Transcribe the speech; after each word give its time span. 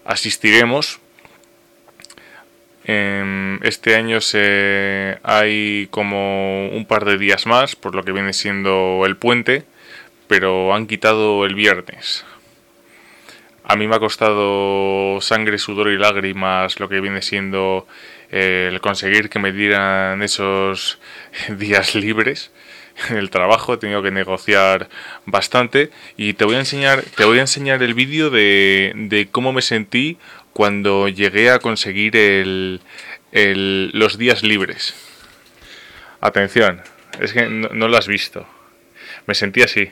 asistiremos. 0.05 0.99
Este 2.83 3.95
año 3.95 4.19
hay 5.23 5.87
como 5.91 6.69
un 6.69 6.85
par 6.87 7.05
de 7.05 7.17
días 7.17 7.45
más, 7.45 7.75
por 7.75 7.93
lo 7.93 8.03
que 8.03 8.11
viene 8.11 8.33
siendo 8.33 9.03
el 9.05 9.15
puente, 9.15 9.63
pero 10.27 10.73
han 10.73 10.87
quitado 10.87 11.45
el 11.45 11.55
viernes. 11.55 12.25
A 13.69 13.75
mí 13.75 13.87
me 13.87 13.97
ha 13.97 13.99
costado 13.99 15.21
sangre, 15.21 15.59
sudor 15.59 15.91
y 15.91 15.97
lágrimas 15.99 16.79
lo 16.79 16.89
que 16.89 17.01
viene 17.01 17.21
siendo 17.21 17.87
eh, 18.31 18.67
el 18.71 18.81
conseguir 18.81 19.29
que 19.29 19.37
me 19.37 19.51
dieran 19.51 20.23
esos 20.23 20.99
días 21.49 21.93
libres 21.93 22.49
en 23.11 23.17
el 23.17 23.29
trabajo, 23.29 23.75
he 23.75 23.77
tenido 23.77 24.01
que 24.01 24.09
negociar 24.09 24.89
bastante 25.27 25.91
y 26.17 26.33
te 26.33 26.45
voy 26.45 26.55
a 26.55 26.59
enseñar, 26.59 27.03
te 27.15 27.25
voy 27.25 27.37
a 27.37 27.41
enseñar 27.41 27.83
el 27.83 27.93
vídeo 27.93 28.31
de, 28.31 28.91
de 28.95 29.27
cómo 29.29 29.53
me 29.53 29.61
sentí 29.61 30.17
cuando 30.51 31.07
llegué 31.07 31.51
a 31.51 31.59
conseguir 31.59 32.17
el, 32.17 32.81
los 33.93 34.17
días 34.17 34.41
libres. 34.41 34.95
Atención, 36.21 36.81
es 37.21 37.33
que 37.33 37.45
no, 37.45 37.69
no, 37.69 37.87
lo 37.87 37.97
has 37.97 38.07
visto. 38.07 38.47
Me 39.27 39.35
sentí 39.35 39.61
así, 39.61 39.91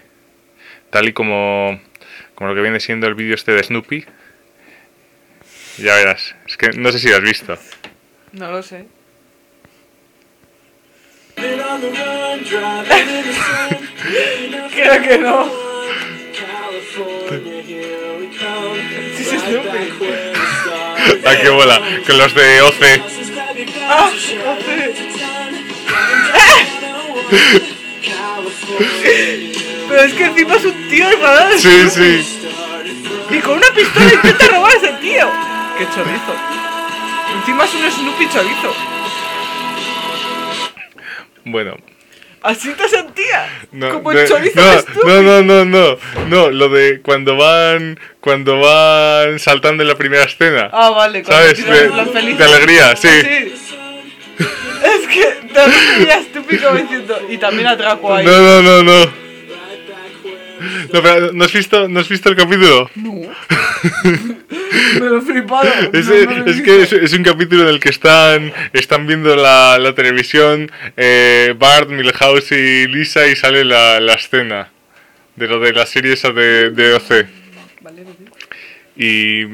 tal 0.89 1.09
y 1.09 1.13
como 1.13 1.79
como 2.37 2.51
lo 2.51 2.55
que 2.55 2.61
viene 2.61 2.79
siendo 2.79 3.07
el 3.07 3.15
vídeo 3.15 3.33
este 3.33 3.51
de 3.53 3.63
Snoopy. 3.63 4.05
Ya 5.79 5.95
verás. 5.95 6.35
Es 6.45 6.55
que 6.55 6.69
no 6.69 6.91
sé 6.91 6.99
si 6.99 7.09
lo 7.09 7.15
has 7.15 7.23
visto. 7.23 7.57
No 8.33 8.51
lo 8.51 8.61
sé. 8.61 8.85
Creo 14.75 15.01
que 15.01 15.17
no. 15.17 15.51
Sí, 19.15 19.23
es 19.23 19.41
Snoopy. 19.41 19.79
ah, 21.25 21.35
qué 21.41 21.49
bola. 21.49 21.81
Con 22.05 22.19
los 22.19 22.35
de 22.35 22.61
OC. 22.61 22.83
Ah, 23.89 24.11
es 30.03 30.13
que 30.13 30.25
encima 30.25 30.55
es 30.55 30.65
un 30.65 30.89
tío 30.89 31.09
enfadado. 31.09 31.57
Sí, 31.57 31.89
sí. 31.89 32.39
Y 33.29 33.39
con 33.39 33.57
una 33.57 33.67
pistola 33.75 34.13
intenta 34.13 34.47
robar 34.47 34.71
a 34.71 34.75
ese 34.77 34.93
tío. 35.01 35.29
Qué 35.77 35.85
chorizo. 35.93 36.35
Encima 37.39 37.65
es 37.65 37.73
un 37.73 37.91
Snoopy 37.91 38.29
chorizo. 38.29 38.73
Bueno. 41.45 41.75
¿Así 42.43 42.71
te 42.73 42.87
sentía? 42.87 43.49
No, 43.71 43.89
Como 43.89 44.13
no, 44.13 44.19
el 44.19 44.27
chorizo 44.27 44.61
no, 44.61 44.71
de 44.71 44.81
Snoopy. 44.81 45.07
no, 45.07 45.21
no, 45.21 45.41
no, 45.43 45.65
no, 45.65 45.97
no, 46.27 46.49
lo 46.51 46.69
de 46.69 47.01
cuando 47.01 47.35
van, 47.35 47.99
cuando 48.21 48.59
van 48.59 49.39
saltando 49.39 49.83
en 49.83 49.89
la 49.89 49.95
primera 49.95 50.23
escena. 50.23 50.69
Ah, 50.71 50.91
vale, 50.91 51.25
¿Sabes? 51.25 51.65
De, 51.65 51.89
de 51.89 52.43
alegría, 52.43 52.95
sí. 52.95 53.07
Es 53.09 55.07
que 55.07 55.49
también 55.53 55.81
veía 55.99 56.19
estúpido 56.19 56.73
diciendo. 56.75 57.19
Y 57.29 57.37
también 57.37 57.67
atraco 57.67 58.13
ahí. 58.13 58.25
No, 58.25 58.37
no, 58.39 58.61
no, 58.61 58.83
no. 58.83 59.26
No, 60.93 61.01
pero, 61.01 61.31
¿no 61.33 61.45
has 61.45 61.53
visto, 61.53 61.87
¿no 61.87 61.99
has 61.99 62.09
visto 62.09 62.29
el 62.29 62.35
capítulo? 62.35 62.89
No. 62.95 63.13
Me 64.93 64.99
lo 64.99 65.17
he 65.17 65.21
flipado. 65.21 65.69
Es, 65.93 66.07
no, 66.07 66.15
no 66.15 66.37
lo 66.37 66.45
he 66.45 66.51
es 66.51 66.61
que 66.61 66.81
es, 66.83 66.93
es 66.93 67.13
un 67.13 67.23
capítulo 67.23 67.63
en 67.63 67.69
el 67.69 67.79
que 67.79 67.89
están, 67.89 68.53
están 68.73 69.07
viendo 69.07 69.35
la, 69.35 69.77
la 69.79 69.93
televisión 69.93 70.71
eh, 70.95 71.53
Bart, 71.57 71.89
Milhouse 71.89 72.51
y 72.51 72.87
Lisa 72.87 73.27
y 73.27 73.35
sale 73.35 73.65
la, 73.65 73.99
la 73.99 74.13
escena 74.13 74.69
de 75.35 75.47
lo 75.47 75.59
de 75.59 75.73
la 75.73 75.85
serie 75.85 76.13
esa 76.13 76.31
de, 76.31 76.71
de 76.71 76.93
OC. 76.95 77.09
Vale, 77.81 78.03
vale. 78.03 78.17
Y, 78.95 79.45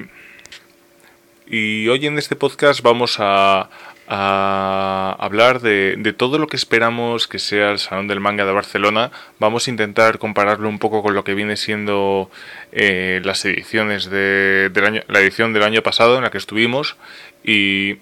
y 1.47 1.87
hoy 1.89 2.05
en 2.05 2.17
este 2.17 2.35
podcast 2.35 2.81
vamos 2.81 3.17
a, 3.19 3.69
a 4.07 5.15
hablar 5.19 5.61
de, 5.61 5.95
de 5.97 6.13
todo 6.13 6.37
lo 6.37 6.47
que 6.47 6.57
esperamos 6.57 7.27
que 7.27 7.39
sea 7.39 7.71
el 7.71 7.79
Salón 7.79 8.07
del 8.07 8.19
Manga 8.19 8.45
de 8.45 8.51
Barcelona. 8.51 9.11
Vamos 9.39 9.67
a 9.67 9.71
intentar 9.71 10.19
compararlo 10.19 10.69
un 10.69 10.79
poco 10.79 11.01
con 11.01 11.13
lo 11.13 11.23
que 11.23 11.33
viene 11.33 11.55
siendo 11.55 12.29
eh, 12.71 13.21
las 13.23 13.45
ediciones 13.45 14.09
de, 14.09 14.69
del 14.69 14.85
año, 14.85 15.01
la 15.07 15.19
edición 15.19 15.53
del 15.53 15.63
año 15.63 15.81
pasado 15.81 16.17
en 16.17 16.23
la 16.23 16.31
que 16.31 16.37
estuvimos 16.37 16.95
y 17.43 17.97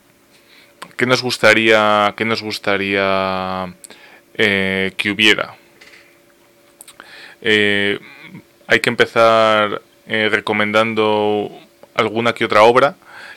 qué 0.98 1.06
nos 1.06 1.22
gustaría, 1.22 2.14
qué 2.18 2.26
nos 2.26 2.42
gustaría 2.42 3.74
eh, 4.36 4.94
que 4.98 5.12
hubiera. 5.12 5.56
Eh, 7.42 8.00
hay 8.68 8.80
que 8.80 8.90
empezar 8.90 9.82
eh, 10.08 10.30
recomendando 10.32 11.52
alguna 11.96 12.34
que 12.34 12.46
otra 12.46 12.64
obra. 12.64 12.96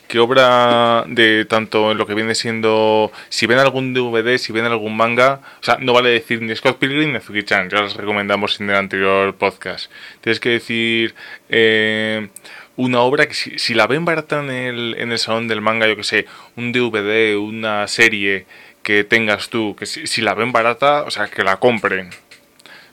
¿Qué 0.08 0.18
obra 0.18 1.04
de 1.06 1.44
tanto 1.46 1.92
en 1.92 1.98
lo 1.98 2.06
que 2.06 2.14
viene 2.14 2.34
siendo... 2.34 3.10
Si 3.28 3.46
ven 3.46 3.58
algún 3.58 3.94
DVD, 3.94 4.36
si 4.38 4.52
ven 4.52 4.64
algún 4.64 4.96
manga... 4.96 5.40
O 5.60 5.64
sea, 5.64 5.78
no 5.80 5.92
vale 5.92 6.10
decir 6.10 6.42
ni 6.42 6.54
Scott 6.54 6.78
Pilgrim 6.78 7.12
ni 7.12 7.18
Azuki-chan, 7.18 7.70
ya 7.70 7.80
los 7.80 7.96
recomendamos 7.96 8.60
en 8.60 8.70
el 8.70 8.76
anterior 8.76 9.34
podcast. 9.34 9.90
Tienes 10.20 10.40
que 10.40 10.50
decir 10.50 11.14
eh, 11.48 12.28
una 12.76 13.00
obra 13.00 13.26
que 13.26 13.34
si, 13.34 13.58
si 13.58 13.74
la 13.74 13.86
ven 13.86 14.04
barata 14.04 14.40
en 14.40 14.50
el, 14.50 14.96
en 14.98 15.12
el 15.12 15.18
salón 15.18 15.48
del 15.48 15.60
manga, 15.60 15.86
yo 15.86 15.96
que 15.96 16.04
sé, 16.04 16.26
un 16.56 16.72
DVD, 16.72 17.36
una 17.36 17.88
serie 17.88 18.46
que 18.82 19.02
tengas 19.02 19.48
tú, 19.48 19.74
que 19.74 19.86
si, 19.86 20.06
si 20.06 20.20
la 20.20 20.34
ven 20.34 20.52
barata, 20.52 21.02
o 21.04 21.10
sea, 21.10 21.28
que 21.28 21.42
la 21.42 21.56
compren. 21.56 22.10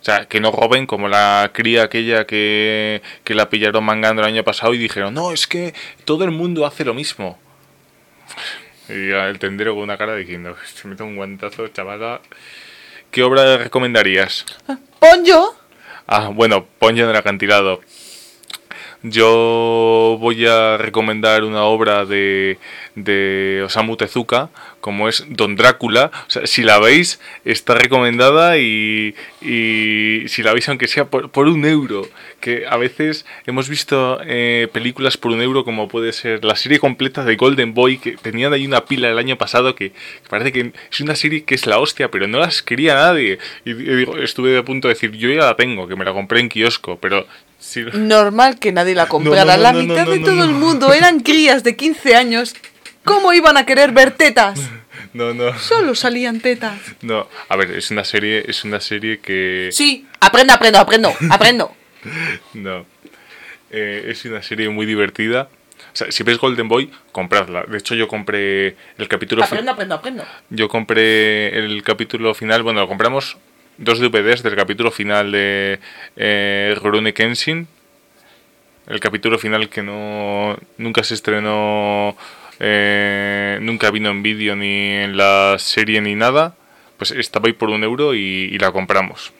O 0.01 0.03
sea, 0.03 0.25
que 0.25 0.39
no 0.39 0.51
roben 0.51 0.87
como 0.87 1.07
la 1.07 1.51
cría 1.53 1.83
aquella 1.83 2.25
que, 2.25 3.03
que 3.23 3.35
la 3.35 3.49
pillaron 3.49 3.83
mangando 3.83 4.23
el 4.23 4.27
año 4.27 4.43
pasado 4.43 4.73
y 4.73 4.79
dijeron, 4.79 5.13
no, 5.13 5.31
es 5.31 5.45
que 5.45 5.75
todo 6.05 6.23
el 6.23 6.31
mundo 6.31 6.65
hace 6.65 6.83
lo 6.83 6.95
mismo. 6.95 7.37
Y 8.89 9.11
el 9.11 9.37
tendero 9.37 9.75
con 9.75 9.83
una 9.83 9.97
cara 9.97 10.15
diciendo, 10.15 10.57
se 10.73 10.87
mete 10.87 11.03
un 11.03 11.15
guantazo, 11.15 11.67
chavala. 11.67 12.19
¿Qué 13.11 13.21
obra 13.21 13.57
recomendarías? 13.57 14.45
Ponyo. 14.99 15.53
Ah, 16.07 16.31
bueno, 16.33 16.65
Ponyo 16.79 17.03
en 17.03 17.11
el 17.11 17.15
acantilado. 17.15 17.81
Yo 19.03 20.17
voy 20.19 20.47
a 20.47 20.77
recomendar 20.77 21.43
una 21.43 21.63
obra 21.63 22.05
de, 22.05 22.57
de 22.95 23.61
Osamu 23.65 23.97
Tezuka, 23.97 24.49
como 24.81 25.07
es 25.07 25.23
Don 25.29 25.55
Drácula. 25.55 26.11
O 26.27 26.29
sea, 26.29 26.45
si 26.47 26.63
la 26.63 26.79
veis, 26.79 27.19
está 27.45 27.75
recomendada 27.75 28.57
y, 28.57 29.15
y 29.41 30.27
si 30.27 30.43
la 30.43 30.53
veis, 30.53 30.67
aunque 30.69 30.87
sea 30.87 31.05
por, 31.05 31.31
por 31.31 31.47
un 31.47 31.65
euro, 31.65 32.07
que 32.41 32.65
a 32.67 32.75
veces 32.75 33.25
hemos 33.45 33.69
visto 33.69 34.19
eh, 34.25 34.67
películas 34.73 35.15
por 35.15 35.31
un 35.31 35.41
euro, 35.41 35.63
como 35.63 35.87
puede 35.87 36.11
ser 36.11 36.43
la 36.43 36.55
serie 36.55 36.79
completa 36.79 37.23
de 37.23 37.35
Golden 37.35 37.73
Boy, 37.73 37.99
que 37.99 38.17
tenían 38.17 38.51
ahí 38.51 38.65
una 38.65 38.85
pila 38.85 39.09
el 39.09 39.17
año 39.17 39.37
pasado, 39.37 39.75
que 39.75 39.93
parece 40.29 40.51
que 40.51 40.73
es 40.91 40.99
una 40.99 41.15
serie 41.15 41.43
que 41.43 41.55
es 41.55 41.65
la 41.67 41.79
hostia, 41.79 42.11
pero 42.11 42.27
no 42.27 42.39
las 42.39 42.61
quería 42.61 42.95
nadie. 42.95 43.39
Y, 43.63 43.73
digo, 43.73 44.17
estuve 44.17 44.57
a 44.57 44.65
punto 44.65 44.87
de 44.87 44.95
decir, 44.95 45.11
yo 45.11 45.29
ya 45.29 45.45
la 45.45 45.55
tengo, 45.55 45.87
que 45.87 45.95
me 45.95 46.03
la 46.03 46.13
compré 46.13 46.41
en 46.41 46.49
kiosco, 46.49 46.97
pero 46.99 47.25
Sí. 47.61 47.83
Normal 47.93 48.57
que 48.57 48.71
nadie 48.71 48.95
la 48.95 49.05
comprara. 49.07 49.45
No, 49.45 49.51
no, 49.51 49.57
no, 49.57 49.63
la 49.63 49.73
mitad 49.73 50.07
de 50.07 50.19
todo 50.19 50.43
el 50.43 50.49
mundo 50.49 50.93
eran 50.93 51.19
crías 51.19 51.63
de 51.63 51.75
15 51.75 52.15
años. 52.15 52.55
¿Cómo 53.03 53.33
iban 53.33 53.57
a 53.57 53.65
querer 53.65 53.91
ver 53.91 54.11
tetas? 54.11 54.59
No, 55.13 55.33
no, 55.33 55.57
Solo 55.59 55.93
salían 55.93 56.39
tetas. 56.39 56.79
no. 57.01 57.27
A 57.49 57.57
ver, 57.57 57.71
es 57.71 57.91
una 57.91 58.05
serie, 58.05 58.45
es 58.47 58.63
una 58.63 58.79
serie 58.79 59.19
que... 59.19 59.67
Sí, 59.73 60.07
aprendo, 60.21 60.53
aprendo, 60.53 60.79
aprendo, 60.79 61.13
aprendo. 61.29 61.75
No. 62.53 62.85
Eh, 63.71 64.05
es 64.07 64.23
una 64.23 64.41
serie 64.41 64.69
muy 64.69 64.85
divertida. 64.85 65.49
O 65.93 65.95
sea, 65.95 66.09
si 66.13 66.23
ves 66.23 66.37
Golden 66.37 66.69
Boy, 66.69 66.89
compradla. 67.11 67.63
De 67.63 67.77
hecho, 67.77 67.93
yo 67.95 68.07
compré 68.07 68.77
el 68.97 69.07
capítulo... 69.09 69.41
fi- 69.43 69.47
Aprendo, 69.55 69.71
aprendo, 69.73 69.95
aprendo. 69.95 70.23
Yo 70.49 70.69
compré 70.69 71.57
el 71.59 71.83
capítulo 71.83 72.33
final, 72.33 72.63
bueno, 72.63 72.79
lo 72.79 72.87
compramos 72.87 73.37
dos 73.77 73.99
DVDs 73.99 74.43
del 74.43 74.55
capítulo 74.55 74.91
final 74.91 75.31
de 75.33 75.79
eh, 76.15 76.73
Rurouni 76.81 77.11
Kenshin. 77.11 77.67
El 78.87 78.99
capítulo 79.01 79.37
final 79.37 79.67
que 79.69 79.83
no 79.83 80.57
nunca 80.77 81.03
se 81.03 81.13
estrenó, 81.15 82.15
eh, 82.63 83.57
nunca 83.61 83.89
vino 83.89 84.11
en 84.11 84.21
vídeo 84.21 84.55
ni 84.55 84.91
en 84.91 85.17
la 85.17 85.55
serie 85.57 85.99
ni 85.99 86.13
nada. 86.13 86.55
Pues 86.97 87.09
estaba 87.09 87.47
ahí 87.47 87.53
por 87.53 87.71
un 87.71 87.83
euro 87.83 88.13
y, 88.13 88.55
la 88.59 88.71
compramos. 88.71 89.33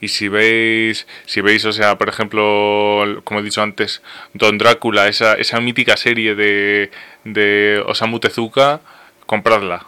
Y 0.00 0.08
si 0.08 0.26
veis, 0.26 1.06
si 1.26 1.40
veis, 1.40 1.64
o 1.64 1.72
sea, 1.72 1.96
por 1.96 2.08
ejemplo, 2.08 3.20
como 3.22 3.38
he 3.38 3.42
dicho 3.44 3.62
antes, 3.62 4.02
Don 4.34 4.58
Drácula, 4.58 5.06
esa, 5.06 5.34
esa 5.34 5.60
mítica 5.60 5.96
serie 5.96 6.34
de, 6.34 6.90
de 7.22 7.82
Osamu 7.86 8.18
Tezuka, 8.18 8.80
compradla. 9.26 9.86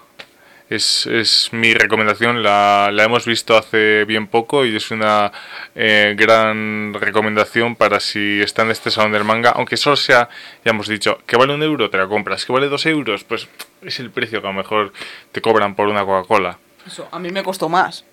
Es, 0.70 1.04
es 1.06 1.48
mi 1.52 1.74
recomendación, 1.74 2.44
la, 2.44 2.90
la 2.92 3.02
hemos 3.02 3.26
visto 3.26 3.56
hace 3.56 4.04
bien 4.04 4.28
poco 4.28 4.64
y 4.64 4.76
es 4.76 4.92
una 4.92 5.32
eh, 5.74 6.14
gran 6.16 6.94
recomendación 6.94 7.74
para 7.74 7.98
si 7.98 8.40
está 8.40 8.62
en 8.62 8.70
este 8.70 8.92
salón 8.92 9.10
del 9.10 9.24
manga, 9.24 9.50
aunque 9.50 9.76
solo 9.76 9.96
sea, 9.96 10.28
ya 10.64 10.70
hemos 10.70 10.86
dicho, 10.86 11.18
que 11.26 11.36
vale 11.36 11.54
un 11.54 11.62
euro, 11.64 11.90
te 11.90 11.98
la 11.98 12.06
compras, 12.06 12.44
que 12.44 12.52
vale 12.52 12.68
dos 12.68 12.86
euros, 12.86 13.24
pues 13.24 13.48
es 13.82 13.98
el 13.98 14.10
precio 14.10 14.40
que 14.40 14.46
a 14.46 14.52
lo 14.52 14.56
mejor 14.56 14.92
te 15.32 15.40
cobran 15.40 15.74
por 15.74 15.88
una 15.88 16.04
Coca-Cola. 16.04 16.58
Eso, 16.86 17.08
a 17.10 17.18
mí 17.18 17.30
me 17.30 17.42
costó 17.42 17.68
más. 17.68 18.04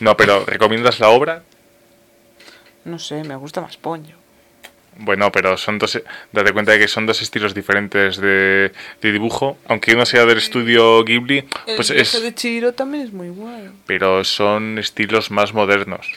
No, 0.00 0.16
pero 0.16 0.44
¿recomiendas 0.44 1.00
la 1.00 1.10
obra? 1.10 1.42
No 2.84 2.98
sé, 2.98 3.24
me 3.24 3.36
gusta 3.36 3.60
más 3.60 3.76
Ponyo. 3.76 4.16
Bueno, 4.98 5.30
pero 5.30 5.56
son 5.56 5.78
dos. 5.78 6.00
Date 6.32 6.52
cuenta 6.52 6.72
de 6.72 6.78
que 6.78 6.88
son 6.88 7.06
dos 7.06 7.20
estilos 7.22 7.54
diferentes 7.54 8.16
de, 8.16 8.72
de 9.02 9.12
dibujo. 9.12 9.58
Aunque 9.66 9.94
uno 9.94 10.06
sea 10.06 10.24
del 10.26 10.38
estudio 10.38 11.04
Ghibli, 11.04 11.44
pues 11.76 11.90
el 11.90 12.00
es. 12.00 12.22
de 12.22 12.34
Chihiro 12.34 12.72
también 12.72 13.04
es 13.04 13.12
muy 13.12 13.28
guay. 13.28 13.70
Pero 13.86 14.24
son 14.24 14.78
estilos 14.78 15.30
más 15.30 15.52
modernos. 15.52 16.12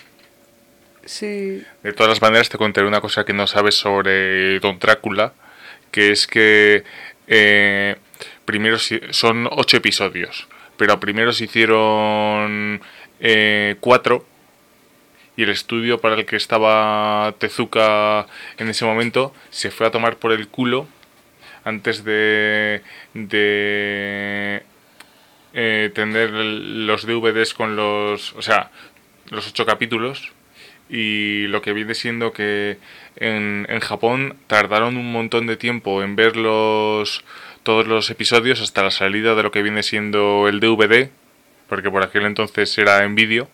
Sí. 1.05 1.63
De 1.83 1.93
todas 1.93 2.09
las 2.09 2.21
maneras, 2.21 2.49
te 2.49 2.57
contaré 2.57 2.87
una 2.87 3.01
cosa 3.01 3.25
que 3.25 3.33
no 3.33 3.47
sabes 3.47 3.75
sobre 3.75 4.59
Don 4.59 4.79
Drácula: 4.79 5.33
que 5.91 6.11
es 6.11 6.27
que. 6.27 6.83
eh, 7.27 7.95
primero 8.45 8.77
son 8.79 9.47
ocho 9.51 9.77
episodios, 9.77 10.47
pero 10.77 10.99
primero 10.99 11.31
se 11.33 11.43
hicieron 11.45 12.81
eh, 13.19 13.75
cuatro. 13.79 14.25
Y 15.39 15.43
el 15.43 15.51
estudio 15.51 16.01
para 16.01 16.15
el 16.15 16.25
que 16.25 16.35
estaba 16.35 17.33
Tezuka 17.39 18.27
en 18.57 18.67
ese 18.67 18.83
momento 18.83 19.33
se 19.51 19.71
fue 19.71 19.87
a 19.87 19.89
tomar 19.89 20.17
por 20.17 20.33
el 20.33 20.49
culo 20.49 20.85
antes 21.63 22.03
de, 22.03 22.81
de 23.13 24.63
eh, 25.53 25.91
tener 25.95 26.31
los 26.31 27.05
DVDs 27.05 27.53
con 27.53 27.77
los, 27.77 28.33
o 28.33 28.41
sea, 28.41 28.69
los 29.29 29.47
ocho 29.47 29.65
capítulos. 29.65 30.33
Y 30.89 31.47
lo 31.47 31.61
que 31.61 31.71
viene 31.71 31.95
siendo 31.95 32.33
que 32.33 32.77
en, 33.15 33.65
en 33.69 33.79
Japón 33.79 34.35
tardaron 34.47 34.97
un 34.97 35.09
montón 35.09 35.47
de 35.47 35.55
tiempo 35.55 36.03
en 36.03 36.17
ver 36.17 36.35
los, 36.35 37.23
todos 37.63 37.87
los 37.87 38.09
episodios 38.09 38.59
hasta 38.59 38.83
la 38.83 38.91
salida 38.91 39.35
de 39.35 39.43
lo 39.43 39.51
que 39.51 39.61
viene 39.61 39.83
siendo 39.83 40.49
el 40.49 40.59
DVD, 40.59 41.09
porque 41.69 41.89
por 41.89 42.03
aquel 42.03 42.25
entonces 42.25 42.77
era 42.77 43.05
en 43.05 43.15
vídeo 43.15 43.47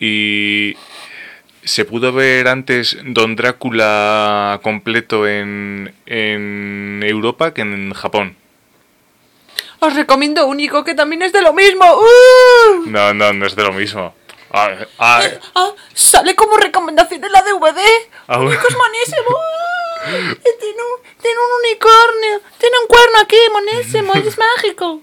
y 0.00 0.76
se 1.64 1.84
pudo 1.84 2.12
ver 2.12 2.48
antes 2.48 2.96
Don 3.04 3.36
Drácula 3.36 4.60
completo 4.62 5.26
en, 5.26 5.94
en 6.06 7.02
Europa 7.04 7.52
que 7.52 7.62
en 7.62 7.92
Japón. 7.92 8.36
Os 9.80 9.94
recomiendo 9.94 10.46
único 10.46 10.82
que 10.82 10.94
también 10.94 11.22
es 11.22 11.32
de 11.32 11.42
lo 11.42 11.52
mismo. 11.52 11.84
¡Uh! 11.84 12.86
No, 12.86 13.14
no, 13.14 13.32
no 13.32 13.46
es 13.46 13.54
de 13.54 13.62
lo 13.62 13.72
mismo. 13.72 14.14
Ah, 14.50 14.70
ah, 14.98 15.22
Ah, 15.54 15.70
sale 15.94 16.34
como 16.34 16.56
recomendación 16.56 17.22
en 17.22 17.32
la 17.32 17.42
DVD. 17.42 17.80
Único 18.40 18.66
es. 18.68 19.14
Tiene 20.04 20.82
un, 20.82 21.20
tiene 21.20 21.36
un 21.38 21.64
unicornio. 21.64 22.40
Tiene 22.58 22.76
un 22.82 22.86
cuerno 22.86 23.18
aquí, 23.22 23.36
monísimo. 23.52 24.12
y 24.16 24.28
es 24.28 24.38
mágico. 24.56 25.02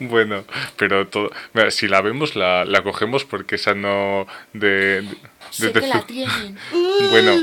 bueno, 0.00 0.44
pero 0.76 1.06
todo, 1.08 1.30
mira, 1.52 1.70
si 1.70 1.88
la 1.88 2.00
vemos 2.00 2.34
la, 2.36 2.64
la 2.64 2.82
cogemos 2.82 3.24
porque 3.24 3.54
esa 3.56 3.74
no 3.74 4.26
de, 4.52 5.02
de- 5.58 5.70
de 5.70 5.72
Tezu- 5.80 6.06
tienen. 6.06 6.58
Bueno, 7.10 7.36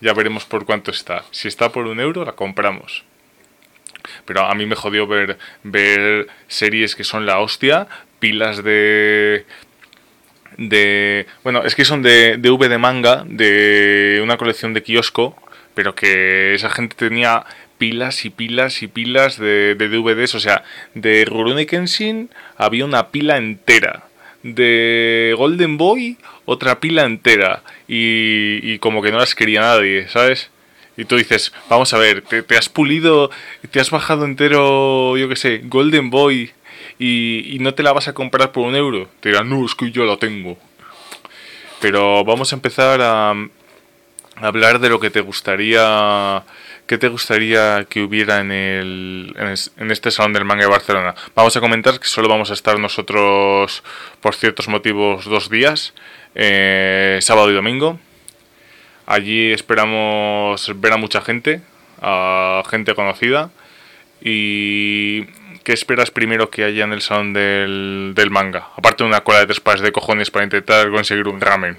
ya 0.00 0.12
veremos 0.14 0.44
por 0.44 0.64
cuánto 0.64 0.90
está. 0.90 1.24
Si 1.30 1.48
está 1.48 1.70
por 1.72 1.86
un 1.86 2.00
euro, 2.00 2.24
la 2.24 2.32
compramos. 2.32 3.04
Pero 4.24 4.42
a 4.46 4.54
mí 4.54 4.66
me 4.66 4.74
jodió 4.74 5.06
ver, 5.06 5.38
ver 5.62 6.26
series 6.48 6.96
que 6.96 7.04
son 7.04 7.24
la 7.24 7.38
hostia, 7.38 7.86
pilas 8.18 8.62
de... 8.64 9.46
de 10.56 11.26
bueno, 11.44 11.62
es 11.64 11.74
que 11.74 11.84
son 11.84 12.02
de, 12.02 12.36
de 12.36 12.50
V 12.50 12.68
de 12.68 12.78
manga, 12.78 13.24
de 13.26 14.20
una 14.22 14.36
colección 14.36 14.74
de 14.74 14.82
kiosco, 14.82 15.36
pero 15.74 15.94
que 15.94 16.54
esa 16.54 16.70
gente 16.70 16.96
tenía 16.96 17.44
pilas 17.78 18.24
y 18.24 18.30
pilas 18.30 18.82
y 18.82 18.88
pilas 18.88 19.38
de, 19.38 19.74
de 19.74 19.88
DVDs, 19.88 20.34
o 20.34 20.40
sea, 20.40 20.64
de 20.94 21.24
Rurouni 21.24 21.66
Kenshin 21.66 22.30
había 22.56 22.84
una 22.84 23.08
pila 23.08 23.36
entera, 23.36 24.04
de 24.42 25.34
Golden 25.36 25.78
Boy 25.78 26.16
otra 26.44 26.80
pila 26.80 27.04
entera, 27.04 27.62
y, 27.88 28.60
y 28.62 28.78
como 28.78 29.02
que 29.02 29.12
no 29.12 29.18
las 29.18 29.34
quería 29.34 29.60
nadie, 29.60 30.08
¿sabes? 30.08 30.50
Y 30.96 31.04
tú 31.06 31.16
dices, 31.16 31.52
vamos 31.70 31.92
a 31.94 31.98
ver, 31.98 32.22
te, 32.22 32.56
has 32.56 32.68
pulido, 32.68 33.30
te 33.70 33.80
has 33.80 33.90
bajado 33.90 34.24
entero, 34.24 35.16
yo 35.16 35.28
qué 35.28 35.36
sé, 35.36 35.62
Golden 35.64 36.10
Boy 36.10 36.52
y, 36.98 37.54
y 37.54 37.58
no 37.60 37.74
te 37.74 37.82
la 37.82 37.92
vas 37.92 38.08
a 38.08 38.12
comprar 38.12 38.52
por 38.52 38.66
un 38.66 38.76
euro. 38.76 39.08
Te 39.20 39.30
dirán, 39.30 39.48
no, 39.48 39.64
es 39.64 39.74
que 39.74 39.90
yo 39.90 40.04
la 40.04 40.18
tengo. 40.18 40.58
Pero 41.80 42.24
vamos 42.24 42.52
a 42.52 42.56
empezar 42.56 43.00
a 43.00 43.34
hablar 44.36 44.78
de 44.80 44.88
lo 44.88 44.98
que 45.00 45.10
te 45.10 45.20
gustaría, 45.20 46.42
que 46.86 46.98
te 46.98 47.08
gustaría 47.08 47.84
que 47.88 48.02
hubiera 48.02 48.40
en, 48.40 48.50
el, 48.52 49.34
en, 49.38 49.48
es- 49.48 49.72
en 49.78 49.90
este 49.90 50.10
Salón 50.10 50.32
del 50.32 50.44
Manga 50.44 50.64
de 50.64 50.70
Barcelona. 50.70 51.14
Vamos 51.34 51.56
a 51.56 51.60
comentar 51.60 51.98
que 52.00 52.06
solo 52.06 52.28
vamos 52.28 52.50
a 52.50 52.54
estar 52.54 52.78
nosotros, 52.78 53.82
por 54.20 54.34
ciertos 54.34 54.68
motivos, 54.68 55.24
dos 55.26 55.48
días, 55.50 55.94
eh, 56.34 57.18
sábado 57.20 57.50
y 57.50 57.54
domingo. 57.54 57.98
Allí 59.06 59.52
esperamos 59.52 60.70
ver 60.80 60.92
a 60.92 60.96
mucha 60.96 61.20
gente, 61.20 61.60
a 62.00 62.62
gente 62.70 62.94
conocida. 62.94 63.50
¿Y 64.24 65.24
qué 65.64 65.72
esperas 65.72 66.10
primero 66.12 66.48
que 66.48 66.62
haya 66.64 66.84
en 66.84 66.92
el 66.92 67.02
salón 67.02 67.32
del, 67.32 68.12
del 68.14 68.30
manga? 68.30 68.68
Aparte 68.76 69.02
de 69.02 69.08
una 69.08 69.22
cola 69.22 69.40
de 69.40 69.46
tres 69.46 69.60
pares 69.60 69.82
de 69.82 69.90
cojones 69.92 70.30
para 70.30 70.44
intentar 70.44 70.90
conseguir 70.90 71.26
un 71.28 71.40
ramen. 71.40 71.76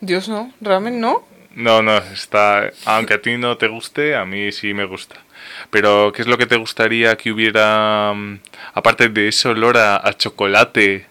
Dios 0.00 0.28
no, 0.28 0.52
ramen 0.60 1.00
no. 1.00 1.26
No, 1.56 1.82
no, 1.82 1.96
está. 1.96 2.70
Aunque 2.84 3.14
a 3.14 3.22
ti 3.22 3.38
no 3.38 3.56
te 3.56 3.66
guste, 3.66 4.14
a 4.14 4.26
mí 4.26 4.52
sí 4.52 4.74
me 4.74 4.84
gusta. 4.84 5.16
Pero, 5.70 6.12
¿qué 6.12 6.20
es 6.20 6.28
lo 6.28 6.36
que 6.36 6.44
te 6.44 6.56
gustaría 6.56 7.16
que 7.16 7.32
hubiera, 7.32 8.12
mm, 8.14 8.40
aparte 8.74 9.08
de 9.08 9.28
ese 9.28 9.48
olor 9.48 9.78
a, 9.78 10.06
a 10.06 10.12
chocolate 10.12 11.06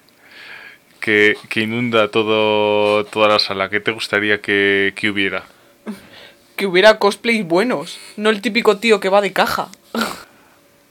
que, 1.00 1.36
que 1.50 1.62
inunda 1.62 2.10
todo, 2.10 3.06
toda 3.06 3.28
la 3.28 3.40
sala? 3.40 3.70
¿Qué 3.70 3.80
te 3.80 3.92
gustaría 3.92 4.40
que, 4.40 4.94
que 4.96 5.10
hubiera? 5.10 5.44
Que 6.56 6.68
hubiera 6.68 7.00
cosplays 7.00 7.46
buenos, 7.46 8.00
no 8.16 8.30
el 8.30 8.40
típico 8.42 8.78
tío 8.78 9.02
que 9.02 9.10
va 9.10 9.22
de 9.22 9.34
caja. 9.34 9.68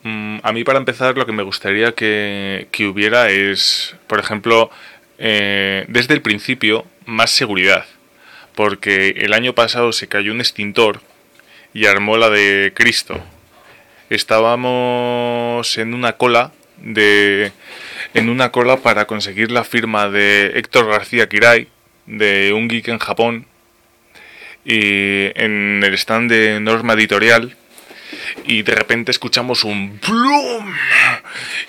Mm, 0.07 0.41
a 0.43 0.53
mí 0.53 0.65
para 0.65 0.79
empezar 0.79 1.17
lo 1.17 1.25
que 1.25 1.33
me 1.33 1.43
gustaría 1.43 1.93
que, 1.93 2.69
que 2.71 2.87
hubiera 2.87 3.31
es, 3.31 3.97
por 4.07 4.21
ejemplo, 4.21 4.71
eh, 5.17 5.87
desde 5.89 6.13
el 6.13 6.21
principio, 6.21 6.85
más 7.07 7.31
seguridad. 7.31 7.87
Porque 8.55 9.11
el 9.19 9.33
año 9.33 9.55
pasado 9.55 9.93
se 9.93 10.09
cayó 10.09 10.33
un 10.33 10.41
extintor 10.41 11.01
y 11.73 11.87
armó 11.87 12.17
la 12.17 12.31
de 12.31 12.73
Cristo. 12.75 13.23
Estábamos 14.11 15.77
en 15.79 15.95
una 15.95 16.13
cola 16.15 16.53
de 16.77 17.53
en 18.15 18.29
una 18.29 18.51
cola 18.51 18.77
para 18.79 19.07
conseguir 19.07 19.51
la 19.51 19.65
firma 19.65 20.09
de 20.09 20.53
Héctor 20.57 20.89
García 20.89 21.29
Kirai 21.29 21.69
de 22.07 22.53
un 22.55 22.69
geek 22.69 22.89
en 22.89 22.99
Japón 22.99 23.47
y 24.65 25.31
en 25.41 25.83
el 25.85 25.95
stand 25.95 26.31
de 26.31 26.61
Norma 26.61 26.93
Editorial 26.95 27.57
y 28.47 28.63
de 28.63 28.75
repente 28.75 29.11
escuchamos 29.11 29.65
un 29.65 29.99
plum 29.99 30.75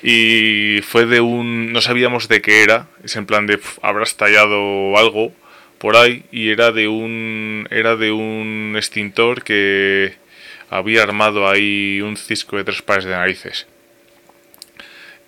y 0.04 0.82
fue 0.82 1.06
de 1.06 1.22
un 1.22 1.72
no 1.74 1.82
sabíamos 1.82 2.28
de 2.28 2.42
qué 2.42 2.64
era 2.64 2.88
es 3.04 3.16
en 3.16 3.26
plan 3.26 3.48
de 3.48 3.58
"Pf, 3.58 3.80
habrás 3.82 4.18
tallado 4.18 4.98
algo 4.98 5.34
por 5.78 5.98
ahí 5.98 6.24
y 6.32 6.50
era 6.50 6.72
de 6.72 6.88
un 6.88 7.68
era 7.72 7.96
de 7.96 8.12
un 8.12 8.74
extintor 8.76 9.44
que 9.44 10.16
había 10.70 11.04
armado 11.04 11.48
ahí 11.48 12.02
un 12.02 12.18
cisco 12.18 12.58
de 12.58 12.64
tres 12.64 12.82
pares 12.82 13.06
de 13.06 13.12
narices. 13.12 13.68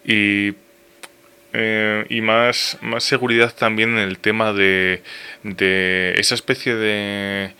Y 0.06 0.54
eh, 1.54 2.06
y 2.10 2.22
más, 2.22 2.77
más 2.82 3.04
seguridad 3.04 3.54
también 3.56 3.98
en 3.98 4.08
el 4.08 4.20
tema 4.20 4.54
de, 4.54 5.01
de 5.44 6.13
esa 6.18 6.36
especie 6.36 6.75
de... 6.75 7.54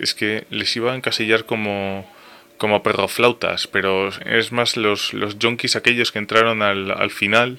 Es 0.00 0.14
que 0.14 0.44
les 0.50 0.76
iba 0.76 0.92
a 0.92 0.96
encasillar 0.96 1.46
como, 1.46 2.08
como 2.58 2.82
perroflautas, 2.82 3.66
pero 3.66 4.10
es 4.24 4.52
más 4.52 4.76
los, 4.76 5.14
los 5.14 5.36
junkies 5.40 5.74
aquellos 5.74 6.12
que 6.12 6.20
entraron 6.20 6.62
al, 6.62 6.90
al 6.90 7.10
final 7.10 7.58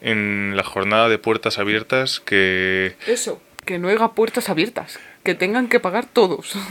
en 0.00 0.54
la 0.56 0.62
jornada 0.64 1.08
de 1.08 1.18
puertas 1.18 1.58
abiertas 1.58 2.20
que... 2.20 2.94
Eso, 3.06 3.40
que 3.64 3.78
no 3.78 3.88
haya 3.88 4.08
puertas 4.08 4.48
abiertas, 4.48 4.98
que 5.24 5.34
tengan 5.34 5.68
que 5.68 5.80
pagar 5.80 6.06
todos. 6.06 6.54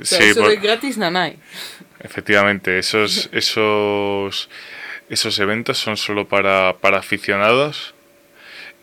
O 0.00 0.06
sea, 0.06 0.18
Sí, 0.20 0.24
eso 0.30 0.40
por- 0.40 0.48
de 0.48 0.56
gratis 0.56 0.96
nanay. 0.96 1.36
Efectivamente, 2.00 2.78
esos, 2.78 3.28
esos, 3.32 4.48
esos 5.10 5.38
eventos 5.38 5.76
son 5.76 5.98
solo 5.98 6.26
para, 6.26 6.76
para 6.80 6.96
aficionados. 6.98 7.94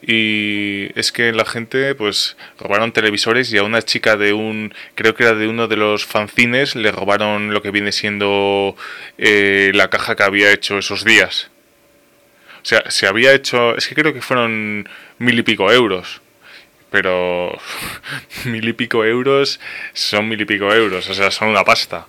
Y 0.04 0.92
es 0.98 1.12
que 1.12 1.34
la 1.34 1.46
gente, 1.46 1.94
pues, 1.96 2.38
robaron 2.60 2.92
televisores 2.94 3.52
y 3.52 3.58
a 3.58 3.64
una 3.64 3.82
chica 3.82 4.16
de 4.18 4.34
un, 4.34 4.74
creo 4.96 5.14
que 5.16 5.24
era 5.24 5.34
de 5.34 5.48
uno 5.48 5.68
de 5.68 5.76
los 5.78 6.06
fanzines, 6.06 6.76
le 6.76 6.92
robaron 6.92 7.54
lo 7.54 7.62
que 7.64 7.72
viene 7.72 7.92
siendo 7.92 8.76
eh, 9.18 9.72
la 9.74 9.90
caja 9.90 10.16
que 10.16 10.24
había 10.24 10.52
hecho 10.54 10.78
esos 10.78 11.04
días. 11.04 11.50
O 12.62 12.66
sea, 12.66 12.90
se 12.90 13.08
había 13.08 13.34
hecho, 13.34 13.76
es 13.78 13.88
que 13.88 13.96
creo 13.96 14.14
que 14.14 14.22
fueron 14.22 14.88
mil 15.18 15.40
y 15.40 15.44
pico 15.44 15.72
euros. 15.72 16.22
Pero 16.92 17.58
mil 18.46 18.68
y 18.68 18.74
pico 18.74 19.06
euros 19.06 19.60
son 19.94 20.28
mil 20.28 20.42
y 20.42 20.46
pico 20.46 20.74
euros, 20.74 21.10
o 21.10 21.14
sea, 21.14 21.32
son 21.32 21.50
una 21.50 21.64
pasta. 21.64 22.08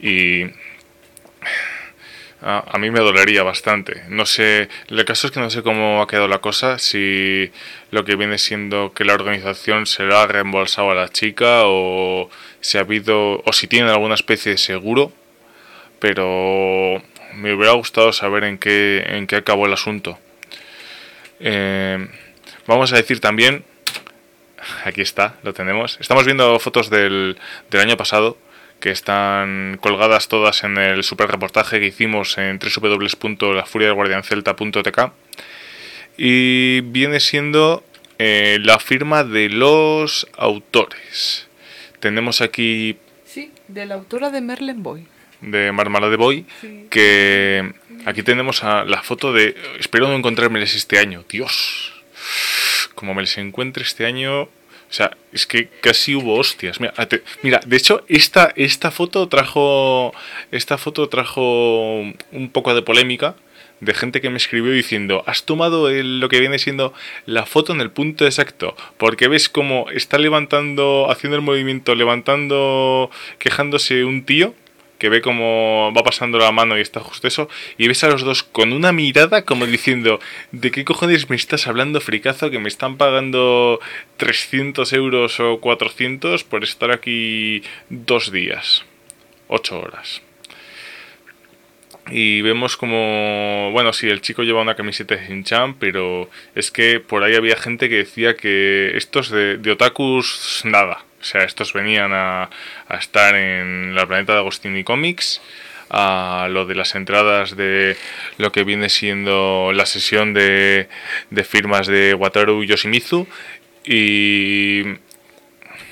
Y 0.00 0.44
a, 2.42 2.64
a 2.72 2.78
mí 2.78 2.90
me 2.90 3.00
dolería 3.00 3.42
bastante. 3.42 4.02
No 4.08 4.26
sé, 4.26 4.68
el 4.88 5.04
caso 5.04 5.26
es 5.26 5.32
que 5.32 5.40
no 5.40 5.50
sé 5.50 5.62
cómo 5.62 6.02
ha 6.02 6.06
quedado 6.06 6.28
la 6.28 6.38
cosa, 6.38 6.78
si 6.78 7.50
lo 7.90 8.04
que 8.04 8.16
viene 8.16 8.38
siendo 8.38 8.92
que 8.94 9.04
la 9.04 9.14
organización 9.14 9.86
se 9.86 10.04
lo 10.04 10.16
ha 10.18 10.26
reembolsado 10.26 10.90
a 10.90 10.94
la 10.94 11.08
chica 11.08 11.62
o 11.64 12.30
si 12.60 12.78
ha 12.78 12.82
habido 12.82 13.42
o 13.44 13.52
si 13.52 13.66
tienen 13.66 13.90
alguna 13.90 14.14
especie 14.14 14.52
de 14.52 14.58
seguro, 14.58 15.12
pero 15.98 17.02
me 17.34 17.54
hubiera 17.54 17.72
gustado 17.72 18.12
saber 18.12 18.44
en 18.44 18.58
qué 18.58 19.02
en 19.06 19.26
qué 19.26 19.36
acabó 19.36 19.66
el 19.66 19.72
asunto. 19.72 20.18
Eh, 21.40 22.06
vamos 22.66 22.92
a 22.92 22.96
decir 22.96 23.20
también 23.20 23.64
aquí 24.84 25.00
está, 25.00 25.36
lo 25.42 25.52
tenemos. 25.52 25.98
Estamos 26.00 26.24
viendo 26.24 26.58
fotos 26.58 26.90
del, 26.90 27.36
del 27.70 27.80
año 27.80 27.96
pasado 27.96 28.36
que 28.80 28.90
están 28.90 29.78
colgadas 29.80 30.28
todas 30.28 30.64
en 30.64 30.76
el 30.76 31.04
super 31.04 31.30
reportaje 31.30 31.78
que 31.78 31.86
hicimos 31.86 32.36
en 32.36 32.58
www.lafuriadelguardiancelta.tk 32.58 35.12
y 36.16 36.80
viene 36.80 37.20
siendo 37.20 37.84
eh, 38.18 38.58
la 38.60 38.80
firma 38.80 39.24
de 39.24 39.48
los 39.48 40.28
autores. 40.36 41.48
Tenemos 42.00 42.40
aquí 42.40 42.96
Sí, 43.24 43.52
de 43.68 43.86
la 43.86 43.94
autora 43.94 44.30
de 44.30 44.40
Merlin 44.40 44.82
Boy. 44.82 45.06
De 45.42 45.72
Marmalade 45.72 46.16
Boy 46.16 46.46
Sí. 46.60 46.86
que 46.90 47.72
aquí 48.06 48.22
tenemos 48.22 48.64
a 48.64 48.84
la 48.84 49.02
foto 49.02 49.32
de 49.32 49.54
espero 49.78 50.08
no 50.08 50.14
encontrármeles 50.14 50.74
este 50.74 50.98
año 50.98 51.24
Dios 51.28 51.92
como 52.94 53.14
me 53.14 53.22
les 53.22 53.36
encuentre 53.38 53.82
este 53.84 54.06
año 54.06 54.42
o 54.42 54.48
sea 54.94 55.16
es 55.32 55.46
que 55.46 55.68
casi 55.80 56.14
hubo 56.14 56.34
hostias 56.36 56.78
mira, 56.80 57.60
de 57.64 57.76
hecho 57.76 58.04
esta 58.08 58.52
esta 58.56 58.90
foto 58.90 59.28
trajo 59.28 60.12
esta 60.50 60.78
foto 60.78 61.08
trajo 61.08 62.00
un 62.32 62.50
poco 62.52 62.74
de 62.74 62.82
polémica 62.82 63.34
de 63.80 63.94
gente 63.94 64.20
que 64.20 64.30
me 64.30 64.36
escribió 64.36 64.70
diciendo 64.72 65.24
has 65.26 65.44
tomado 65.44 65.88
el- 65.88 66.20
lo 66.20 66.28
que 66.28 66.38
viene 66.38 66.58
siendo 66.60 66.92
la 67.26 67.46
foto 67.46 67.72
en 67.72 67.80
el 67.80 67.90
punto 67.90 68.24
exacto 68.26 68.76
porque 68.96 69.26
ves 69.28 69.48
como 69.48 69.90
está 69.90 70.18
levantando 70.18 71.10
haciendo 71.10 71.36
el 71.36 71.42
movimiento 71.42 71.94
levantando 71.96 73.10
quejándose 73.38 74.04
un 74.04 74.24
tío 74.24 74.54
que 75.02 75.08
ve 75.08 75.20
cómo 75.20 75.92
va 75.92 76.04
pasando 76.04 76.38
la 76.38 76.52
mano 76.52 76.78
y 76.78 76.80
está 76.80 77.00
justo 77.00 77.26
eso, 77.26 77.48
y 77.76 77.88
ves 77.88 78.04
a 78.04 78.08
los 78.08 78.22
dos 78.22 78.44
con 78.44 78.72
una 78.72 78.92
mirada 78.92 79.44
como 79.44 79.66
diciendo, 79.66 80.20
¿de 80.52 80.70
qué 80.70 80.84
cojones 80.84 81.28
me 81.28 81.34
estás 81.34 81.66
hablando, 81.66 82.00
fricazo, 82.00 82.50
que 82.52 82.60
me 82.60 82.68
están 82.68 82.98
pagando 82.98 83.80
300 84.18 84.92
euros 84.92 85.40
o 85.40 85.58
400 85.58 86.44
por 86.44 86.62
estar 86.62 86.92
aquí 86.92 87.64
dos 87.88 88.30
días, 88.30 88.84
ocho 89.48 89.80
horas? 89.80 90.22
Y 92.08 92.42
vemos 92.42 92.76
como, 92.76 93.70
bueno, 93.72 93.92
sí, 93.92 94.08
el 94.08 94.20
chico 94.20 94.44
lleva 94.44 94.62
una 94.62 94.76
camiseta 94.76 95.16
de 95.16 95.26
Shin-Chan, 95.26 95.80
pero 95.80 96.30
es 96.54 96.70
que 96.70 97.00
por 97.00 97.24
ahí 97.24 97.34
había 97.34 97.56
gente 97.56 97.88
que 97.88 97.96
decía 97.96 98.36
que 98.36 98.96
estos 98.96 99.30
de, 99.30 99.56
de 99.56 99.72
otakus, 99.72 100.60
nada. 100.62 101.04
O 101.22 101.24
sea, 101.24 101.44
estos 101.44 101.72
venían 101.72 102.12
a, 102.12 102.50
a 102.88 102.96
estar 102.96 103.36
en 103.36 103.94
la 103.94 104.06
planeta 104.06 104.32
de 104.32 104.40
Agostini 104.40 104.82
Comics, 104.82 105.40
a 105.88 106.48
lo 106.50 106.66
de 106.66 106.74
las 106.74 106.96
entradas 106.96 107.56
de 107.56 107.96
lo 108.38 108.50
que 108.50 108.64
viene 108.64 108.88
siendo 108.88 109.70
la 109.72 109.86
sesión 109.86 110.34
de, 110.34 110.88
de 111.30 111.44
firmas 111.44 111.86
de 111.86 112.14
Wataru 112.14 112.64
Yoshimitsu 112.64 113.28
y, 113.84 114.82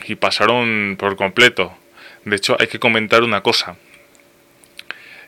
y 0.06 0.14
pasaron 0.16 0.96
por 0.98 1.14
completo. 1.14 1.76
De 2.24 2.34
hecho, 2.34 2.56
hay 2.58 2.66
que 2.66 2.80
comentar 2.80 3.22
una 3.22 3.42
cosa. 3.42 3.76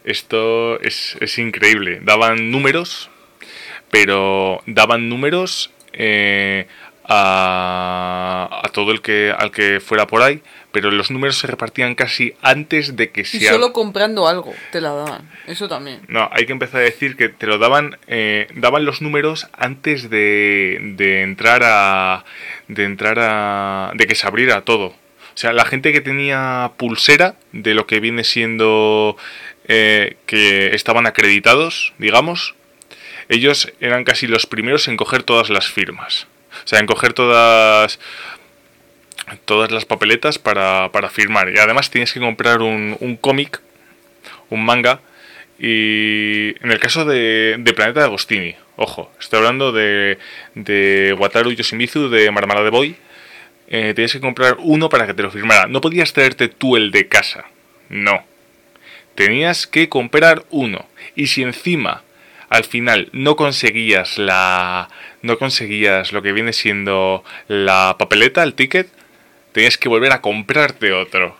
Esto 0.03 0.81
es, 0.81 1.17
es 1.21 1.39
increíble. 1.39 2.01
Daban 2.03 2.51
números, 2.51 3.09
pero 3.91 4.63
daban 4.67 5.09
números 5.09 5.71
eh, 5.93 6.67
a, 7.05 8.61
a 8.65 8.69
todo 8.69 8.93
el 8.93 9.01
que 9.03 9.35
al 9.37 9.51
que 9.51 9.81
fuera 9.81 10.07
por 10.07 10.23
ahí, 10.23 10.43
pero 10.73 10.91
los 10.91 11.11
números 11.11 11.39
se 11.39 11.47
repartían 11.47 11.95
casi 11.95 12.35
antes 12.43 12.97
de 12.97 13.11
que 13.11 13.23
Y 13.23 13.25
se 13.25 13.49
solo 13.49 13.73
comprando 13.73 14.27
algo 14.29 14.55
te 14.71 14.81
la 14.81 14.93
daban. 14.93 15.31
Eso 15.47 15.69
también. 15.69 16.01
no, 16.09 16.29
hay 16.33 16.47
que 16.47 16.53
empezar 16.53 16.81
a 16.81 16.85
decir 16.85 17.17
que 17.17 17.29
te 17.29 17.47
lo 17.47 17.59
daban, 17.59 17.99
eh, 18.07 18.49
daban 18.55 18.85
los 18.85 19.03
números 19.03 19.49
antes 19.53 20.11
de, 20.11 20.79
de 20.97 21.23
entrar 21.23 21.63
a, 21.65 22.25
de 22.69 22.85
entrar 22.85 23.19
a, 23.21 23.93
de 23.95 24.07
que 24.07 24.15
se 24.15 24.27
abriera 24.27 24.63
todo. 24.63 24.87
O 25.35 25.37
sea, 25.37 25.53
la 25.53 25.65
gente 25.65 25.93
que 25.93 26.01
tenía 26.01 26.73
pulsera 26.77 27.37
de 27.53 27.75
lo 27.75 27.87
que 27.87 28.01
viene 28.01 28.23
siendo 28.23 29.17
eh, 29.67 30.17
que 30.27 30.75
estaban 30.75 31.07
acreditados, 31.07 31.95
digamos, 31.99 32.55
ellos 33.29 33.73
eran 33.81 34.05
casi 34.05 34.27
los 34.27 34.47
primeros 34.47 34.89
en 34.89 34.97
coger 34.97 35.23
todas 35.23 35.49
las 35.49 35.69
firmas. 35.69 36.27
O 36.65 36.67
sea, 36.67 36.79
en 36.79 36.87
coger 36.87 37.13
todas 37.13 37.99
todas 39.45 39.71
las 39.71 39.85
papeletas 39.85 40.39
para, 40.39 40.91
para 40.93 41.09
firmar. 41.09 41.51
Y 41.55 41.59
además 41.59 41.91
tienes 41.91 42.13
que 42.13 42.21
comprar 42.21 42.63
un, 42.63 42.97
un 43.01 43.17
cómic, 43.17 43.61
un 44.51 44.65
manga. 44.65 45.01
Y 45.59 46.55
en 46.65 46.73
el 46.73 46.81
caso 46.81 47.05
de, 47.05 47.57
de 47.59 47.73
Planeta 47.73 48.01
de 48.01 48.07
Agostini, 48.07 48.57
ojo, 48.77 49.13
estoy 49.21 49.39
hablando 49.39 49.73
de, 49.73 50.19
de 50.55 51.15
Wataru 51.19 51.53
Yoshimitsu 51.53 52.09
de 52.09 52.31
Marmalade 52.31 52.71
Boy. 52.71 52.97
Eh, 53.69 53.93
tienes 53.95 54.13
que 54.13 54.21
comprar 54.21 54.57
uno 54.59 54.89
para 54.89 55.07
que 55.07 55.15
te 55.15 55.23
lo 55.23 55.31
firmara. 55.31 55.67
No 55.67 55.81
podías 55.81 56.13
traerte 56.13 56.49
tú 56.49 56.77
el 56.77 56.91
de 56.91 57.09
casa. 57.09 57.45
No. 57.89 58.25
Tenías 59.15 59.67
que 59.67 59.89
comprar 59.89 60.45
uno. 60.51 60.87
Y 61.15 61.29
si 61.29 61.43
encima 61.43 62.03
al 62.53 62.65
final 62.65 63.09
no 63.13 63.35
conseguías 63.35 64.19
la 64.19 64.91
no 65.23 65.39
conseguías 65.39 66.13
lo 66.13 66.21
que 66.21 66.33
viene 66.33 66.53
siendo 66.53 67.25
la 67.49 67.97
papeleta, 67.99 68.43
el 68.43 68.53
ticket, 68.53 68.89
tenías 69.53 69.79
que 69.79 69.89
volver 69.89 70.13
a 70.13 70.21
comprarte 70.21 70.93
otro. 70.93 71.35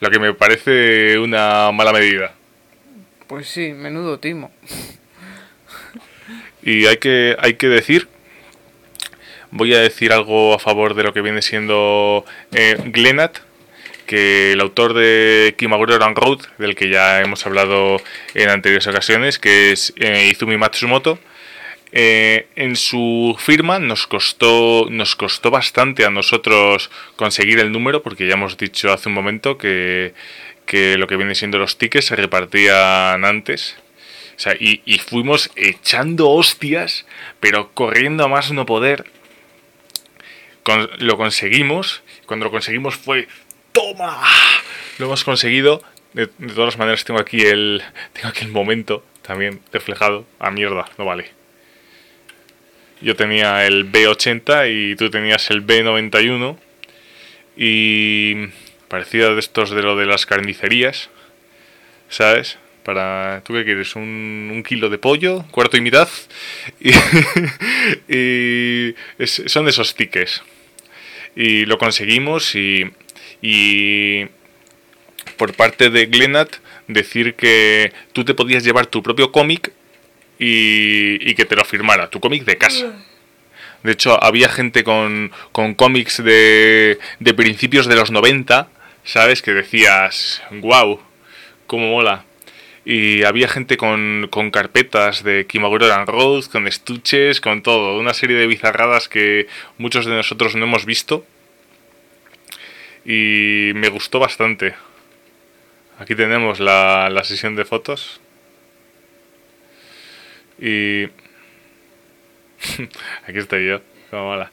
Lo 0.00 0.10
que 0.10 0.18
me 0.18 0.32
parece 0.32 1.18
una 1.18 1.70
mala 1.72 1.92
medida. 1.92 2.32
Pues 3.26 3.48
sí, 3.48 3.72
menudo 3.72 4.18
timo. 4.18 4.50
Y 6.66 6.86
hay 6.86 6.96
que, 6.96 7.36
hay 7.40 7.56
que 7.56 7.68
decir, 7.68 8.08
voy 9.50 9.74
a 9.74 9.80
decir 9.80 10.14
algo 10.14 10.54
a 10.54 10.58
favor 10.58 10.94
de 10.94 11.02
lo 11.02 11.12
que 11.12 11.20
viene 11.20 11.42
siendo 11.42 12.24
eh, 12.52 12.78
Glenat, 12.86 13.40
que 14.06 14.52
el 14.52 14.60
autor 14.60 14.94
de 14.94 15.54
Kimagure 15.56 15.94
Oran 15.94 16.14
Road, 16.14 16.40
del 16.58 16.74
que 16.74 16.90
ya 16.90 17.20
hemos 17.20 17.46
hablado 17.46 17.96
en 18.34 18.50
anteriores 18.50 18.86
ocasiones, 18.86 19.38
que 19.38 19.72
es 19.72 19.92
eh, 19.96 20.28
Izumi 20.30 20.56
Matsumoto, 20.56 21.18
eh, 21.92 22.48
en 22.56 22.74
su 22.74 23.36
firma 23.38 23.78
nos 23.78 24.08
costó, 24.08 24.88
nos 24.90 25.14
costó 25.14 25.50
bastante 25.52 26.04
a 26.04 26.10
nosotros 26.10 26.90
conseguir 27.14 27.60
el 27.60 27.70
número, 27.70 28.02
porque 28.02 28.26
ya 28.26 28.34
hemos 28.34 28.56
dicho 28.56 28.92
hace 28.92 29.08
un 29.08 29.14
momento 29.14 29.58
que, 29.58 30.12
que 30.66 30.98
lo 30.98 31.06
que 31.06 31.16
viene 31.16 31.34
siendo 31.34 31.58
los 31.58 31.78
tickets 31.78 32.06
se 32.06 32.16
repartían 32.16 33.24
antes. 33.24 33.76
O 34.36 34.40
sea, 34.40 34.56
y, 34.58 34.80
fuimos 34.98 35.50
echando 35.54 36.30
hostias, 36.30 37.06
pero 37.38 37.70
corriendo 37.72 38.24
a 38.24 38.28
más 38.28 38.50
no 38.50 38.66
poder. 38.66 39.04
lo 40.98 41.16
conseguimos. 41.16 42.02
Cuando 42.26 42.46
lo 42.46 42.50
conseguimos 42.50 42.96
fue 42.96 43.28
¡Toma! 43.74 44.22
Lo 44.98 45.06
hemos 45.06 45.24
conseguido. 45.24 45.82
De, 46.12 46.28
todas 46.28 46.78
maneras 46.78 47.04
tengo 47.04 47.18
aquí 47.18 47.40
el. 47.42 47.82
Tengo 48.12 48.28
aquí 48.28 48.44
el 48.44 48.52
momento 48.52 49.04
también 49.22 49.60
reflejado. 49.72 50.24
A 50.38 50.52
mierda, 50.52 50.86
no 50.96 51.04
vale. 51.04 51.32
Yo 53.00 53.16
tenía 53.16 53.66
el 53.66 53.90
B80 53.90 54.70
y 54.70 54.94
tú 54.94 55.10
tenías 55.10 55.50
el 55.50 55.66
B91. 55.66 56.56
Y 57.56 58.46
parecía 58.86 59.30
de 59.30 59.40
estos 59.40 59.70
de 59.70 59.82
lo 59.82 59.96
de 59.96 60.06
las 60.06 60.24
carnicerías. 60.24 61.10
¿Sabes? 62.08 62.58
Para. 62.84 63.42
¿Tú 63.44 63.54
qué 63.54 63.64
quieres? 63.64 63.96
¿Un, 63.96 64.50
un 64.52 64.62
kilo 64.62 64.88
de 64.88 64.98
pollo? 64.98 65.44
¿Cuarto 65.50 65.76
y 65.76 65.80
mitad? 65.80 66.08
Y, 68.08 68.88
y 68.88 69.26
son 69.26 69.64
de 69.64 69.70
esos 69.70 69.96
tickets. 69.96 70.44
Y 71.34 71.66
lo 71.66 71.76
conseguimos 71.76 72.54
y. 72.54 72.88
Y. 73.44 74.26
Por 75.36 75.54
parte 75.54 75.90
de 75.90 76.06
Glenat, 76.06 76.56
decir 76.86 77.34
que 77.34 77.92
tú 78.12 78.24
te 78.24 78.34
podías 78.34 78.62
llevar 78.62 78.86
tu 78.86 79.02
propio 79.02 79.32
cómic 79.32 79.72
y, 80.38 81.28
y 81.28 81.34
que 81.34 81.44
te 81.44 81.56
lo 81.56 81.64
firmara, 81.64 82.08
tu 82.08 82.20
cómic 82.20 82.44
de 82.44 82.56
casa. 82.56 82.92
De 83.82 83.92
hecho, 83.92 84.22
había 84.22 84.48
gente 84.48 84.82
con, 84.82 85.30
con 85.52 85.74
cómics 85.74 86.24
de, 86.24 86.98
de 87.20 87.34
principios 87.34 87.86
de 87.86 87.96
los 87.96 88.10
90, 88.10 88.68
¿sabes? 89.04 89.42
Que 89.42 89.52
decías, 89.52 90.42
wow, 90.50 91.00
cómo 91.66 91.90
mola. 91.90 92.24
Y 92.86 93.24
había 93.24 93.46
gente 93.48 93.76
con, 93.76 94.28
con 94.30 94.50
carpetas 94.50 95.22
de 95.22 95.46
Kimagure 95.46 95.92
and 95.92 96.08
Road, 96.08 96.44
con 96.46 96.66
estuches, 96.66 97.40
con 97.40 97.62
todo. 97.62 97.98
Una 97.98 98.14
serie 98.14 98.36
de 98.36 98.46
bizarradas 98.46 99.08
que 99.08 99.48
muchos 99.76 100.06
de 100.06 100.12
nosotros 100.12 100.54
no 100.54 100.64
hemos 100.64 100.86
visto. 100.86 101.26
Y 103.04 103.72
me 103.74 103.88
gustó 103.88 104.18
bastante. 104.18 104.74
Aquí 105.98 106.14
tenemos 106.14 106.60
la, 106.60 107.08
la 107.10 107.24
sesión 107.24 107.54
de 107.54 107.64
fotos. 107.64 108.20
Y... 110.58 111.04
Aquí 113.26 113.38
estoy 113.38 113.66
yo, 113.66 113.80
como 114.10 114.24
mola. 114.26 114.50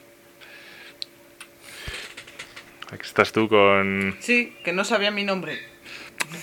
Aquí 2.90 3.02
estás 3.02 3.32
tú 3.32 3.48
con... 3.48 4.16
Sí, 4.20 4.54
que 4.64 4.72
no 4.72 4.84
sabía 4.84 5.10
mi 5.10 5.24
nombre. 5.24 5.58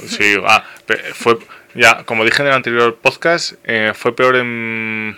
Sí, 0.08 0.36
ah, 0.46 0.66
fue... 1.14 1.38
Ya, 1.76 2.04
como 2.06 2.26
dije 2.26 2.42
en 2.42 2.48
el 2.48 2.56
anterior 2.56 2.98
podcast, 2.98 3.54
eh, 3.64 3.92
fue 3.94 4.16
peor 4.16 4.36
en... 4.36 5.18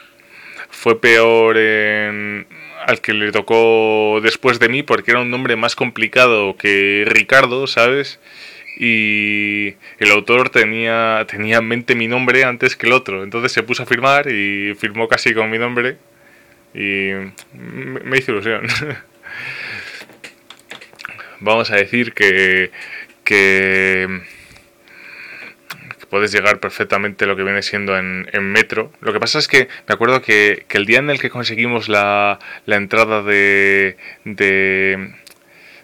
Fue 0.69 0.99
peor 0.99 1.57
en... 1.57 2.45
Al 2.87 3.01
que 3.01 3.13
le 3.13 3.31
tocó 3.31 4.19
después 4.21 4.59
de 4.59 4.69
mí 4.69 4.83
porque 4.83 5.11
era 5.11 5.21
un 5.21 5.29
nombre 5.29 5.55
más 5.55 5.75
complicado 5.75 6.55
que 6.57 7.05
Ricardo, 7.07 7.67
¿sabes? 7.67 8.19
Y 8.77 9.75
el 9.99 10.11
autor 10.11 10.49
tenía, 10.49 11.25
tenía 11.29 11.57
en 11.57 11.67
mente 11.67 11.93
mi 11.93 12.07
nombre 12.07 12.43
antes 12.43 12.75
que 12.75 12.87
el 12.87 12.93
otro. 12.93 13.23
Entonces 13.23 13.51
se 13.51 13.63
puso 13.63 13.83
a 13.83 13.85
firmar 13.85 14.31
y 14.31 14.73
firmó 14.75 15.07
casi 15.07 15.33
con 15.33 15.49
mi 15.49 15.59
nombre. 15.59 15.97
Y 16.73 17.11
me 17.53 18.17
hizo 18.17 18.31
ilusión. 18.31 18.67
Vamos 21.39 21.71
a 21.71 21.75
decir 21.75 22.13
que, 22.13 22.71
que 23.23 24.21
puedes 26.11 26.31
llegar 26.33 26.59
perfectamente 26.59 27.25
lo 27.25 27.35
que 27.37 27.43
viene 27.43 27.63
siendo 27.63 27.97
en, 27.97 28.27
en 28.33 28.43
metro. 28.43 28.91
Lo 28.99 29.13
que 29.13 29.19
pasa 29.19 29.39
es 29.39 29.47
que 29.47 29.69
me 29.87 29.93
acuerdo 29.95 30.21
que, 30.21 30.65
que 30.67 30.77
el 30.77 30.85
día 30.85 30.99
en 30.99 31.09
el 31.09 31.19
que 31.19 31.29
conseguimos 31.29 31.87
la, 31.87 32.37
la 32.65 32.75
entrada 32.75 33.23
de, 33.23 33.95
de 34.25 35.13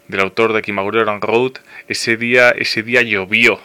del 0.10 0.20
autor 0.20 0.54
de 0.54 0.62
Kimagure 0.62 1.00
Oran 1.00 1.22
Road, 1.22 1.54
ese 1.88 2.18
día, 2.18 2.52
ese 2.52 2.84
día 2.84 3.02
llovió. 3.02 3.60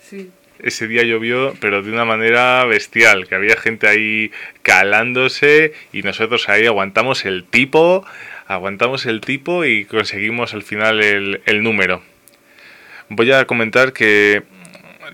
Sí. 0.00 0.30
Ese 0.60 0.86
día 0.86 1.02
llovió, 1.02 1.54
pero 1.60 1.82
de 1.82 1.90
una 1.90 2.04
manera 2.04 2.64
bestial, 2.64 3.26
que 3.26 3.34
había 3.34 3.56
gente 3.56 3.88
ahí 3.88 4.30
calándose 4.62 5.72
y 5.92 6.02
nosotros 6.02 6.48
ahí 6.48 6.64
aguantamos 6.66 7.24
el 7.24 7.44
tipo, 7.44 8.06
aguantamos 8.46 9.04
el 9.06 9.20
tipo 9.20 9.64
y 9.64 9.84
conseguimos 9.84 10.54
al 10.54 10.62
final 10.62 11.02
el, 11.02 11.42
el 11.44 11.62
número. 11.62 12.02
Voy 13.16 13.30
a 13.30 13.46
comentar 13.46 13.92
que 13.92 14.42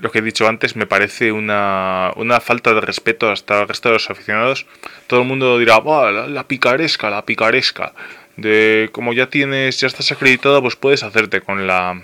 lo 0.00 0.10
que 0.10 0.20
he 0.20 0.22
dicho 0.22 0.48
antes 0.48 0.74
me 0.74 0.86
parece 0.86 1.32
una, 1.32 2.12
una 2.16 2.40
falta 2.40 2.72
de 2.72 2.80
respeto 2.80 3.30
hasta 3.30 3.60
el 3.60 3.68
resto 3.68 3.90
de 3.90 3.94
los 3.94 4.08
aficionados. 4.08 4.66
Todo 5.06 5.20
el 5.20 5.26
mundo 5.26 5.58
dirá, 5.58 5.78
"Buah, 5.78 6.10
la, 6.10 6.26
la 6.26 6.48
picaresca, 6.48 7.10
la 7.10 7.26
picaresca. 7.26 7.92
De 8.36 8.88
como 8.92 9.12
ya 9.12 9.28
tienes, 9.28 9.80
ya 9.80 9.86
estás 9.86 10.10
acreditado, 10.12 10.62
pues 10.62 10.76
puedes 10.76 11.02
hacerte 11.02 11.42
con 11.42 11.66
la 11.66 12.02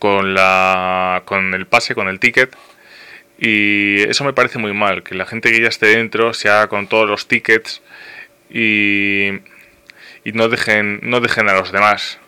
con 0.00 0.34
la 0.34 1.22
con 1.26 1.54
el 1.54 1.66
pase, 1.66 1.94
con 1.94 2.08
el 2.08 2.18
ticket. 2.18 2.56
Y 3.38 4.00
eso 4.02 4.24
me 4.24 4.32
parece 4.32 4.58
muy 4.58 4.72
mal, 4.72 5.02
que 5.04 5.14
la 5.14 5.26
gente 5.26 5.52
que 5.52 5.60
ya 5.60 5.68
esté 5.68 5.86
dentro 5.88 6.34
se 6.34 6.48
haga 6.48 6.68
con 6.68 6.88
todos 6.88 7.08
los 7.08 7.28
tickets 7.28 7.82
y, 8.50 9.28
y 10.24 10.32
no 10.32 10.48
dejen 10.48 11.00
no 11.02 11.20
dejen 11.20 11.48
a 11.48 11.54
los 11.54 11.70
demás. 11.70 12.18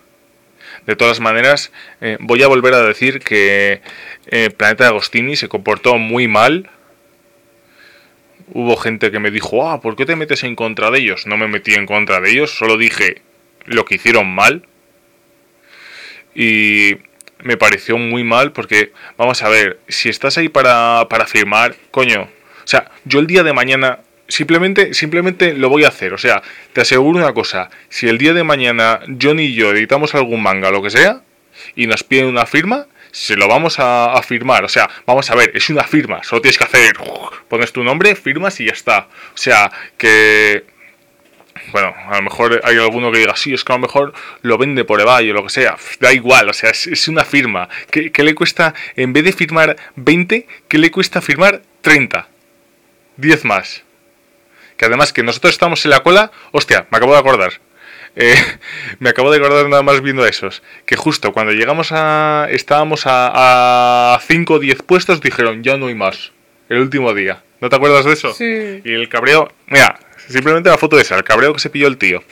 De 0.88 0.96
todas 0.96 1.20
maneras, 1.20 1.70
eh, 2.00 2.16
voy 2.18 2.42
a 2.42 2.48
volver 2.48 2.72
a 2.72 2.80
decir 2.80 3.20
que 3.20 3.82
eh, 4.28 4.48
Planeta 4.48 4.86
Agostini 4.86 5.36
se 5.36 5.46
comportó 5.46 5.98
muy 5.98 6.28
mal. 6.28 6.70
Hubo 8.54 8.74
gente 8.78 9.10
que 9.10 9.18
me 9.18 9.30
dijo, 9.30 9.68
ah, 9.68 9.82
¿por 9.82 9.96
qué 9.96 10.06
te 10.06 10.16
metes 10.16 10.44
en 10.44 10.56
contra 10.56 10.90
de 10.90 11.00
ellos? 11.00 11.26
No 11.26 11.36
me 11.36 11.46
metí 11.46 11.74
en 11.74 11.84
contra 11.84 12.22
de 12.22 12.30
ellos, 12.30 12.52
solo 12.52 12.78
dije 12.78 13.20
lo 13.66 13.84
que 13.84 13.96
hicieron 13.96 14.34
mal. 14.34 14.66
Y 16.34 16.96
me 17.42 17.58
pareció 17.58 17.98
muy 17.98 18.24
mal 18.24 18.52
porque, 18.52 18.92
vamos 19.18 19.42
a 19.42 19.50
ver, 19.50 19.80
si 19.88 20.08
estás 20.08 20.38
ahí 20.38 20.48
para, 20.48 21.06
para 21.10 21.26
firmar, 21.26 21.76
coño, 21.90 22.22
o 22.22 22.66
sea, 22.66 22.90
yo 23.04 23.20
el 23.20 23.26
día 23.26 23.42
de 23.42 23.52
mañana 23.52 23.98
simplemente, 24.28 24.94
simplemente 24.94 25.54
lo 25.54 25.68
voy 25.68 25.84
a 25.84 25.88
hacer. 25.88 26.12
O 26.12 26.18
sea, 26.18 26.42
te 26.72 26.82
aseguro 26.82 27.18
una 27.18 27.32
cosa, 27.32 27.70
si 27.88 28.08
el 28.08 28.18
día 28.18 28.34
de 28.34 28.44
mañana 28.44 29.00
Johnny 29.20 29.44
y 29.44 29.54
yo 29.54 29.70
editamos 29.72 30.14
algún 30.14 30.42
manga, 30.42 30.70
lo 30.70 30.82
que 30.82 30.90
sea, 30.90 31.22
y 31.74 31.86
nos 31.86 32.04
piden 32.04 32.26
una 32.26 32.46
firma, 32.46 32.86
se 33.10 33.36
lo 33.36 33.48
vamos 33.48 33.78
a, 33.78 34.12
a 34.12 34.22
firmar. 34.22 34.64
O 34.64 34.68
sea, 34.68 34.88
vamos 35.06 35.30
a 35.30 35.34
ver, 35.34 35.50
es 35.54 35.68
una 35.70 35.84
firma, 35.84 36.22
solo 36.22 36.42
tienes 36.42 36.58
que 36.58 36.64
hacer, 36.64 36.96
pones 37.48 37.72
tu 37.72 37.82
nombre, 37.82 38.14
firmas 38.14 38.60
y 38.60 38.66
ya 38.66 38.72
está. 38.72 39.08
O 39.34 39.36
sea, 39.36 39.72
que... 39.96 40.64
Bueno, 41.72 41.92
a 42.08 42.16
lo 42.16 42.22
mejor 42.22 42.60
hay 42.64 42.76
alguno 42.76 43.10
que 43.10 43.18
diga, 43.18 43.36
sí, 43.36 43.52
es 43.52 43.62
que 43.62 43.72
a 43.72 43.76
lo 43.76 43.82
mejor 43.82 44.14
lo 44.42 44.56
vende 44.56 44.84
por 44.84 45.00
eBay 45.00 45.28
o 45.30 45.34
lo 45.34 45.42
que 45.42 45.50
sea. 45.50 45.76
Da 46.00 46.12
igual, 46.14 46.48
o 46.48 46.52
sea, 46.52 46.70
es, 46.70 46.86
es 46.86 47.08
una 47.08 47.24
firma. 47.24 47.68
¿Qué, 47.90 48.10
¿Qué 48.10 48.22
le 48.22 48.34
cuesta, 48.34 48.74
en 48.96 49.12
vez 49.12 49.24
de 49.24 49.32
firmar 49.32 49.76
20, 49.96 50.46
qué 50.68 50.78
le 50.78 50.90
cuesta 50.90 51.20
firmar 51.20 51.60
30? 51.82 52.28
10 53.16 53.44
más. 53.44 53.82
Que 54.78 54.86
además 54.86 55.12
que 55.12 55.22
nosotros 55.22 55.52
estamos 55.52 55.84
en 55.84 55.90
la 55.90 56.00
cola, 56.00 56.30
hostia, 56.52 56.86
me 56.90 56.96
acabo 56.96 57.12
de 57.12 57.18
acordar. 57.18 57.52
Eh, 58.16 58.34
me 59.00 59.10
acabo 59.10 59.30
de 59.30 59.36
acordar 59.38 59.68
nada 59.68 59.82
más 59.82 60.00
viendo 60.00 60.24
esos. 60.26 60.62
Que 60.86 60.96
justo 60.96 61.32
cuando 61.32 61.52
llegamos 61.52 61.88
a. 61.92 62.46
Estábamos 62.50 63.02
a 63.04 64.18
5 64.26 64.54
o 64.54 64.58
10 64.58 64.82
puestos, 64.82 65.20
dijeron, 65.20 65.62
ya 65.62 65.76
no 65.76 65.88
hay 65.88 65.94
más. 65.94 66.32
El 66.70 66.78
último 66.78 67.12
día. 67.12 67.42
¿No 67.60 67.68
te 67.68 67.76
acuerdas 67.76 68.04
de 68.04 68.12
eso? 68.12 68.32
Sí. 68.32 68.80
Y 68.84 68.92
el 68.92 69.08
cabreo. 69.08 69.52
Mira, 69.66 69.98
simplemente 70.28 70.70
la 70.70 70.78
foto 70.78 70.96
de 70.96 71.02
esa, 71.02 71.16
el 71.16 71.24
cabreo 71.24 71.52
que 71.52 71.60
se 71.60 71.70
pilló 71.70 71.88
el 71.88 71.98
tío. 71.98 72.22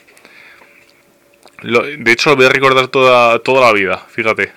Lo- 1.63 1.83
de 1.83 2.13
hecho, 2.13 2.31
lo 2.31 2.37
voy 2.37 2.47
a 2.47 2.51
recordar 2.51 2.89
toda, 2.89 3.39
toda 3.41 3.63
la 3.67 3.73
vida, 3.73 3.99
fíjate. 4.09 4.53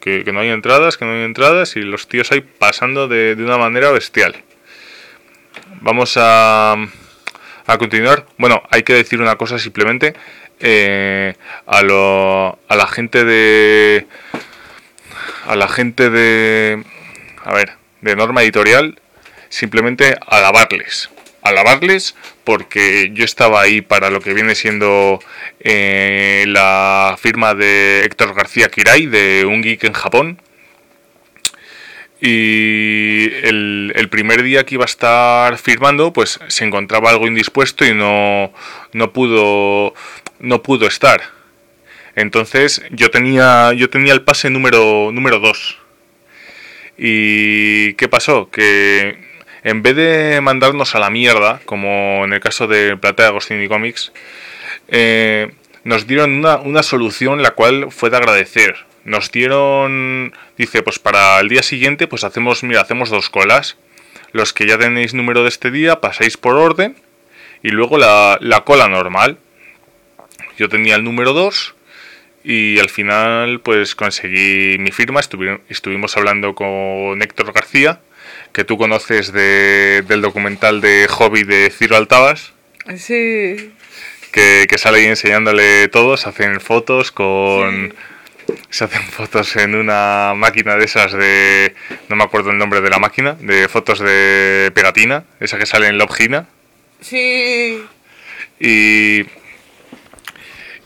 Que, 0.00 0.24
que 0.24 0.32
no 0.32 0.40
hay 0.40 0.48
entradas, 0.48 0.96
que 0.96 1.04
no 1.04 1.12
hay 1.12 1.22
entradas 1.22 1.76
y 1.76 1.82
los 1.82 2.08
tíos 2.08 2.32
ahí 2.32 2.40
pasando 2.40 3.06
de, 3.06 3.36
de 3.36 3.44
una 3.44 3.58
manera 3.58 3.90
bestial. 3.92 4.34
Vamos 5.82 6.14
a, 6.16 6.76
a 7.66 7.78
continuar. 7.78 8.26
Bueno, 8.38 8.62
hay 8.70 8.84
que 8.84 8.94
decir 8.94 9.20
una 9.20 9.36
cosa 9.36 9.58
simplemente. 9.58 10.14
eh, 10.60 11.34
a, 11.66 11.82
lo, 11.82 12.58
a 12.68 12.76
la 12.76 12.86
gente 12.86 13.24
de. 13.24 14.06
A 15.46 15.56
la 15.56 15.66
gente 15.68 16.08
de. 16.08 16.84
A 17.44 17.52
ver, 17.52 17.72
de 18.00 18.14
norma 18.16 18.42
editorial. 18.42 19.00
Simplemente 19.48 20.16
alabarles. 20.26 21.10
Alabarles 21.42 22.14
porque 22.44 23.10
yo 23.12 23.24
estaba 23.24 23.60
ahí 23.60 23.80
para 23.80 24.08
lo 24.10 24.20
que 24.20 24.32
viene 24.32 24.54
siendo 24.54 25.18
eh, 25.60 26.44
la 26.46 27.16
firma 27.20 27.54
de 27.54 28.04
Héctor 28.04 28.32
García 28.34 28.68
Kirai 28.68 29.06
de 29.06 29.44
Un 29.44 29.60
Geek 29.62 29.82
en 29.84 29.92
Japón. 29.92 30.40
Y 32.24 33.34
el, 33.42 34.08
primer 34.08 34.44
día 34.44 34.64
que 34.64 34.76
iba 34.76 34.84
a 34.84 34.86
estar 34.86 35.58
firmando, 35.58 36.12
pues 36.12 36.38
se 36.46 36.64
encontraba 36.64 37.10
algo 37.10 37.26
indispuesto 37.26 37.84
y 37.84 37.94
no, 37.94 38.52
no 38.92 39.12
pudo 39.12 39.92
no 40.38 40.62
pudo 40.62 40.86
estar. 40.86 41.20
Entonces 42.14 42.80
yo 42.90 43.10
tenía 43.10 43.72
yo 43.72 43.90
tenía 43.90 44.12
el 44.12 44.22
pase 44.22 44.50
número 44.50 45.10
número 45.12 45.40
2. 45.40 45.78
¿Y 46.96 47.94
qué 47.94 48.08
pasó? 48.08 48.50
Que 48.50 49.18
en 49.64 49.82
vez 49.82 49.96
de 49.96 50.40
mandarnos 50.40 50.94
a 50.94 51.00
la 51.00 51.10
mierda, 51.10 51.60
como 51.64 52.24
en 52.24 52.32
el 52.34 52.38
caso 52.40 52.68
de 52.68 52.96
Plata 52.96 53.24
de 53.24 53.28
Agostini 53.30 53.66
Comics, 53.66 54.12
eh, 54.86 55.50
nos 55.82 56.06
dieron 56.06 56.34
una, 56.34 56.58
una 56.58 56.84
solución 56.84 57.42
la 57.42 57.50
cual 57.50 57.90
fue 57.90 58.10
de 58.10 58.18
agradecer. 58.18 58.91
Nos 59.04 59.32
dieron, 59.32 60.32
dice, 60.56 60.82
pues 60.82 60.98
para 60.98 61.40
el 61.40 61.48
día 61.48 61.62
siguiente, 61.62 62.06
pues 62.06 62.24
hacemos, 62.24 62.62
mira, 62.62 62.80
hacemos 62.80 63.10
dos 63.10 63.30
colas. 63.30 63.76
Los 64.32 64.52
que 64.52 64.66
ya 64.66 64.78
tenéis 64.78 65.12
número 65.14 65.42
de 65.42 65.48
este 65.48 65.70
día, 65.70 66.00
pasáis 66.00 66.36
por 66.36 66.56
orden. 66.56 66.96
Y 67.62 67.70
luego 67.70 67.98
la, 67.98 68.38
la 68.40 68.62
cola 68.62 68.88
normal. 68.88 69.38
Yo 70.58 70.68
tenía 70.68 70.96
el 70.96 71.04
número 71.04 71.32
2 71.32 71.74
y 72.44 72.78
al 72.78 72.88
final 72.88 73.60
pues 73.60 73.94
conseguí 73.94 74.76
mi 74.78 74.90
firma. 74.90 75.20
estuvimos 75.68 76.16
hablando 76.16 76.54
con 76.54 77.22
Héctor 77.22 77.52
García, 77.52 78.00
que 78.52 78.64
tú 78.64 78.76
conoces 78.78 79.32
de, 79.32 80.02
del 80.06 80.20
documental 80.20 80.80
de 80.80 81.06
Hobby 81.08 81.44
de 81.44 81.70
Ciro 81.70 81.96
Altabas. 81.96 82.52
Sí. 82.96 83.72
Que, 84.32 84.66
que 84.68 84.78
sale 84.78 84.98
ahí 84.98 85.06
enseñándole 85.06 85.88
todo, 85.88 86.16
se 86.16 86.28
hacen 86.28 86.60
fotos 86.60 87.12
con... 87.12 87.94
Se 88.70 88.84
hacen 88.84 89.02
fotos 89.02 89.56
en 89.56 89.74
una 89.74 90.32
máquina 90.36 90.76
de 90.76 90.84
esas 90.84 91.12
de... 91.12 91.74
No 92.08 92.16
me 92.16 92.24
acuerdo 92.24 92.50
el 92.50 92.58
nombre 92.58 92.80
de 92.80 92.90
la 92.90 92.98
máquina, 92.98 93.34
de 93.40 93.68
fotos 93.68 93.98
de 94.00 94.70
pegatina, 94.74 95.24
esa 95.40 95.58
que 95.58 95.66
sale 95.66 95.88
en 95.88 95.98
Lobgina. 95.98 96.46
Sí. 97.00 97.82
Y 98.60 99.26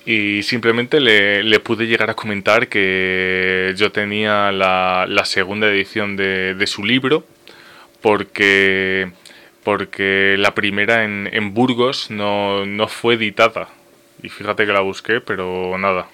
y 0.07 0.45
simplemente 0.45 1.01
le, 1.01 1.43
le, 1.43 1.59
pude 1.59 1.89
llegar 1.89 2.11
a 2.11 2.15
comentar 2.15 2.69
que 2.69 3.75
yo 3.77 3.91
tenía 3.91 4.53
la, 4.53 5.05
la 5.09 5.25
segunda 5.25 5.67
edición 5.67 6.17
de, 6.17 6.55
de, 6.55 6.67
su 6.69 6.85
libro 6.85 7.27
porque, 8.01 9.11
porque 9.65 10.37
la 10.39 10.55
primera 10.55 11.03
en, 11.03 11.29
en 11.33 11.53
Burgos 11.53 12.09
no, 12.09 12.65
no, 12.65 12.87
fue 12.87 13.15
editada. 13.15 13.69
Y 14.23 14.29
fíjate 14.29 14.65
que 14.65 14.73
la 14.73 14.81
busqué, 14.81 15.21
pero 15.21 15.77
nada. 15.77 16.07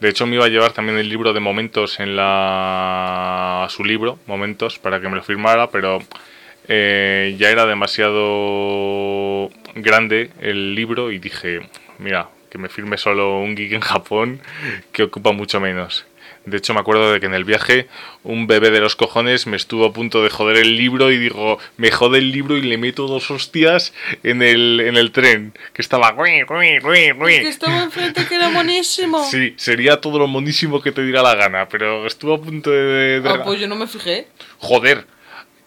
De 0.00 0.08
hecho 0.08 0.26
me 0.26 0.36
iba 0.36 0.44
a 0.44 0.48
llevar 0.48 0.72
también 0.72 0.98
el 0.98 1.08
libro 1.08 1.32
de 1.32 1.40
momentos 1.40 1.98
en 1.98 2.14
la 2.14 3.66
su 3.68 3.84
libro, 3.84 4.18
momentos, 4.26 4.78
para 4.78 5.00
que 5.00 5.08
me 5.08 5.16
lo 5.16 5.22
firmara, 5.22 5.70
pero 5.70 5.98
eh, 6.68 7.34
ya 7.38 7.50
era 7.50 7.66
demasiado 7.66 9.50
grande 9.74 10.30
el 10.40 10.74
libro 10.74 11.10
y 11.10 11.18
dije, 11.18 11.60
mira, 11.98 12.28
que 12.50 12.58
me 12.58 12.68
firme 12.68 12.96
solo 12.96 13.40
un 13.40 13.56
geek 13.56 13.72
en 13.72 13.80
Japón 13.80 14.40
que 14.92 15.02
ocupa 15.02 15.32
mucho 15.32 15.60
menos. 15.60 16.06
De 16.50 16.58
hecho, 16.58 16.74
me 16.74 16.80
acuerdo 16.80 17.12
de 17.12 17.20
que 17.20 17.26
en 17.26 17.34
el 17.34 17.44
viaje 17.44 17.88
un 18.24 18.46
bebé 18.46 18.70
de 18.70 18.80
los 18.80 18.96
cojones 18.96 19.46
me 19.46 19.56
estuvo 19.56 19.86
a 19.86 19.92
punto 19.92 20.22
de 20.22 20.30
joder 20.30 20.56
el 20.56 20.76
libro 20.76 21.10
y 21.10 21.18
digo, 21.18 21.58
me 21.76 21.90
jode 21.90 22.18
el 22.18 22.32
libro 22.32 22.56
y 22.56 22.62
le 22.62 22.78
meto 22.78 23.06
dos 23.06 23.30
hostias 23.30 23.92
en 24.22 24.42
el, 24.42 24.80
en 24.80 24.96
el 24.96 25.12
tren, 25.12 25.54
que 25.72 25.82
estaba... 25.82 26.14
Que 26.16 27.48
estaba 27.48 27.82
enfrente, 27.82 28.26
que 28.26 28.34
era 28.34 28.48
monísimo. 28.50 29.24
Sí, 29.24 29.54
sería 29.56 30.00
todo 30.00 30.18
lo 30.18 30.26
monísimo 30.26 30.80
que 30.82 30.92
te 30.92 31.02
diera 31.02 31.22
la 31.22 31.34
gana, 31.34 31.68
pero 31.68 32.06
estuvo 32.06 32.34
a 32.34 32.40
punto 32.40 32.70
de... 32.70 33.20
de... 33.20 33.28
Ah, 33.28 33.42
pues 33.44 33.60
yo 33.60 33.68
no 33.68 33.76
me 33.76 33.86
fijé. 33.86 34.28
Joder, 34.58 35.06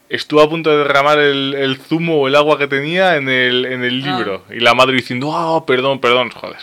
estuvo 0.10 0.42
a 0.42 0.50
punto 0.50 0.70
de 0.70 0.78
derramar 0.78 1.20
el, 1.20 1.56
el, 1.58 1.78
zumo 1.78 2.22
o 2.22 2.28
el 2.28 2.36
agua 2.36 2.58
que 2.58 2.68
tenía 2.68 3.16
en 3.16 3.30
el, 3.30 3.66
en 3.66 3.84
el 3.84 4.04
ah. 4.04 4.18
libro. 4.18 4.46
Ah. 4.50 4.54
Y 4.54 4.60
la 4.60 4.74
madre 4.74 4.96
diciendo, 4.96 5.36
ah, 5.36 5.66
perdón, 5.66 6.00
perdón, 6.00 6.30
joder. 6.30 6.60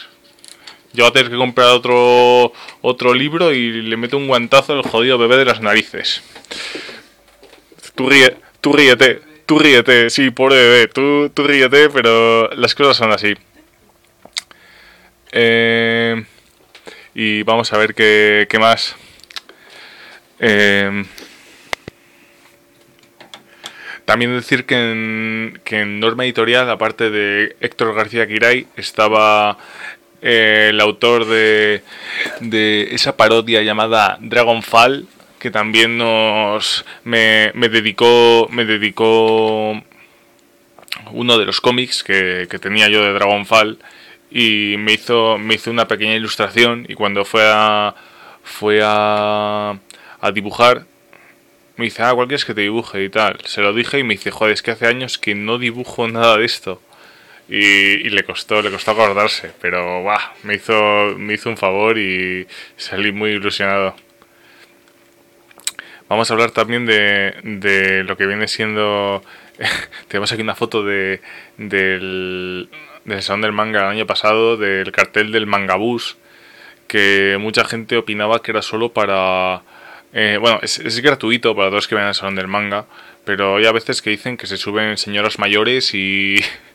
Yo 0.92 1.04
voy 1.04 1.10
a 1.10 1.12
tener 1.12 1.30
que 1.30 1.36
comprar 1.36 1.68
otro, 1.68 2.52
otro 2.80 3.14
libro 3.14 3.52
y 3.52 3.82
le 3.82 3.96
meto 3.96 4.16
un 4.16 4.26
guantazo 4.26 4.72
al 4.72 4.82
jodido 4.82 5.18
bebé 5.18 5.36
de 5.36 5.44
las 5.44 5.60
narices. 5.60 6.22
Tú, 7.94 8.08
ríe, 8.08 8.36
tú 8.60 8.72
ríete, 8.72 9.20
tú 9.44 9.58
ríete, 9.58 10.08
sí, 10.10 10.30
pobre 10.30 10.56
bebé, 10.56 10.88
tú, 10.88 11.30
tú 11.34 11.46
ríete, 11.46 11.90
pero 11.90 12.48
las 12.54 12.74
cosas 12.74 12.96
son 12.96 13.12
así. 13.12 13.34
Eh, 15.32 16.24
y 17.14 17.42
vamos 17.42 17.72
a 17.72 17.78
ver 17.78 17.94
qué, 17.94 18.46
qué 18.48 18.58
más. 18.58 18.96
Eh, 20.40 21.04
también 24.08 24.34
decir 24.34 24.64
que 24.64 24.74
en, 24.74 25.60
que 25.64 25.80
en 25.80 26.00
Norma 26.00 26.24
Editorial, 26.24 26.70
aparte 26.70 27.10
de 27.10 27.56
Héctor 27.60 27.94
García 27.94 28.26
Quiray, 28.26 28.66
estaba 28.76 29.58
eh, 30.22 30.68
el 30.70 30.80
autor 30.80 31.26
de, 31.26 31.82
de 32.40 32.88
esa 32.92 33.16
parodia 33.16 33.62
llamada 33.62 34.18
Dragonfall, 34.20 35.06
que 35.38 35.50
también 35.50 35.98
nos 35.98 36.84
me, 37.04 37.52
me 37.54 37.68
dedicó 37.68 38.48
me 38.50 38.64
dedicó 38.64 39.80
uno 41.12 41.38
de 41.38 41.44
los 41.44 41.60
cómics 41.60 42.02
que, 42.02 42.48
que, 42.50 42.58
tenía 42.58 42.88
yo 42.88 43.02
de 43.02 43.12
Dragonfall 43.12 43.78
y 44.30 44.74
me 44.78 44.94
hizo 44.94 45.38
me 45.38 45.54
hizo 45.54 45.70
una 45.70 45.86
pequeña 45.86 46.14
ilustración 46.14 46.86
y 46.88 46.94
cuando 46.94 47.24
fue 47.24 47.42
a 47.46 47.94
fue 48.42 48.80
a, 48.82 49.78
a 50.20 50.32
dibujar 50.32 50.86
me 51.78 51.84
dice, 51.84 52.02
ah, 52.02 52.12
¿cuál 52.12 52.26
quieres 52.26 52.44
que 52.44 52.54
te 52.54 52.62
dibuje 52.62 53.04
y 53.04 53.08
tal? 53.08 53.38
Se 53.44 53.60
lo 53.62 53.72
dije 53.72 54.00
y 54.00 54.02
me 54.02 54.14
dice, 54.14 54.32
joder, 54.32 54.52
es 54.52 54.62
que 54.62 54.72
hace 54.72 54.88
años 54.88 55.16
que 55.16 55.36
no 55.36 55.58
dibujo 55.58 56.08
nada 56.08 56.36
de 56.36 56.44
esto. 56.44 56.82
Y, 57.48 57.56
y 57.56 58.10
le 58.10 58.24
costó, 58.24 58.60
le 58.60 58.70
costó 58.70 58.90
acordarse, 58.90 59.52
pero 59.60 60.04
bah, 60.04 60.34
me 60.42 60.56
hizo, 60.56 61.14
me 61.16 61.34
hizo 61.34 61.48
un 61.48 61.56
favor 61.56 61.96
y 61.98 62.46
salí 62.76 63.10
muy 63.10 63.30
ilusionado. 63.30 63.96
Vamos 66.08 66.30
a 66.30 66.34
hablar 66.34 66.50
también 66.50 66.86
de, 66.86 67.34
de 67.42 68.04
lo 68.04 68.16
que 68.16 68.26
viene 68.26 68.48
siendo. 68.48 69.22
Tenemos 70.08 70.30
aquí 70.32 70.42
una 70.42 70.54
foto 70.54 70.82
de, 70.84 71.20
del, 71.56 72.68
del 73.04 73.22
Salón 73.22 73.42
del 73.42 73.52
Manga 73.52 73.80
el 73.80 73.96
año 73.96 74.06
pasado, 74.06 74.56
del 74.56 74.92
cartel 74.92 75.32
del 75.32 75.46
Mangabús, 75.46 76.18
que 76.86 77.36
mucha 77.40 77.64
gente 77.64 77.96
opinaba 77.96 78.42
que 78.42 78.50
era 78.50 78.62
solo 78.62 78.92
para 78.92 79.62
eh, 80.12 80.38
bueno, 80.40 80.58
es, 80.62 80.78
es, 80.78 81.00
gratuito 81.00 81.54
para 81.54 81.68
todos 81.68 81.86
que 81.86 81.94
vayan 81.94 82.08
al 82.08 82.14
salón 82.14 82.34
del 82.34 82.48
manga, 82.48 82.86
pero 83.24 83.56
hay 83.56 83.66
a 83.66 83.72
veces 83.72 84.00
que 84.00 84.10
dicen 84.10 84.38
que 84.38 84.46
se 84.46 84.56
suben 84.56 84.96
señoras 84.96 85.38
mayores 85.38 85.92
y, 85.94 86.36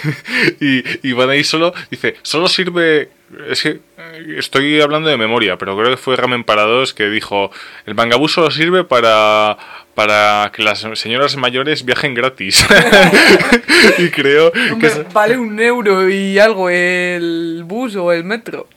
y, 0.60 1.08
y, 1.08 1.12
van 1.12 1.30
ahí 1.30 1.44
solo. 1.44 1.72
Dice, 1.90 2.16
solo 2.22 2.48
sirve. 2.48 3.10
Es 3.48 3.62
que 3.62 3.80
eh, 3.98 4.34
estoy 4.38 4.80
hablando 4.80 5.08
de 5.08 5.16
memoria, 5.16 5.56
pero 5.56 5.76
creo 5.76 5.90
que 5.90 5.96
fue 5.96 6.16
Ramen 6.16 6.44
para 6.44 6.62
dos 6.62 6.94
que 6.94 7.08
dijo: 7.08 7.50
el 7.86 7.94
mangabús 7.94 8.32
solo 8.32 8.50
sirve 8.50 8.84
para, 8.84 9.56
para 9.94 10.50
que 10.54 10.62
las 10.62 10.86
señoras 10.94 11.36
mayores 11.36 11.84
viajen 11.84 12.14
gratis. 12.14 12.66
y 13.98 14.10
creo 14.10 14.52
Hombre, 14.72 14.90
que. 14.90 15.06
Vale 15.12 15.38
un 15.38 15.58
euro 15.60 16.08
y 16.08 16.38
algo 16.38 16.68
el 16.68 17.62
bus 17.64 17.96
o 17.96 18.12
el 18.12 18.24
metro 18.24 18.68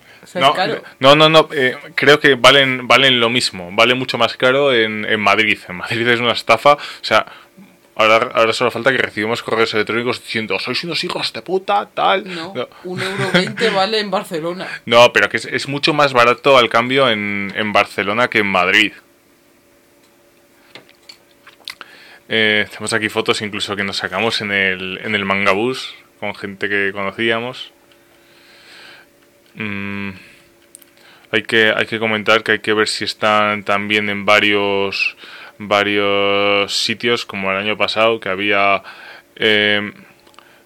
no, 1.00 1.16
no, 1.16 1.30
no, 1.30 1.50
eh, 1.52 1.78
creo 1.96 2.20
que 2.20 2.36
valen, 2.36 2.88
valen 2.88 3.20
lo 3.20 3.30
mismo, 3.30 3.70
vale 3.72 3.94
mucho 3.94 4.18
más 4.18 4.36
caro 4.38 4.74
en, 4.74 5.06
en 5.06 5.20
Madrid. 5.20 5.58
En 5.68 5.76
Madrid 5.76 6.08
es 6.08 6.20
una 6.20 6.34
estafa, 6.34 6.74
o 6.74 6.80
sea, 7.02 7.26
Ahora, 7.98 8.30
ahora, 8.34 8.52
solo 8.52 8.72
falta 8.72 8.92
que 8.92 8.98
recibimos 8.98 9.42
correos 9.42 9.74
electrónicos 9.74 10.22
diciendo 10.22 10.60
sois 10.60 10.84
unos 10.84 11.02
hijos 11.04 11.32
de 11.32 11.42
puta, 11.42 11.88
tal. 11.94 12.28
No, 12.28 12.54
un 12.84 13.02
euro 13.02 13.32
veinte 13.34 13.70
vale 13.74 14.00
en 14.00 14.12
Barcelona. 14.12 14.68
No, 14.86 15.14
pero 15.14 15.30
que 15.30 15.38
es, 15.38 15.46
es, 15.46 15.70
mucho 15.70 15.94
más 15.94 16.12
barato 16.12 16.58
al 16.58 16.68
cambio 16.68 17.10
en, 17.10 17.54
en 17.56 17.72
Barcelona 17.72 18.28
que 18.28 18.40
en 18.40 18.48
Madrid. 18.48 18.92
Eh, 22.28 22.66
tenemos 22.70 22.92
aquí 22.94 23.10
fotos 23.10 23.42
incluso 23.42 23.76
que 23.76 23.84
nos 23.84 23.98
sacamos 23.98 24.42
en 24.42 24.52
el, 24.52 25.00
en 25.04 25.14
el 25.14 25.26
Mangabús 25.26 25.94
con 26.20 26.34
gente 26.34 26.68
que 26.70 26.92
conocíamos. 26.92 27.72
Mm, 29.54 30.10
hay, 31.32 31.44
que, 31.44 31.72
hay 31.76 31.86
que 31.86 32.00
comentar 32.00 32.44
que 32.44 32.54
hay 32.54 32.60
que 32.60 32.74
ver 32.74 32.88
si 32.88 33.04
están 33.04 33.64
también 33.64 34.10
en 34.10 34.26
varios, 34.26 35.16
varios 35.58 36.76
sitios, 36.76 37.26
como 37.26 37.52
el 37.52 37.58
año 37.58 37.78
pasado, 37.78 38.20
que 38.20 38.30
había 38.30 38.84
eh, 39.36 39.92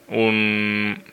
un, 0.07 1.03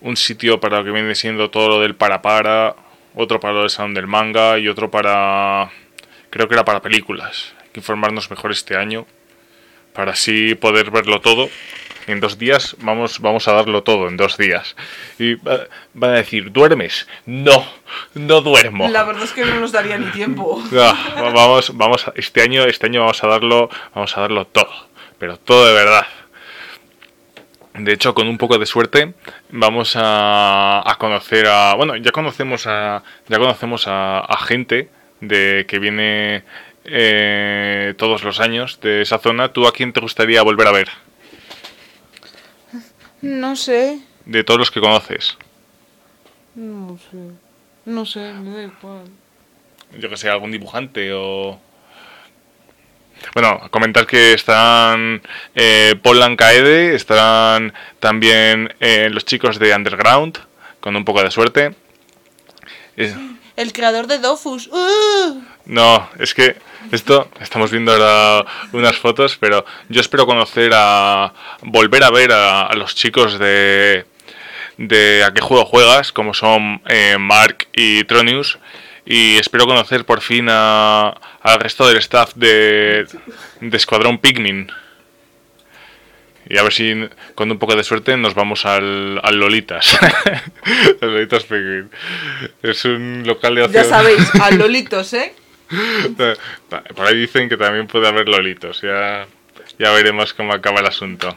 un 0.00 0.16
sitio 0.16 0.60
para 0.60 0.78
lo 0.78 0.84
que 0.84 0.90
viene 0.90 1.14
siendo 1.14 1.50
todo 1.50 1.68
lo 1.68 1.80
del 1.80 1.94
para 1.94 2.22
para, 2.22 2.76
otro 3.14 3.40
para 3.40 3.54
lo 3.54 3.60
del 3.60 3.70
salón 3.70 3.94
del 3.94 4.06
manga 4.06 4.58
y 4.58 4.68
otro 4.68 4.90
para... 4.90 5.70
creo 6.30 6.48
que 6.48 6.54
era 6.54 6.64
para 6.64 6.80
películas. 6.80 7.54
Hay 7.60 7.68
que 7.72 7.80
informarnos 7.80 8.30
mejor 8.30 8.52
este 8.52 8.76
año 8.76 9.06
para 9.92 10.12
así 10.12 10.54
poder 10.54 10.90
verlo 10.90 11.20
todo 11.20 11.50
en 12.06 12.20
dos 12.20 12.38
días 12.38 12.76
vamos, 12.80 13.20
vamos 13.20 13.48
a 13.48 13.52
darlo 13.52 13.82
todo, 13.82 14.08
en 14.08 14.16
dos 14.16 14.36
días. 14.36 14.76
Y 15.18 15.34
van 15.34 15.68
a 15.94 16.08
decir, 16.08 16.52
¿duermes? 16.52 17.06
No, 17.26 17.64
no 18.14 18.40
duermo. 18.40 18.88
La 18.88 19.04
verdad 19.04 19.24
es 19.24 19.32
que 19.32 19.44
no 19.44 19.60
nos 19.60 19.72
daría 19.72 19.98
ni 19.98 20.10
tiempo. 20.10 20.62
vamos, 21.16 21.76
vamos, 21.76 22.06
este 22.14 22.42
año, 22.42 22.64
este 22.64 22.86
año 22.86 23.00
vamos 23.00 23.22
a 23.22 23.26
darlo, 23.26 23.70
vamos 23.94 24.16
a 24.16 24.20
darlo 24.20 24.46
todo, 24.46 24.88
pero 25.18 25.36
todo 25.36 25.66
de 25.66 25.74
verdad. 25.74 26.06
De 27.74 27.92
hecho, 27.92 28.14
con 28.14 28.26
un 28.26 28.36
poco 28.36 28.58
de 28.58 28.66
suerte, 28.66 29.14
vamos 29.50 29.94
a, 29.94 30.82
a 30.84 30.96
conocer 30.96 31.46
a. 31.46 31.74
Bueno, 31.74 31.96
ya 31.96 32.10
conocemos 32.10 32.66
a. 32.66 33.02
Ya 33.28 33.38
conocemos 33.38 33.86
a, 33.86 34.18
a 34.20 34.36
gente 34.38 34.90
de 35.20 35.66
que 35.68 35.78
viene 35.78 36.42
eh, 36.84 37.94
todos 37.96 38.24
los 38.24 38.40
años 38.40 38.80
de 38.80 39.02
esa 39.02 39.18
zona, 39.18 39.52
¿tú 39.52 39.66
a 39.66 39.72
quién 39.72 39.92
te 39.92 40.00
gustaría 40.00 40.42
volver 40.42 40.66
a 40.66 40.72
ver? 40.72 40.88
No 43.22 43.56
sé. 43.56 44.00
De 44.24 44.44
todos 44.44 44.58
los 44.58 44.70
que 44.70 44.80
conoces. 44.80 45.36
No 46.54 46.98
sé. 46.98 47.16
No 47.84 48.06
sé, 48.06 48.32
me 48.32 48.50
da 48.54 48.62
igual. 48.62 49.04
Yo 49.98 50.08
que 50.08 50.16
sé, 50.16 50.28
algún 50.28 50.52
dibujante 50.52 51.12
o... 51.12 51.58
Bueno, 53.34 53.60
comentar 53.70 54.06
que 54.06 54.32
están 54.32 55.20
eh, 55.54 55.94
Paul 56.02 56.20
Lancaede, 56.20 56.94
estarán 56.94 57.74
también 57.98 58.74
eh, 58.80 59.10
los 59.10 59.26
chicos 59.26 59.58
de 59.58 59.74
Underground, 59.74 60.38
con 60.80 60.96
un 60.96 61.04
poco 61.04 61.22
de 61.22 61.30
suerte. 61.30 61.74
Eh, 62.96 63.14
El 63.56 63.72
creador 63.74 64.06
de 64.06 64.18
Dofus. 64.18 64.68
¡Uh! 64.68 65.42
No, 65.70 66.10
es 66.18 66.34
que 66.34 66.56
esto, 66.90 67.30
estamos 67.40 67.70
viendo 67.70 67.92
ahora 67.92 68.44
unas 68.72 68.96
fotos, 68.96 69.36
pero 69.38 69.64
yo 69.88 70.00
espero 70.00 70.26
conocer 70.26 70.72
a... 70.74 71.32
volver 71.62 72.02
a 72.02 72.10
ver 72.10 72.32
a, 72.32 72.66
a 72.66 72.74
los 72.74 72.96
chicos 72.96 73.38
de... 73.38 74.04
de 74.76 75.22
a 75.24 75.32
qué 75.32 75.40
juego 75.40 75.64
juegas, 75.64 76.10
como 76.10 76.34
son 76.34 76.82
eh, 76.88 77.18
Mark 77.18 77.68
y 77.72 78.02
Tronius, 78.04 78.58
y 79.06 79.36
espero 79.36 79.66
conocer 79.66 80.04
por 80.04 80.22
fin 80.22 80.48
a, 80.50 81.10
al 81.40 81.60
resto 81.60 81.86
del 81.86 81.98
staff 81.98 82.32
de, 82.34 83.06
de 83.60 83.76
Escuadrón 83.76 84.18
Pikmin. 84.18 84.72
Y 86.48 86.58
a 86.58 86.64
ver 86.64 86.72
si 86.72 87.08
con 87.36 87.48
un 87.48 87.60
poco 87.60 87.76
de 87.76 87.84
suerte 87.84 88.16
nos 88.16 88.34
vamos 88.34 88.66
al, 88.66 89.20
al 89.22 89.36
Lolitas. 89.36 89.96
al 91.00 91.12
Lolitas 91.12 91.44
Pikmin. 91.44 91.90
Es 92.60 92.84
un 92.84 93.22
local 93.24 93.54
de 93.54 93.62
ocio. 93.62 93.74
Ya 93.74 93.84
sabéis, 93.84 94.34
a 94.40 94.50
Lolitos, 94.50 95.12
¿eh? 95.12 95.32
Por 96.96 97.06
ahí 97.06 97.16
dicen 97.16 97.48
que 97.48 97.56
también 97.56 97.86
puede 97.86 98.08
haber 98.08 98.28
Lolitos. 98.28 98.80
Ya, 98.82 99.26
ya 99.78 99.90
veremos 99.92 100.34
cómo 100.34 100.52
acaba 100.52 100.80
el 100.80 100.86
asunto. 100.86 101.36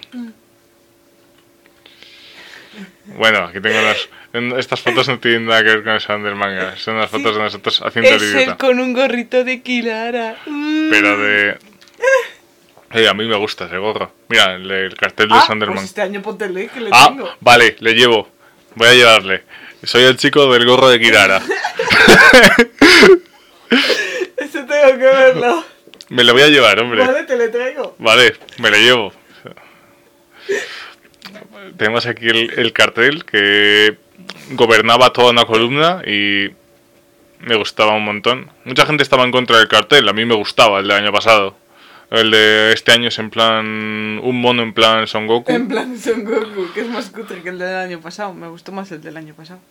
Bueno, 3.05 3.45
aquí 3.45 3.59
tengo 3.61 3.79
las... 3.81 4.09
Estas 4.57 4.81
fotos 4.81 5.07
no 5.07 5.19
tienen 5.19 5.45
nada 5.45 5.63
que 5.63 5.75
ver 5.77 5.83
con 5.83 6.23
del 6.23 6.35
manga. 6.35 6.75
Son 6.77 6.97
las 6.97 7.09
fotos 7.11 7.35
de 7.35 7.41
nosotros 7.43 7.81
haciendo 7.85 8.09
el 8.09 8.15
Es 8.15 8.33
él 8.47 8.57
con 8.57 8.79
un 8.79 8.93
gorrito 8.93 9.43
de 9.43 9.61
Kilara. 9.61 10.37
¡Uh! 10.47 10.87
Pero 10.89 11.17
de... 11.19 11.57
Ey, 12.91 13.05
a 13.07 13.13
mí 13.13 13.27
me 13.27 13.35
gusta 13.37 13.65
ese 13.65 13.77
gorro. 13.77 14.11
Mira, 14.29 14.55
el, 14.55 14.69
el 14.69 14.95
cartel 14.95 15.27
de 15.29 15.35
Ah, 15.35 15.43
Sanderman. 15.47 15.75
pues 15.77 15.85
este 15.89 16.01
año 16.01 16.21
póntele 16.21 16.67
que 16.69 16.79
le 16.79 16.89
Ah, 16.91 17.07
tengo. 17.09 17.29
vale, 17.41 17.75
le 17.79 17.93
llevo. 17.93 18.29
Voy 18.75 18.87
a 18.87 18.93
llevarle. 18.93 19.43
Soy 19.83 20.03
el 20.03 20.17
chico 20.17 20.51
del 20.51 20.65
gorro 20.65 20.89
de 20.89 20.99
Kirara. 20.99 21.41
Ese 24.53 24.65
tengo 24.65 24.99
que 24.99 25.05
verlo. 25.05 25.63
Me 26.09 26.23
lo 26.23 26.33
voy 26.33 26.43
a 26.43 26.47
llevar, 26.47 26.79
hombre. 26.79 27.03
Vale, 27.03 27.23
te 27.23 27.35
le 27.35 27.47
traigo. 27.49 27.95
Vale, 27.97 28.35
me 28.59 28.69
lo 28.69 28.77
llevo. 28.77 29.13
Tenemos 31.77 32.05
aquí 32.05 32.27
el, 32.27 32.51
el 32.59 32.71
cartel 32.71 33.25
que 33.25 33.97
gobernaba 34.51 35.11
toda 35.11 35.31
una 35.31 35.45
columna 35.45 36.03
y 36.05 36.49
me 37.39 37.55
gustaba 37.55 37.95
un 37.95 38.03
montón. 38.03 38.51
Mucha 38.63 38.85
gente 38.85 39.01
estaba 39.01 39.23
en 39.23 39.31
contra 39.31 39.57
del 39.57 39.67
cartel, 39.69 40.07
a 40.07 40.13
mí 40.13 40.23
me 40.25 40.35
gustaba 40.35 40.79
el 40.81 40.87
del 40.87 40.97
año 40.97 41.11
pasado. 41.11 41.55
El 42.11 42.29
de 42.29 42.73
este 42.73 42.91
año 42.91 43.07
es 43.07 43.17
en 43.17 43.31
plan 43.31 43.65
un 44.21 44.39
mono 44.39 44.61
en 44.61 44.73
plan 44.73 45.07
Son 45.07 45.25
Goku. 45.25 45.51
En 45.51 45.67
plan 45.67 45.97
Son 45.97 46.25
Goku, 46.25 46.71
que 46.75 46.81
es 46.81 46.89
más 46.89 47.09
cutre 47.09 47.41
que 47.41 47.49
el 47.49 47.57
del 47.57 47.75
año 47.75 48.01
pasado. 48.01 48.35
Me 48.35 48.47
gustó 48.49 48.71
más 48.71 48.91
el 48.91 49.01
del 49.01 49.17
año 49.17 49.33
pasado. 49.33 49.61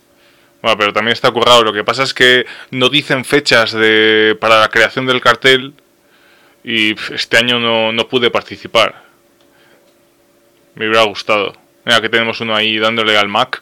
Bueno, 0.63 0.79
pero 0.79 0.93
también 0.93 1.13
está 1.13 1.31
currado. 1.31 1.65
Lo 1.65 1.73
que 1.73 1.85
pasa 1.85 2.05
es 2.05 2.15
que 2.15 2.47
no 2.71 2.89
dicen 2.89 3.25
fechas 3.25 3.73
de 3.73 4.37
para 4.41 4.61
la 4.61 4.69
creación 4.69 5.07
del 5.07 5.21
cartel 5.21 5.75
y 6.65 6.95
este 7.13 7.37
año 7.37 7.59
no, 7.59 7.93
no 7.93 8.09
pude 8.09 8.31
participar. 8.31 9.03
Me 10.75 10.89
hubiera 10.89 11.05
gustado. 11.05 11.53
Mira 11.85 12.01
que 12.01 12.09
tenemos 12.09 12.41
uno 12.41 12.55
ahí 12.55 12.79
dándole 12.79 13.19
al 13.19 13.29
Mac, 13.29 13.61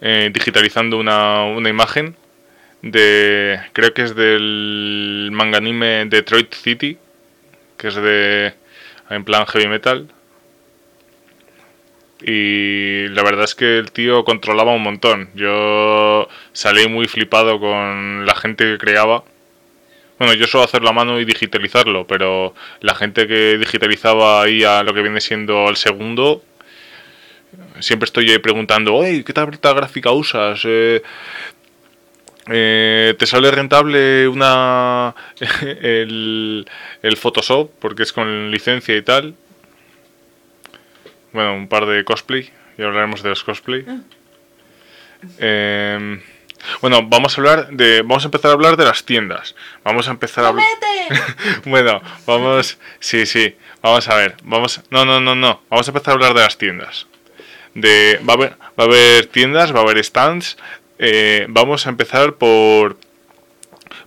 eh, 0.00 0.30
digitalizando 0.32 0.98
una, 0.98 1.44
una 1.44 1.68
imagen 1.68 2.16
de, 2.82 3.60
creo 3.72 3.94
que 3.94 4.02
es 4.02 4.14
del 4.16 5.28
manga 5.32 5.58
anime 5.58 6.06
Detroit 6.06 6.52
City, 6.54 6.98
que 7.76 7.88
es 7.88 7.94
de, 7.94 8.54
en 9.10 9.24
plan 9.24 9.46
heavy 9.46 9.68
metal. 9.68 10.08
Y 12.22 13.08
la 13.08 13.22
verdad 13.22 13.44
es 13.44 13.54
que 13.54 13.78
el 13.78 13.92
tío 13.92 14.24
controlaba 14.24 14.74
un 14.74 14.82
montón. 14.82 15.30
Yo 15.34 16.28
salí 16.52 16.88
muy 16.88 17.08
flipado 17.08 17.58
con 17.58 18.26
la 18.26 18.34
gente 18.34 18.64
que 18.64 18.78
creaba. 18.78 19.24
Bueno, 20.18 20.34
yo 20.34 20.46
suelo 20.46 20.64
hacerlo 20.64 20.90
a 20.90 20.92
mano 20.92 21.18
y 21.18 21.24
digitalizarlo, 21.24 22.06
pero 22.06 22.54
la 22.80 22.94
gente 22.94 23.26
que 23.26 23.56
digitalizaba 23.56 24.42
ahí 24.42 24.64
a 24.64 24.82
lo 24.82 24.92
que 24.92 25.00
viene 25.00 25.20
siendo 25.20 25.68
el 25.70 25.76
segundo, 25.76 26.42
siempre 27.78 28.04
estoy 28.04 28.38
preguntando, 28.38 28.94
oye, 28.94 29.24
¿qué 29.24 29.32
tableta 29.32 29.72
gráfica 29.72 30.10
usas? 30.10 30.60
Eh, 30.64 31.02
eh, 32.52 33.14
¿Te 33.18 33.26
sale 33.26 33.50
rentable 33.50 34.28
una 34.28 35.14
el, 35.62 36.66
el 37.02 37.16
Photoshop? 37.16 37.70
Porque 37.78 38.02
es 38.02 38.12
con 38.12 38.50
licencia 38.50 38.94
y 38.96 39.02
tal. 39.02 39.34
Bueno, 41.32 41.54
un 41.54 41.68
par 41.68 41.86
de 41.86 42.04
cosplay. 42.04 42.50
Y 42.78 42.82
hablaremos 42.82 43.22
de 43.22 43.28
los 43.28 43.44
cosplay. 43.44 43.84
Eh, 45.38 46.20
bueno, 46.80 47.02
vamos 47.02 47.36
a 47.36 47.40
hablar 47.40 47.68
de. 47.70 48.02
Vamos 48.02 48.24
a 48.24 48.28
empezar 48.28 48.50
a 48.50 48.54
hablar 48.54 48.76
de 48.76 48.84
las 48.84 49.04
tiendas. 49.04 49.54
Vamos 49.84 50.08
a 50.08 50.12
empezar 50.12 50.44
a 50.44 50.52
bueno, 51.64 52.00
vamos. 52.26 52.78
Sí, 52.98 53.26
sí. 53.26 53.56
Vamos 53.82 54.08
a 54.08 54.14
ver. 54.16 54.36
Vamos. 54.44 54.80
No, 54.90 55.04
no, 55.04 55.20
no, 55.20 55.34
no. 55.34 55.62
Vamos 55.70 55.88
a 55.88 55.90
empezar 55.90 56.12
a 56.12 56.14
hablar 56.14 56.34
de 56.34 56.40
las 56.40 56.58
tiendas. 56.58 57.06
De. 57.74 58.20
Va 58.28 58.34
a 58.34 58.36
haber, 58.36 58.50
va 58.78 58.84
a 58.84 58.86
haber 58.86 59.26
tiendas, 59.26 59.74
va 59.74 59.80
a 59.80 59.82
haber 59.82 60.02
stands. 60.04 60.56
Eh, 60.98 61.46
vamos 61.48 61.86
a 61.86 61.90
empezar 61.90 62.34
por. 62.34 62.98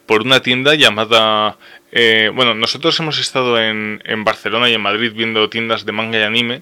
Por 0.05 0.21
una 0.21 0.41
tienda 0.41 0.75
llamada. 0.75 1.57
eh, 1.91 2.29
bueno, 2.33 2.53
nosotros 2.55 2.99
hemos 2.99 3.19
estado 3.19 3.59
en, 3.61 4.01
en 4.05 4.23
Barcelona 4.23 4.69
y 4.69 4.73
en 4.73 4.81
Madrid 4.81 5.13
viendo 5.15 5.49
tiendas 5.49 5.85
de 5.85 5.91
manga 5.91 6.19
y 6.19 6.23
anime. 6.23 6.61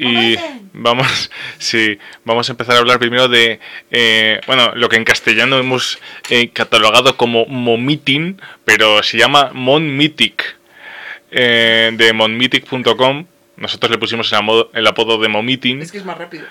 Y 0.00 0.36
vamos, 0.72 1.30
sí, 1.58 1.98
vamos 2.24 2.48
a 2.48 2.52
empezar 2.52 2.76
a 2.76 2.78
hablar 2.78 2.98
primero 2.98 3.28
de, 3.28 3.60
eh, 3.90 4.40
bueno, 4.46 4.72
lo 4.74 4.88
que 4.88 4.96
en 4.96 5.04
castellano 5.04 5.58
hemos 5.58 5.98
eh, 6.30 6.48
catalogado 6.48 7.18
como 7.18 7.44
Momitin, 7.44 8.40
pero 8.64 9.02
se 9.02 9.18
llama 9.18 9.50
Monmitic, 9.52 10.56
eh, 11.30 11.90
de 11.92 12.12
monmitic.com. 12.14 13.26
Nosotros 13.58 13.90
le 13.90 13.98
pusimos 13.98 14.32
el, 14.72 14.86
apodo 14.86 15.18
de 15.18 15.28
Momitin. 15.28 15.82
Es 15.82 15.92
que 15.92 15.98
es 15.98 16.04
más 16.06 16.16
rápido. 16.16 16.46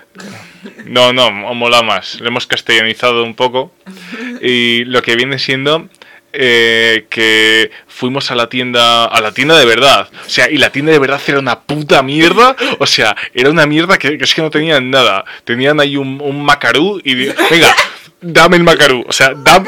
No, 0.86 1.12
no, 1.12 1.32
mola 1.32 1.82
más. 1.82 2.20
Lo 2.20 2.28
hemos 2.28 2.46
castellanizado 2.46 3.24
un 3.24 3.34
poco. 3.36 3.74
Y 4.42 4.86
lo 4.86 5.02
que 5.02 5.18
viene 5.18 5.38
siendo 5.38 5.90
eh, 6.34 7.06
que 7.10 7.72
fuimos 7.88 8.32
a 8.32 8.36
la 8.36 8.48
tienda, 8.50 9.06
a 9.06 9.22
la 9.22 9.32
tienda 9.34 9.58
de 9.58 9.66
verdad. 9.66 10.10
O 10.26 10.30
sea, 10.30 10.50
y 10.50 10.58
la 10.58 10.72
tienda 10.72 10.92
de 10.92 11.00
verdad 11.00 11.22
era 11.28 11.40
una 11.40 11.60
puta 11.62 12.02
mierda. 12.04 12.56
O 12.80 12.86
sea, 12.86 13.16
era 13.34 13.50
una 13.50 13.66
mierda 13.66 13.98
que, 13.98 14.18
que 14.18 14.24
es 14.24 14.34
que 14.34 14.42
no 14.42 14.50
tenían 14.50 14.90
nada. 14.92 15.26
Tenían 15.44 15.80
ahí 15.80 15.98
un, 15.98 16.20
un 16.22 16.44
macarú 16.44 17.02
y 17.04 17.14
venga, 17.16 17.76
dame 18.22 18.58
el 18.58 18.64
macarú. 18.64 19.04
O 19.08 19.12
sea, 19.14 19.32
dam- 19.34 19.68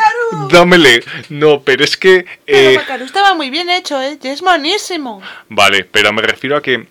dámele. 0.49 1.03
No, 1.29 1.61
pero 1.61 1.83
es 1.83 1.97
que... 1.97 2.25
eh, 2.47 2.75
Macaru 2.77 3.05
estaba 3.05 3.33
muy 3.33 3.49
bien 3.49 3.69
hecho, 3.69 4.01
¿eh? 4.01 4.17
Es 4.23 4.41
monísimo. 4.41 5.21
vale, 5.49 5.83
pero 5.85 6.13
me 6.13 6.21
refiero 6.21 6.57
a 6.57 6.61
que, 6.61 6.85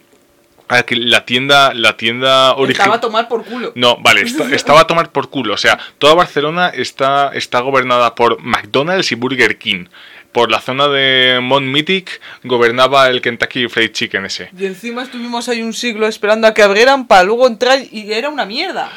a 0.78 0.82
que 0.84 0.96
la 0.96 1.24
tienda, 1.24 1.72
la 1.74 1.96
tienda 1.96 2.50
Estaba 2.50 2.50
a 2.50 2.56
original... 2.56 3.00
tomar 3.00 3.28
por 3.28 3.44
culo. 3.44 3.72
No, 3.74 3.96
vale, 3.98 4.22
esta- 4.22 4.54
estaba 4.54 4.80
a 4.80 4.86
tomar 4.86 5.10
por 5.12 5.28
culo. 5.30 5.54
O 5.54 5.56
sea, 5.58 5.78
toda 5.98 6.14
Barcelona 6.14 6.68
está, 6.68 7.30
está 7.34 7.60
gobernada 7.60 8.14
por 8.14 8.40
McDonald's 8.42 9.10
y 9.12 9.14
Burger 9.14 9.58
King. 9.58 9.86
Por 10.32 10.50
la 10.52 10.60
zona 10.60 10.86
de 10.86 11.40
Mont 11.42 11.66
Mythic 11.66 12.20
gobernaba 12.44 13.08
el 13.08 13.20
Kentucky 13.20 13.66
Fried 13.68 13.90
Chicken 13.90 14.26
ese. 14.26 14.48
Y 14.56 14.66
encima 14.66 15.02
estuvimos 15.02 15.48
ahí 15.48 15.60
un 15.60 15.72
siglo 15.74 16.06
esperando 16.06 16.46
a 16.46 16.54
que 16.54 16.62
abrieran 16.62 17.08
para 17.08 17.24
luego 17.24 17.48
entrar 17.48 17.80
y 17.90 18.12
era 18.12 18.28
una 18.28 18.44
mierda. 18.44 18.90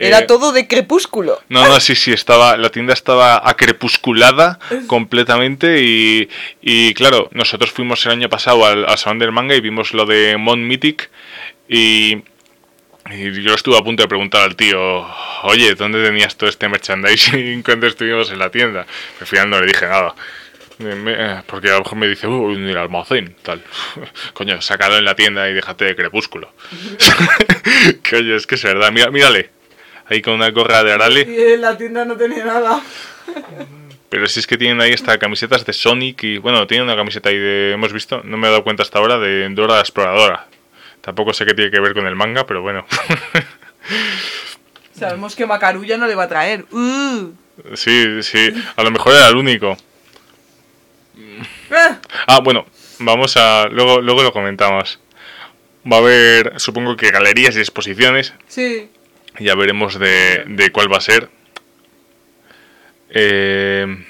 Era 0.00 0.20
Eh, 0.20 0.26
todo 0.26 0.52
de 0.52 0.66
crepúsculo. 0.66 1.40
No, 1.48 1.68
no, 1.68 1.78
sí, 1.78 1.94
sí, 1.94 2.12
estaba, 2.12 2.56
la 2.56 2.70
tienda 2.70 2.92
estaba 2.94 3.48
acrepusculada 3.48 4.58
completamente 4.86 5.82
y, 5.82 6.28
y 6.62 6.94
claro, 6.94 7.28
nosotros 7.32 7.70
fuimos 7.70 8.04
el 8.06 8.12
año 8.12 8.28
pasado 8.28 8.64
al, 8.66 8.86
al 8.88 8.98
Salón 8.98 9.18
del 9.18 9.30
Manga 9.32 9.54
y 9.54 9.60
vimos 9.60 9.92
lo 9.94 10.06
de 10.06 10.36
Mont 10.38 10.62
Mythic 10.62 11.10
y, 11.68 12.22
y 13.10 13.42
yo 13.42 13.54
estuve 13.54 13.76
a 13.78 13.82
punto 13.82 14.02
de 14.02 14.08
preguntar 14.08 14.42
al 14.42 14.56
tío, 14.56 15.06
oye, 15.42 15.74
¿dónde 15.74 16.02
tenías 16.02 16.36
todo 16.36 16.48
este 16.48 16.68
merchandising 16.68 17.62
cuando 17.64 17.86
estuvimos 17.86 18.30
en 18.30 18.38
la 18.38 18.50
tienda? 18.50 18.86
Al 19.20 19.26
final 19.26 19.50
no 19.50 19.60
le 19.60 19.66
dije 19.66 19.86
nada. 19.86 20.14
Me- 20.78 21.12
eh, 21.14 21.42
Porque 21.46 21.68
a 21.68 21.72
lo 21.74 21.80
mejor 21.80 21.98
me 21.98 22.08
dice, 22.08 22.26
uy, 22.26 22.54
en 22.56 22.66
el 22.66 22.76
almacén, 22.78 23.36
tal. 23.42 23.62
Coño, 24.32 24.62
sácalo 24.62 24.96
en 24.96 25.04
la 25.04 25.14
tienda 25.14 25.46
y 25.50 25.52
déjate 25.52 25.84
de 25.84 25.94
crepúsculo. 25.94 26.54
Coño, 28.08 28.34
es 28.36 28.46
que 28.46 28.54
es 28.54 28.62
verdad. 28.62 28.90
Mira, 28.90 29.10
mírale. 29.10 29.50
Ahí 30.10 30.20
con 30.20 30.34
una 30.34 30.50
gorra 30.50 30.84
de 30.84 30.92
Arale. 30.92 31.26
Y 31.26 31.52
en 31.54 31.60
la 31.62 31.78
tienda 31.78 32.04
no 32.04 32.16
tenía 32.16 32.44
nada. 32.44 32.82
Pero 34.08 34.26
si 34.26 34.40
es 34.40 34.46
que 34.48 34.58
tienen 34.58 34.80
ahí 34.80 34.92
hasta 34.92 35.16
camisetas 35.18 35.64
de 35.64 35.72
Sonic 35.72 36.24
y, 36.24 36.38
bueno, 36.38 36.66
tienen 36.66 36.88
una 36.88 36.96
camiseta 36.96 37.28
ahí 37.28 37.38
de, 37.38 37.72
hemos 37.72 37.92
visto, 37.92 38.20
no 38.24 38.36
me 38.36 38.48
he 38.48 38.50
dado 38.50 38.64
cuenta 38.64 38.82
hasta 38.82 38.98
ahora, 38.98 39.18
de 39.18 39.48
Dora 39.50 39.74
la 39.76 39.80
Exploradora. 39.80 40.48
Tampoco 41.00 41.32
sé 41.32 41.46
qué 41.46 41.54
tiene 41.54 41.70
que 41.70 41.78
ver 41.80 41.94
con 41.94 42.06
el 42.08 42.16
manga, 42.16 42.44
pero 42.44 42.60
bueno. 42.60 42.84
Sabemos 44.98 45.36
que 45.36 45.46
Macarulla 45.46 45.96
no 45.96 46.08
le 46.08 46.16
va 46.16 46.24
a 46.24 46.28
traer. 46.28 46.64
Uh. 46.72 47.30
Sí, 47.74 48.22
sí, 48.22 48.52
a 48.76 48.82
lo 48.82 48.90
mejor 48.90 49.14
era 49.14 49.28
el 49.28 49.36
único. 49.36 49.76
Ah, 51.70 51.98
Ah, 52.26 52.40
bueno, 52.40 52.66
vamos 52.98 53.36
a. 53.36 53.68
Luego, 53.68 54.00
luego 54.00 54.22
lo 54.22 54.32
comentamos. 54.32 55.00
Va 55.90 55.96
a 55.96 56.00
haber, 56.00 56.60
supongo 56.60 56.96
que 56.96 57.10
galerías 57.10 57.56
y 57.56 57.60
exposiciones. 57.60 58.34
sí. 58.48 58.90
Ya 59.40 59.54
veremos 59.54 59.98
de, 59.98 60.44
de 60.46 60.70
cuál 60.70 60.92
va 60.92 60.98
a 60.98 61.00
ser. 61.00 61.28
Eh, 63.10 64.04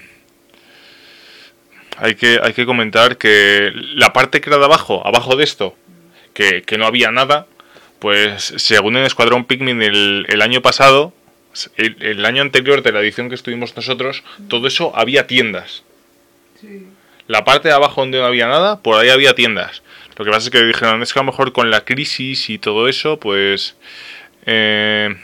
hay, 1.96 2.14
que, 2.16 2.40
hay 2.42 2.52
que 2.52 2.66
comentar 2.66 3.16
que 3.16 3.70
la 3.74 4.12
parte 4.12 4.40
que 4.40 4.50
era 4.50 4.58
de 4.58 4.64
abajo, 4.64 5.06
abajo 5.06 5.36
de 5.36 5.44
esto, 5.44 5.76
que, 6.34 6.62
que 6.62 6.76
no 6.76 6.86
había 6.86 7.10
nada, 7.10 7.46
pues 7.98 8.54
según 8.56 8.96
en 8.96 9.04
Escuadrón 9.04 9.44
Pikmin 9.44 9.82
el, 9.82 10.26
el 10.28 10.42
año 10.42 10.62
pasado, 10.62 11.14
el, 11.76 11.96
el 12.00 12.24
año 12.24 12.42
anterior 12.42 12.82
de 12.82 12.92
la 12.92 13.00
edición 13.00 13.28
que 13.28 13.34
estuvimos 13.34 13.76
nosotros, 13.76 14.22
todo 14.48 14.66
eso 14.66 14.92
había 14.94 15.26
tiendas. 15.26 15.84
Sí. 16.60 16.86
La 17.26 17.44
parte 17.44 17.68
de 17.68 17.74
abajo 17.74 18.00
donde 18.00 18.18
no 18.18 18.26
había 18.26 18.48
nada, 18.48 18.80
por 18.82 18.98
ahí 18.98 19.08
había 19.08 19.34
tiendas. 19.34 19.82
Lo 20.16 20.24
que 20.24 20.32
pasa 20.32 20.46
es 20.46 20.50
que 20.50 20.64
dijeron, 20.64 21.00
es 21.02 21.12
que 21.12 21.20
a 21.20 21.22
lo 21.22 21.30
mejor 21.30 21.52
con 21.52 21.70
la 21.70 21.84
crisis 21.84 22.50
y 22.50 22.58
todo 22.58 22.88
eso, 22.88 23.20
pues 23.20 23.76
eh, 24.46 25.16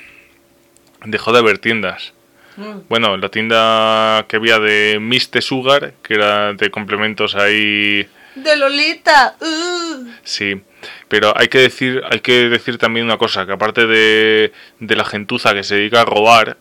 dejó 1.05 1.33
de 1.33 1.39
haber 1.39 1.59
tiendas. 1.59 2.13
Mm. 2.57 2.81
Bueno, 2.89 3.17
la 3.17 3.29
tienda 3.29 4.25
que 4.29 4.37
había 4.37 4.59
de 4.59 4.99
Mr. 5.01 5.43
Sugar, 5.43 5.95
que 6.03 6.15
era 6.15 6.55
de 6.55 6.71
complementos 6.71 7.35
ahí, 7.35 8.09
De 8.35 8.57
Lolita. 8.57 9.37
Uh. 9.41 10.09
sí. 10.23 10.61
Pero 11.09 11.33
hay 11.37 11.49
que 11.49 11.59
decir, 11.59 12.03
hay 12.11 12.21
que 12.21 12.49
decir 12.49 12.79
también 12.79 13.07
una 13.07 13.19
cosa, 13.19 13.47
que 13.47 13.53
aparte 13.53 13.87
de, 13.87 14.53
de 14.79 14.97
la 14.97 15.05
gentuza 15.05 15.55
que 15.55 15.65
se 15.65 15.77
dedica 15.77 16.03
a 16.03 16.05
robar, 16.05 16.57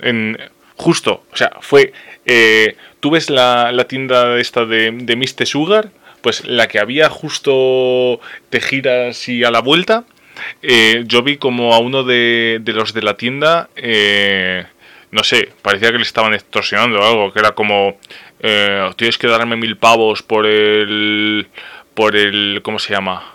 en, 0.00 0.38
justo, 0.76 1.24
o 1.32 1.36
sea, 1.36 1.50
fue, 1.60 1.92
eh, 2.24 2.76
tú 3.00 3.10
ves 3.10 3.30
la, 3.30 3.72
la 3.72 3.84
tienda 3.84 4.38
esta 4.38 4.64
de, 4.64 4.90
de 4.92 5.16
Mr. 5.16 5.46
Sugar, 5.46 5.90
pues 6.22 6.46
la 6.46 6.68
que 6.68 6.78
había 6.78 7.08
justo 7.08 8.20
te 8.50 8.60
giras 8.60 9.28
y 9.28 9.44
a 9.44 9.50
la 9.50 9.60
vuelta, 9.60 10.04
eh, 10.62 11.04
yo 11.06 11.22
vi 11.22 11.36
como 11.36 11.74
a 11.74 11.78
uno 11.78 12.04
de, 12.04 12.60
los 12.66 12.92
de 12.94 13.02
la 13.02 13.16
tienda, 13.16 13.68
eh, 13.76 14.64
no 15.10 15.24
sé, 15.24 15.50
parecía 15.62 15.90
que 15.90 15.98
le 15.98 16.02
estaban 16.02 16.34
extorsionando 16.34 17.02
algo, 17.04 17.32
que 17.32 17.38
era 17.40 17.52
como, 17.52 17.98
eh, 18.40 18.90
tienes 18.96 19.18
que 19.18 19.26
darme 19.26 19.56
mil 19.56 19.76
pavos 19.76 20.22
por 20.22 20.46
el, 20.46 21.48
por 21.94 22.16
el, 22.16 22.60
¿cómo 22.62 22.78
se 22.78 22.92
llama? 22.92 23.34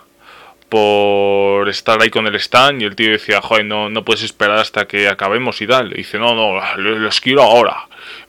Por 0.68 1.68
estar 1.68 2.00
ahí 2.02 2.10
con 2.10 2.26
el 2.26 2.34
stand 2.36 2.82
y 2.82 2.84
el 2.84 2.96
tío 2.96 3.10
decía, 3.12 3.40
joder, 3.40 3.64
no, 3.64 3.90
no 3.90 4.04
puedes 4.04 4.22
esperar 4.24 4.58
hasta 4.58 4.86
que 4.86 5.08
acabemos 5.08 5.60
y 5.60 5.66
tal. 5.68 5.92
Y 5.92 5.98
dice, 5.98 6.18
no, 6.18 6.34
no, 6.34 6.60
lo- 6.76 6.98
los 6.98 7.20
quiero 7.20 7.42
ahora. 7.42 7.76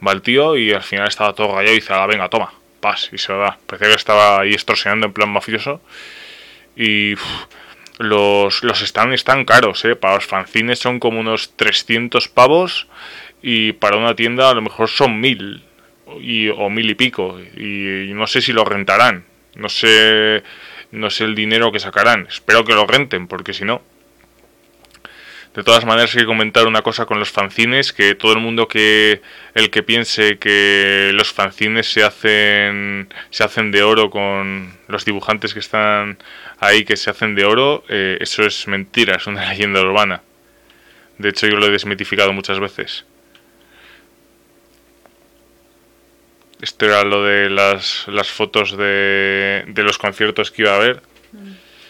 Va 0.05 0.11
el 0.11 0.21
tío 0.21 0.55
y 0.55 0.71
al 0.71 0.83
final 0.83 1.07
estaba 1.07 1.33
todo 1.33 1.55
rayado 1.55 1.71
y 1.73 1.79
dice, 1.79 1.93
ah, 1.93 2.05
venga, 2.05 2.29
toma, 2.29 2.53
pas, 2.81 3.09
y 3.11 3.17
se 3.17 3.31
lo 3.31 3.39
da. 3.39 3.57
Parecía 3.65 3.87
que 3.89 3.95
estaba 3.95 4.41
ahí 4.41 4.53
extorsionando 4.53 5.07
en 5.07 5.13
plan 5.13 5.29
mafioso. 5.29 5.81
Y 6.75 7.15
los, 7.97 8.63
los 8.63 8.79
stands 8.79 9.15
están 9.15 9.45
caros, 9.45 9.85
¿eh? 9.85 9.95
Para 9.95 10.15
los 10.15 10.25
fanzines 10.25 10.79
son 10.79 10.99
como 10.99 11.19
unos 11.19 11.55
300 11.55 12.27
pavos 12.27 12.87
y 13.41 13.73
para 13.73 13.97
una 13.97 14.15
tienda 14.15 14.49
a 14.49 14.53
lo 14.53 14.61
mejor 14.61 14.89
son 14.89 15.19
mil 15.19 15.63
y, 16.19 16.49
o 16.49 16.69
mil 16.69 16.89
y 16.89 16.95
pico. 16.95 17.39
Y, 17.55 18.09
y 18.09 18.13
no 18.13 18.27
sé 18.27 18.41
si 18.41 18.53
lo 18.53 18.65
rentarán. 18.65 19.25
No 19.55 19.69
sé, 19.69 20.43
no 20.91 21.09
sé 21.09 21.23
el 21.23 21.35
dinero 21.35 21.71
que 21.71 21.79
sacarán. 21.79 22.27
Espero 22.27 22.65
que 22.65 22.73
lo 22.73 22.85
renten, 22.85 23.27
porque 23.27 23.53
si 23.53 23.65
no... 23.65 23.81
De 25.55 25.63
todas 25.63 25.85
maneras 25.85 26.13
hay 26.13 26.21
que 26.21 26.25
comentar 26.25 26.67
una 26.67 26.81
cosa 26.81 27.05
con 27.05 27.17
los 27.17 27.31
fanzines, 27.31 27.93
que 27.93 28.13
todo 28.13 28.33
el 28.33 28.39
mundo 28.39 28.67
que 28.67 29.21
el 29.53 29.69
que 29.69 29.83
piense 29.83 30.37
que 30.37 31.11
los 31.13 31.31
fanzines 31.31 31.89
se 31.89 32.03
hacen 32.03 33.07
se 33.29 33.43
hacen 33.45 33.71
de 33.71 33.81
oro 33.81 34.09
con 34.09 34.73
los 34.89 35.05
dibujantes 35.05 35.53
que 35.53 35.61
están 35.61 36.17
ahí 36.59 36.83
que 36.83 36.97
se 36.97 37.09
hacen 37.09 37.35
de 37.35 37.45
oro, 37.45 37.85
eh, 37.87 38.17
eso 38.19 38.43
es 38.43 38.67
mentira, 38.67 39.15
es 39.15 39.27
una 39.27 39.49
leyenda 39.49 39.81
urbana. 39.81 40.23
De 41.17 41.29
hecho 41.29 41.47
yo 41.47 41.55
lo 41.55 41.67
he 41.67 41.71
desmitificado 41.71 42.33
muchas 42.33 42.59
veces. 42.59 43.05
Esto 46.59 46.85
era 46.85 47.05
lo 47.05 47.23
de 47.23 47.49
las, 47.49 48.05
las 48.09 48.29
fotos 48.29 48.75
de, 48.75 49.63
de 49.67 49.83
los 49.83 49.97
conciertos 49.97 50.51
que 50.51 50.63
iba 50.63 50.73
a 50.73 50.77
haber. 50.77 51.01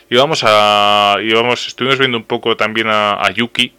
Íbamos 0.09 0.43
a. 0.45 1.17
Íbamos, 1.21 1.67
estuvimos 1.67 1.97
viendo 1.97 2.17
un 2.17 2.23
poco 2.23 2.55
también 2.55 2.87
a, 2.87 3.13
a 3.13 3.31
Yuki. 3.31 3.73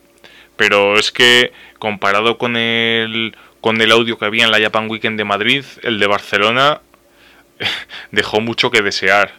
Pero 0.56 0.98
es 0.98 1.12
que 1.12 1.52
comparado 1.78 2.38
con 2.38 2.56
el. 2.56 3.36
con 3.60 3.80
el 3.80 3.92
audio 3.92 4.18
que 4.18 4.24
había 4.24 4.44
en 4.44 4.50
la 4.50 4.60
Japan 4.60 4.90
Weekend 4.90 5.18
de 5.18 5.24
Madrid, 5.24 5.64
el 5.82 5.98
de 5.98 6.06
Barcelona 6.06 6.80
dejó 8.10 8.40
mucho 8.40 8.70
que 8.70 8.82
desear. 8.82 9.34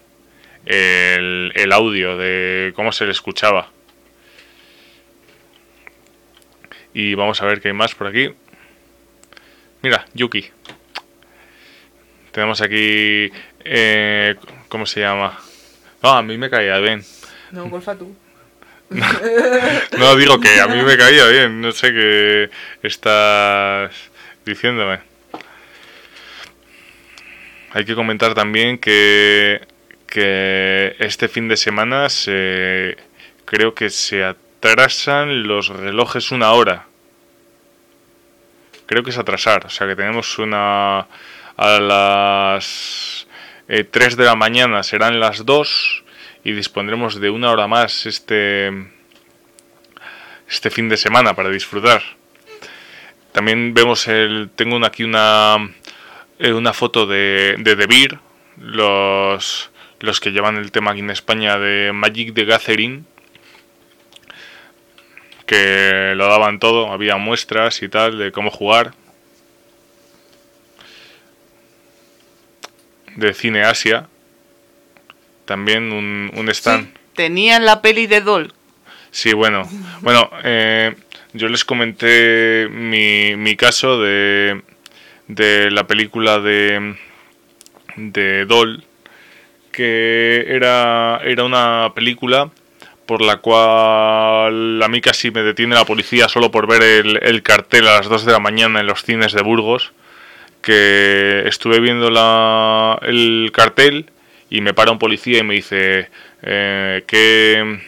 El, 0.65 1.53
el 1.55 1.71
audio 1.71 2.17
de 2.17 2.73
cómo 2.75 2.91
se 2.91 3.05
le 3.05 3.11
escuchaba. 3.11 3.69
Y 6.93 7.13
vamos 7.13 7.41
a 7.41 7.45
ver 7.45 7.61
qué 7.61 7.69
hay 7.69 7.73
más 7.73 7.95
por 7.95 8.07
aquí. 8.07 8.31
Mira, 9.81 10.05
Yuki. 10.13 10.49
Tenemos 12.31 12.61
aquí. 12.61 13.31
Eh, 13.63 14.35
¿Cómo 14.67 14.85
se 14.85 15.01
llama? 15.01 15.39
No, 16.03 16.09
a 16.09 16.21
mí 16.21 16.37
me 16.37 16.49
caía 16.49 16.77
bien. 16.79 17.03
No, 17.51 17.69
porfa 17.69 17.95
tú. 17.95 18.15
No 19.97 20.15
digo 20.15 20.39
que 20.39 20.61
a 20.61 20.67
mí 20.67 20.81
me 20.81 20.97
caía 20.97 21.27
bien. 21.27 21.61
No 21.61 21.71
sé 21.71 21.91
qué 21.91 22.49
estás 22.83 23.91
diciéndome. 24.45 24.99
Hay 27.71 27.85
que 27.85 27.95
comentar 27.95 28.33
también 28.33 28.77
que, 28.77 29.61
que 30.07 30.95
este 30.99 31.27
fin 31.27 31.47
de 31.47 31.57
semana 31.57 32.09
se, 32.09 32.97
creo 33.45 33.73
que 33.75 33.89
se 33.89 34.23
atrasan 34.23 35.43
los 35.43 35.67
relojes 35.67 36.31
una 36.31 36.53
hora. 36.53 36.85
Creo 38.85 39.03
que 39.03 39.09
es 39.09 39.17
atrasar. 39.17 39.65
O 39.65 39.69
sea 39.69 39.85
que 39.85 39.95
tenemos 39.95 40.39
una 40.39 41.07
a 41.57 41.79
las 41.79 43.26
eh, 43.67 43.83
3 43.83 44.17
de 44.17 44.25
la 44.25 44.35
mañana 44.35 44.83
serán 44.83 45.19
las 45.19 45.45
2 45.45 46.03
y 46.43 46.53
dispondremos 46.53 47.19
de 47.19 47.29
una 47.29 47.51
hora 47.51 47.67
más 47.67 48.05
este 48.05 48.71
este 50.49 50.69
fin 50.69 50.87
de 50.87 50.95
semana 50.95 51.33
para 51.33 51.49
disfrutar. 51.49 52.01
También 53.33 53.73
vemos 53.73 54.07
el 54.07 54.49
tengo 54.55 54.83
aquí 54.85 55.03
una 55.03 55.57
eh, 56.39 56.53
una 56.53 56.73
foto 56.73 57.05
de 57.05 57.55
de 57.59 57.75
The 57.75 57.87
Beer, 57.87 58.19
los 58.57 59.71
los 59.99 60.19
que 60.19 60.31
llevan 60.31 60.57
el 60.57 60.71
tema 60.71 60.91
aquí 60.91 60.99
en 61.01 61.09
España 61.09 61.57
de 61.57 61.91
Magic 61.93 62.33
the 62.33 62.45
Gathering 62.45 63.05
que 65.47 66.13
lo 66.15 66.27
daban 66.27 66.59
todo, 66.59 66.91
había 66.91 67.15
muestras 67.17 67.81
y 67.81 67.89
tal 67.89 68.19
de 68.19 68.31
cómo 68.31 68.51
jugar. 68.51 68.93
De 73.17 73.33
Cine 73.33 73.63
Asia. 73.63 74.07
También 75.43 75.91
un, 75.91 76.31
un 76.33 76.49
stand. 76.49 76.93
Tenían 77.13 77.65
la 77.65 77.81
peli 77.81 78.07
de 78.07 78.21
Doll. 78.21 78.53
Sí, 79.11 79.33
bueno. 79.33 79.67
Bueno, 80.01 80.29
eh, 80.43 80.95
yo 81.33 81.49
les 81.49 81.65
comenté 81.65 82.67
mi, 82.69 83.35
mi 83.35 83.55
caso 83.55 83.99
de, 83.99 84.61
de 85.27 85.71
la 85.71 85.87
película 85.87 86.39
de, 86.39 86.95
de 87.95 88.45
Doll, 88.45 88.83
que 89.71 90.45
era, 90.47 91.19
era 91.23 91.43
una 91.43 91.91
película 91.95 92.49
por 93.07 93.21
la 93.21 93.37
cual 93.37 94.83
a 94.83 94.87
mí 94.89 95.01
casi 95.01 95.31
me 95.31 95.41
detiene 95.41 95.75
la 95.75 95.85
policía 95.85 96.27
solo 96.27 96.51
por 96.51 96.67
ver 96.67 96.83
el, 96.83 97.19
el 97.23 97.41
cartel 97.41 97.87
a 97.87 97.97
las 97.97 98.09
2 98.09 98.25
de 98.25 98.31
la 98.33 98.39
mañana 98.39 98.81
en 98.81 98.87
los 98.87 99.03
cines 99.03 99.31
de 99.31 99.41
Burgos, 99.41 99.93
que 100.61 101.43
estuve 101.45 101.79
viendo 101.79 102.09
la, 102.09 102.99
el 103.03 103.51
cartel 103.53 104.09
y 104.49 104.61
me 104.61 104.73
para 104.73 104.91
un 104.91 104.99
policía 104.99 105.39
y 105.39 105.43
me 105.43 105.53
dice, 105.55 106.09
eh, 106.41 107.03
¿qué, 107.07 107.79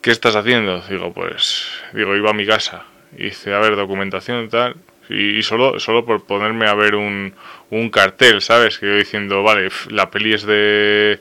¿qué 0.00 0.10
estás 0.10 0.36
haciendo? 0.36 0.80
Digo, 0.88 1.12
pues, 1.12 1.68
digo, 1.92 2.16
iba 2.16 2.30
a 2.30 2.34
mi 2.34 2.46
casa. 2.46 2.84
Y 3.16 3.24
dice, 3.24 3.54
a 3.54 3.58
ver, 3.60 3.76
documentación 3.76 4.48
tal. 4.48 4.76
Y, 5.08 5.42
solo, 5.42 5.78
solo 5.78 6.04
por 6.04 6.24
ponerme 6.26 6.66
a 6.66 6.74
ver 6.74 6.96
un, 6.96 7.32
un 7.70 7.90
cartel, 7.90 8.42
¿sabes? 8.42 8.78
Que 8.78 8.86
yo 8.86 8.96
diciendo, 8.96 9.42
vale, 9.42 9.68
la 9.90 10.10
peli 10.10 10.34
es 10.34 10.44
de... 10.44 11.20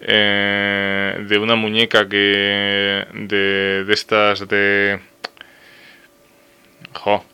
eh, 0.00 1.18
de 1.26 1.38
una 1.38 1.56
muñeca 1.56 2.08
que... 2.08 3.04
de, 3.12 3.84
de 3.84 3.92
estas 3.92 4.46
de... 4.48 5.00
Jo. 6.92 7.24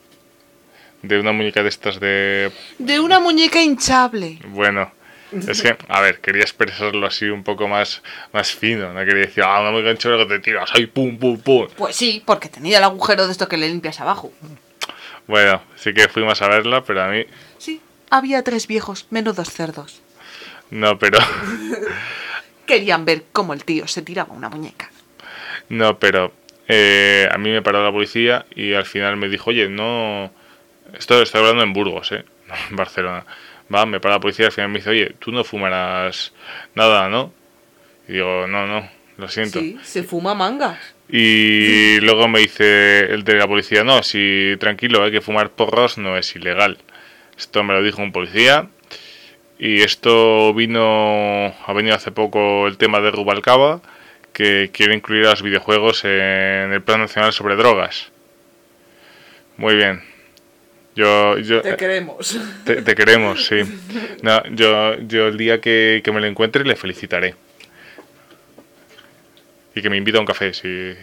De 1.02 1.18
una 1.18 1.32
muñeca 1.32 1.62
de 1.62 1.68
estas 1.68 2.00
de... 2.00 2.50
De 2.78 3.00
una 3.00 3.20
muñeca 3.20 3.60
hinchable. 3.60 4.38
Bueno, 4.48 4.92
es 5.32 5.62
que, 5.62 5.76
a 5.88 6.00
ver, 6.00 6.20
quería 6.20 6.42
expresarlo 6.42 7.06
así 7.06 7.26
un 7.26 7.42
poco 7.42 7.68
más, 7.68 8.02
más 8.32 8.52
fino. 8.52 8.92
No 8.92 9.00
quería 9.00 9.26
decir, 9.26 9.44
ah, 9.44 9.60
una 9.60 9.70
muñeca 9.70 9.90
hinchable 9.90 10.18
que 10.18 10.34
te 10.34 10.38
tiras 10.40 10.70
ahí, 10.74 10.86
pum, 10.86 11.18
pum, 11.18 11.38
pum. 11.38 11.68
Pues 11.76 11.96
sí, 11.96 12.22
porque 12.24 12.48
tenía 12.48 12.78
el 12.78 12.84
agujero 12.84 13.26
de 13.26 13.32
esto 13.32 13.48
que 13.48 13.56
le 13.56 13.68
limpias 13.68 14.00
abajo. 14.00 14.32
Bueno, 15.26 15.62
sí 15.76 15.94
que 15.94 16.08
fuimos 16.08 16.42
a 16.42 16.48
verla, 16.48 16.84
pero 16.84 17.02
a 17.02 17.08
mí... 17.08 17.24
Sí, 17.58 17.80
había 18.10 18.42
tres 18.42 18.66
viejos, 18.66 19.06
menudos 19.10 19.50
cerdos. 19.50 20.02
No, 20.70 20.98
pero... 20.98 21.18
Querían 22.66 23.04
ver 23.04 23.24
cómo 23.32 23.54
el 23.54 23.64
tío 23.64 23.88
se 23.88 24.02
tiraba 24.02 24.34
una 24.34 24.48
muñeca. 24.48 24.90
No, 25.68 25.98
pero 25.98 26.32
eh, 26.68 27.28
a 27.30 27.38
mí 27.38 27.50
me 27.50 27.62
paró 27.62 27.84
la 27.84 27.90
policía 27.90 28.46
y 28.54 28.74
al 28.74 28.84
final 28.84 29.16
me 29.16 29.28
dijo, 29.28 29.50
oye, 29.50 29.68
no... 29.68 30.30
Esto 30.98 31.22
estoy 31.22 31.40
hablando 31.40 31.62
en 31.62 31.72
Burgos, 31.72 32.12
¿eh? 32.12 32.24
No 32.48 32.54
en 32.70 32.76
Barcelona. 32.76 33.24
Va, 33.72 33.86
me 33.86 34.00
paró 34.00 34.14
la 34.14 34.20
policía 34.20 34.44
y 34.44 34.46
al 34.46 34.52
final 34.52 34.70
me 34.70 34.78
dice, 34.78 34.90
oye, 34.90 35.14
tú 35.18 35.32
no 35.32 35.44
fumarás 35.44 36.32
nada, 36.74 37.08
¿no? 37.08 37.32
Y 38.08 38.14
digo, 38.14 38.46
no, 38.46 38.66
no, 38.66 38.88
lo 39.16 39.28
siento. 39.28 39.60
Sí, 39.60 39.78
se 39.82 40.02
fuma 40.02 40.34
mangas. 40.34 40.94
Y 41.08 42.00
luego 42.00 42.28
me 42.28 42.40
dice 42.40 43.00
el 43.12 43.24
de 43.24 43.34
la 43.34 43.46
policía, 43.46 43.84
no, 43.84 44.02
si 44.02 44.56
tranquilo, 44.58 45.02
hay 45.02 45.12
que 45.12 45.20
fumar 45.20 45.50
porros 45.50 45.98
no 45.98 46.16
es 46.16 46.34
ilegal. 46.34 46.78
Esto 47.38 47.62
me 47.62 47.74
lo 47.74 47.82
dijo 47.82 48.02
un 48.02 48.12
policía. 48.12 48.68
Y 49.58 49.82
esto 49.82 50.52
vino, 50.54 51.54
ha 51.66 51.72
venido 51.72 51.94
hace 51.94 52.10
poco 52.10 52.66
el 52.66 52.78
tema 52.78 53.00
de 53.00 53.10
Rubalcaba, 53.10 53.80
que 54.32 54.70
quiere 54.72 54.94
incluir 54.94 55.26
a 55.26 55.30
los 55.30 55.42
videojuegos 55.42 56.04
en 56.04 56.72
el 56.72 56.82
Plan 56.82 57.00
Nacional 57.00 57.32
sobre 57.32 57.56
Drogas. 57.56 58.10
Muy 59.56 59.76
bien. 59.76 60.11
Yo, 60.94 61.38
yo, 61.38 61.62
Te 61.62 61.76
queremos. 61.76 62.38
te, 62.64 62.82
te 62.82 62.94
queremos, 62.94 63.46
sí. 63.46 63.62
No, 64.22 64.42
yo, 64.50 64.98
yo 65.00 65.28
el 65.28 65.38
día 65.38 65.60
que, 65.60 66.02
que 66.04 66.12
me 66.12 66.20
lo 66.20 66.26
encuentre 66.26 66.64
le 66.64 66.76
felicitaré. 66.76 67.34
Y 69.74 69.80
que 69.80 69.88
me 69.88 69.96
invite 69.96 70.18
a 70.18 70.20
un 70.20 70.26
café, 70.26 70.52
si... 70.52 70.94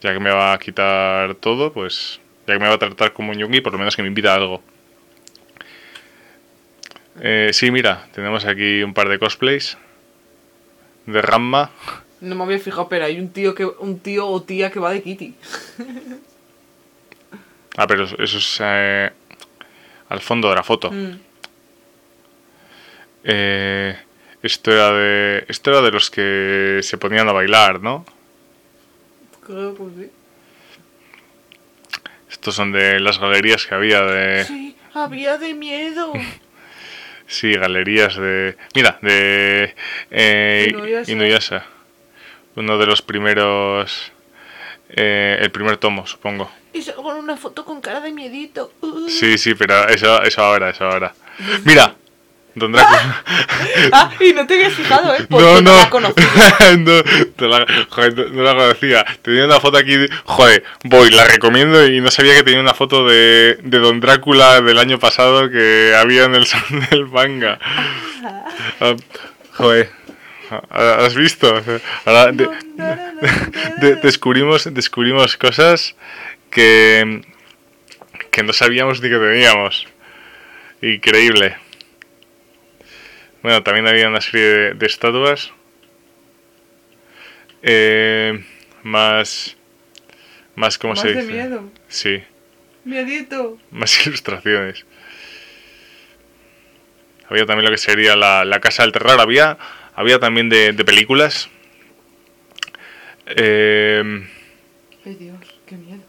Ya 0.00 0.14
que 0.14 0.18
me 0.18 0.30
va 0.30 0.54
a 0.54 0.58
quitar 0.58 1.34
todo, 1.34 1.72
pues... 1.72 2.20
Ya 2.46 2.54
que 2.54 2.60
me 2.60 2.68
va 2.68 2.74
a 2.74 2.78
tratar 2.78 3.12
como 3.12 3.32
un 3.32 3.38
yungi, 3.38 3.60
por 3.60 3.72
lo 3.72 3.78
menos 3.78 3.94
que 3.94 4.02
me 4.02 4.08
invita 4.08 4.32
a 4.32 4.36
algo. 4.36 4.62
Eh, 7.20 7.50
sí, 7.52 7.70
mira, 7.70 8.08
tenemos 8.14 8.46
aquí 8.46 8.82
un 8.82 8.94
par 8.94 9.08
de 9.10 9.18
cosplays. 9.18 9.76
De 11.04 11.20
Ramma. 11.20 11.70
No 12.20 12.34
me 12.34 12.44
había 12.44 12.58
fijado, 12.58 12.88
pero 12.88 13.04
hay 13.04 13.18
un 13.18 13.28
tío 13.28 13.54
que 13.54 13.66
un 13.66 13.98
tío 13.98 14.26
o 14.26 14.42
tía 14.42 14.70
que 14.70 14.80
va 14.80 14.90
de 14.90 15.02
Kitty. 15.02 15.34
Ah, 17.76 17.86
pero 17.86 18.04
eso 18.04 18.38
es 18.38 18.58
eh, 18.60 19.10
al 20.08 20.20
fondo 20.20 20.48
de 20.50 20.54
la 20.54 20.62
foto. 20.62 20.90
Mm. 20.90 21.20
Eh, 23.24 23.96
esto 24.42 24.72
era 24.72 24.92
de 24.92 25.44
esto 25.48 25.70
era 25.70 25.80
de 25.80 25.90
los 25.90 26.10
que 26.10 26.80
se 26.82 26.98
ponían 26.98 27.28
a 27.28 27.32
bailar, 27.32 27.80
¿no? 27.80 28.04
Creo 29.46 29.74
que 29.74 29.84
sí. 29.96 30.10
Estos 32.30 32.54
son 32.54 32.72
de 32.72 32.98
las 33.00 33.18
galerías 33.18 33.66
que 33.66 33.74
había 33.74 34.02
de 34.02 34.44
Sí, 34.44 34.76
había 34.94 35.38
de 35.38 35.54
miedo. 35.54 36.12
sí, 37.26 37.54
galerías 37.54 38.16
de 38.16 38.56
mira, 38.74 38.98
de 39.00 39.74
eh, 40.10 40.68
Inuyasha. 40.70 41.12
Inuyasha. 41.12 41.66
Uno 42.56 42.76
de 42.76 42.86
los 42.86 43.00
primeros 43.00 44.12
eh, 44.90 45.38
el 45.40 45.50
primer 45.50 45.78
tomo, 45.78 46.06
supongo. 46.06 46.50
Y 46.72 46.82
salgo 46.82 47.02
con 47.02 47.16
una 47.16 47.36
foto 47.36 47.64
con 47.64 47.80
cara 47.80 48.00
de 48.00 48.12
miedito. 48.12 48.72
Uh. 48.80 49.08
Sí, 49.08 49.36
sí, 49.38 49.54
pero 49.54 49.88
eso 49.88 50.22
eso 50.22 50.42
ahora, 50.42 50.70
eso 50.70 50.84
ahora. 50.86 51.12
Mira, 51.64 51.94
Don 52.54 52.70
Drácula. 52.72 53.22
Ah, 53.92 54.10
y 54.20 54.32
no 54.34 54.46
te 54.46 54.54
habías 54.54 54.74
fijado, 54.74 55.14
¿eh? 55.14 55.26
Porque 55.28 55.44
No, 55.44 55.54
no 55.54 55.70
no. 55.70 55.76
la 55.76 55.90
conocía. 55.90 56.24
no, 56.78 57.02
te 57.36 57.46
la, 57.46 57.66
joder, 57.88 58.30
no- 58.32 58.42
la 58.42 58.54
conocía. 58.54 59.04
Tenía 59.22 59.44
una 59.46 59.58
foto 59.60 59.78
aquí. 59.78 59.96
de- 59.96 60.08
joder, 60.24 60.62
voy, 60.84 61.10
la 61.10 61.24
recomiendo 61.24 61.86
y 61.86 62.00
no 62.00 62.10
sabía 62.10 62.34
que 62.36 62.42
tenía 62.42 62.60
una 62.60 62.74
foto 62.74 63.06
de, 63.06 63.58
de 63.62 63.78
Don 63.78 64.00
Drácula 64.00 64.60
del 64.60 64.78
año 64.78 64.98
pasado 64.98 65.50
que 65.50 65.94
había 65.96 66.24
en 66.24 66.34
el 66.34 66.46
salón 66.46 66.86
del 66.90 67.06
manga. 67.06 67.58
Ah, 68.80 68.94
joder, 69.54 69.90
ah, 70.70 70.98
¿has 71.06 71.14
visto? 71.14 71.60
Ahora 72.04 72.32
de- 72.32 72.48
de- 73.80 73.96
descubrimos, 73.96 74.68
descubrimos 74.72 75.36
cosas 75.36 75.94
que, 76.52 77.22
que 78.30 78.42
no 78.42 78.52
sabíamos 78.52 79.00
ni 79.02 79.08
que 79.08 79.16
teníamos. 79.18 79.86
Increíble. 80.80 81.56
Bueno, 83.42 83.62
también 83.62 83.88
había 83.88 84.08
una 84.08 84.20
serie 84.20 84.46
de, 84.46 84.74
de 84.74 84.86
estatuas. 84.86 85.52
Eh, 87.62 88.44
más. 88.82 89.56
Más, 90.54 90.76
¿cómo 90.78 90.92
Más 90.92 91.00
se 91.02 91.08
de 91.08 91.22
dice? 91.22 91.32
miedo. 91.32 91.70
Sí, 91.88 92.22
Miedito. 92.84 93.58
más 93.70 94.06
ilustraciones. 94.06 94.84
Había 97.28 97.46
también 97.46 97.64
lo 97.64 97.70
que 97.70 97.78
sería 97.78 98.14
la, 98.16 98.44
la 98.44 98.60
Casa 98.60 98.82
del 98.82 98.92
Terror. 98.92 99.18
Había, 99.18 99.56
había 99.94 100.18
también 100.18 100.50
de, 100.50 100.72
de 100.72 100.84
películas. 100.84 101.48
Eh, 103.26 104.28
Ay, 105.06 105.14
Dios, 105.14 105.38
qué 105.66 105.76
miedo. 105.76 106.02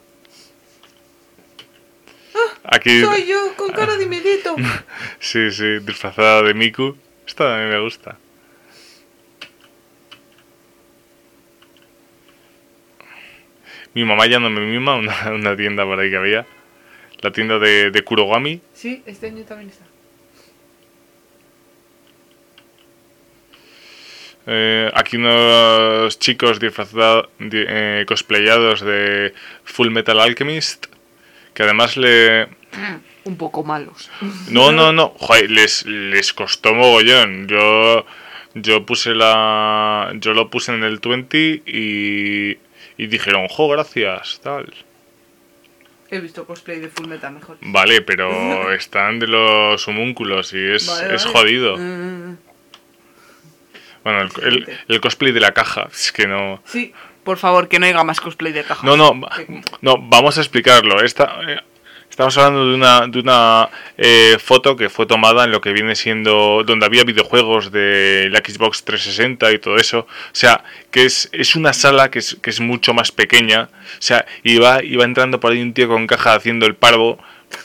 Aquí. 2.63 3.01
Soy 3.01 3.25
yo, 3.27 3.55
con 3.55 3.71
cara 3.71 3.95
de 3.97 4.05
miedito. 4.05 4.55
Sí, 5.19 5.51
sí, 5.51 5.79
disfrazada 5.79 6.41
de 6.43 6.53
Miku. 6.53 6.97
Esta 7.25 7.55
a 7.55 7.63
mí 7.63 7.69
me 7.69 7.79
gusta. 7.79 8.17
Mi 13.93 14.03
mamá 14.03 14.25
ya 14.27 14.39
no 14.39 14.49
me 14.49 14.61
mima, 14.61 14.95
una, 14.95 15.31
una 15.31 15.55
tienda 15.55 15.85
por 15.85 15.99
ahí 15.99 16.09
que 16.09 16.17
había. 16.17 16.45
La 17.21 17.31
tienda 17.31 17.59
de, 17.59 17.91
de 17.91 18.03
Kurogami. 18.03 18.61
Sí, 18.73 19.03
este 19.05 19.27
año 19.27 19.43
también 19.45 19.69
está. 19.69 19.85
Eh, 24.45 24.91
aquí 24.93 25.15
unos 25.15 26.19
chicos 26.19 26.59
disfrazados, 26.59 27.29
di- 27.39 27.63
eh, 27.65 28.03
cosplayados 28.07 28.81
de 28.81 29.33
Full 29.63 29.89
Metal 29.89 30.19
Alchemist. 30.19 30.87
Que 31.53 31.63
además 31.63 31.97
le... 31.97 32.47
Un 33.25 33.37
poco 33.37 33.63
malos. 33.63 34.09
No, 34.49 34.71
no, 34.73 34.91
no. 34.91 35.13
Joder, 35.17 35.49
les, 35.49 35.85
les 35.85 36.33
costó 36.33 36.73
mogollón. 36.73 37.47
Yo, 37.47 38.05
yo 38.53 38.85
puse 38.85 39.15
la... 39.15 40.11
Yo 40.15 40.33
lo 40.33 40.49
puse 40.49 40.73
en 40.73 40.83
el 40.83 40.99
20 40.99 41.63
y... 41.65 42.57
Y 42.95 43.07
dijeron, 43.07 43.47
jo, 43.47 43.69
gracias, 43.69 44.39
tal. 44.43 44.71
He 46.11 46.19
visto 46.19 46.45
cosplay 46.45 46.79
de 46.79 46.89
Full 46.89 47.07
Metal 47.07 47.33
mejor. 47.33 47.57
Vale, 47.61 48.01
pero 48.01 48.71
están 48.75 49.17
de 49.19 49.27
los 49.27 49.87
homúnculos 49.87 50.53
y 50.53 50.59
es, 50.73 50.85
Vale, 50.87 51.15
es 51.15 51.25
vale. 51.25 51.37
jodido. 51.39 51.77
Mm, 51.77 52.37
Bueno, 54.03 54.21
el, 54.21 54.45
el- 54.45 54.79
el 54.89 55.01
cosplay 55.01 55.31
de 55.31 55.39
la 55.39 55.53
caja, 55.53 55.87
es 55.91 56.11
que 56.11 56.27
no... 56.27 56.61
sí, 56.65 56.93
por 57.23 57.37
favor, 57.37 57.67
que 57.67 57.79
no 57.79 57.85
haya 57.85 58.03
más 58.03 58.21
cosplay 58.21 58.53
de 58.53 58.63
caja. 58.63 58.85
No, 58.85 58.97
no, 58.97 59.19
no, 59.81 59.97
vamos 59.97 60.37
a 60.37 60.41
explicarlo. 60.41 61.01
Esta, 61.01 61.39
eh, 61.47 61.59
estamos 62.09 62.37
hablando 62.37 62.67
de 62.67 62.75
una, 62.75 63.07
de 63.07 63.19
una 63.19 63.69
eh, 63.97 64.37
foto 64.39 64.75
que 64.75 64.89
fue 64.89 65.05
tomada 65.05 65.45
en 65.45 65.51
lo 65.51 65.61
que 65.61 65.73
viene 65.73 65.95
siendo 65.95 66.63
donde 66.63 66.85
había 66.85 67.03
videojuegos 67.03 67.71
de 67.71 68.29
la 68.31 68.39
Xbox 68.39 68.83
360 68.83 69.51
y 69.51 69.59
todo 69.59 69.77
eso. 69.77 69.99
O 69.99 70.07
sea, 70.31 70.63
que 70.91 71.05
es, 71.05 71.29
es 71.31 71.55
una 71.55 71.73
sala 71.73 72.11
que 72.11 72.19
es, 72.19 72.37
que 72.41 72.49
es 72.49 72.59
mucho 72.59 72.93
más 72.93 73.11
pequeña. 73.11 73.69
O 73.73 74.01
sea, 74.01 74.25
iba, 74.43 74.83
iba 74.83 75.03
entrando 75.05 75.39
por 75.39 75.51
ahí 75.51 75.61
un 75.61 75.73
tío 75.73 75.87
con 75.87 76.07
caja 76.07 76.35
haciendo 76.35 76.65
el 76.65 76.75
parvo. 76.75 77.17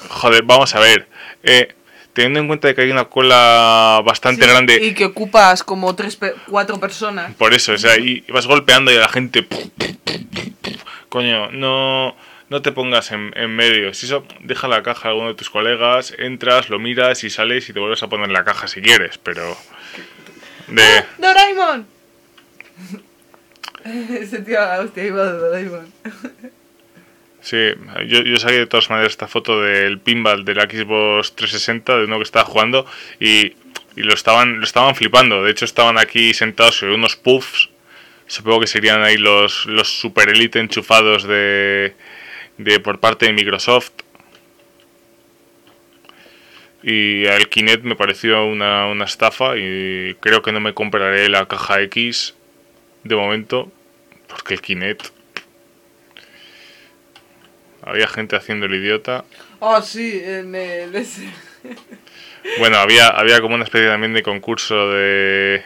Joder, 0.09 0.43
vamos 0.45 0.75
a 0.75 0.81
ver. 0.81 1.09
Eh, 1.43 1.75
teniendo 2.19 2.41
en 2.41 2.49
cuenta 2.49 2.75
que 2.75 2.81
hay 2.81 2.91
una 2.91 3.05
cola 3.05 4.03
bastante 4.05 4.43
Sí, 4.43 4.51
grande. 4.51 4.85
Y 4.85 4.93
que 4.93 5.05
ocupas 5.05 5.63
como 5.63 5.95
tres, 5.95 6.19
cuatro 6.49 6.81
personas. 6.81 7.33
Por 7.37 7.55
eso, 7.55 7.75
o 7.75 7.79
sea, 7.79 7.97
y 7.97 8.25
vas 8.29 8.49
golpeando 8.49 8.91
y 8.91 8.97
a 8.97 9.01
la 9.01 9.09
gente. 9.09 9.47
Coño, 11.09 11.53
no, 11.53 12.17
no 12.49 12.61
te 12.61 12.73
pongas 12.73 13.13
en, 13.13 13.31
en 13.37 13.55
medio. 13.55 13.95
Si 13.95 14.07
eso, 14.07 14.25
deja 14.41 14.67
la 14.67 14.83
caja 14.83 15.07
a 15.07 15.11
alguno 15.13 15.29
de 15.29 15.35
tus 15.37 15.49
colegas, 15.49 16.13
entras, 16.19 16.71
lo 16.71 16.81
miras 16.81 17.23
y 17.23 17.31
sales 17.31 17.69
y 17.69 17.73
te 17.73 17.79
vuelves 17.79 18.03
a 18.03 18.09
poner 18.09 18.33
la 18.33 18.43
caja 18.43 18.67
si 18.67 18.83
quieres, 18.83 19.17
pero. 19.19 19.57
De. 20.67 21.05
¡Doraemon! 21.19 21.87
Ese 23.85 24.41
tío, 24.41 24.59
hostia, 24.81 25.05
iba 25.05 25.25
de 25.25 25.39
Doraemon. 25.39 25.93
Sí, 27.41 27.57
yo, 28.07 28.23
yo 28.23 28.37
saqué 28.39 28.59
de 28.59 28.67
todas 28.67 28.91
maneras 28.91 29.13
esta 29.13 29.29
foto 29.29 29.63
del 29.63 30.01
pinball 30.01 30.45
de 30.45 30.55
la 30.55 30.65
Xbox 30.65 31.35
360, 31.37 31.99
de 31.99 32.05
uno 32.05 32.17
que 32.19 32.25
estaba 32.25 32.45
jugando, 32.45 32.85
y, 33.21 33.55
y 33.97 34.03
lo, 34.03 34.13
estaban, 34.13 34.59
lo 34.59 34.65
estaban 34.65 34.95
flipando. 34.95 35.45
De 35.45 35.51
hecho, 35.51 35.65
estaban 35.65 35.99
aquí 35.99 36.35
sentados 36.35 36.79
sobre 36.79 36.95
unos 36.95 37.17
puffs. 37.17 37.71
Supongo 38.27 38.61
que 38.61 38.67
serían 38.67 39.03
ahí 39.03 39.17
los, 39.17 39.67
los 39.67 39.89
super 39.89 40.29
elite 40.29 40.59
enchufados 40.59 41.25
de, 41.25 41.95
de 42.59 42.81
por 42.81 43.01
parte 43.01 43.27
de 43.27 43.33
Microsoft. 43.33 43.93
Y 46.83 47.25
el 47.25 47.49
Kinect 47.49 47.85
me 47.85 47.97
pareció 47.97 48.45
una, 48.47 48.87
una 48.87 49.05
estafa 49.05 49.57
y 49.57 50.15
creo 50.21 50.43
que 50.43 50.53
no 50.53 50.61
me 50.61 50.75
compraré 50.75 51.29
la 51.29 51.47
caja 51.47 51.81
X 51.83 52.35
de 53.05 53.17
momento 53.17 53.73
porque 54.29 54.55
el 54.55 54.61
Kinect... 54.61 55.18
Había 57.83 58.09
gente 58.09 58.37
haciendo 58.37 58.67
el 58.67 58.75
idiota. 58.75 59.25
Ah, 59.61 59.81
sí, 59.83 60.21
en 60.25 60.55
el 60.55 60.95
ese. 60.95 61.29
Bueno, 62.59 62.77
había, 62.79 63.09
había 63.09 63.41
como 63.41 63.55
una 63.55 63.65
especie 63.65 63.89
también 63.89 64.15
de 64.15 64.23
concurso 64.23 64.91
de 64.91 65.63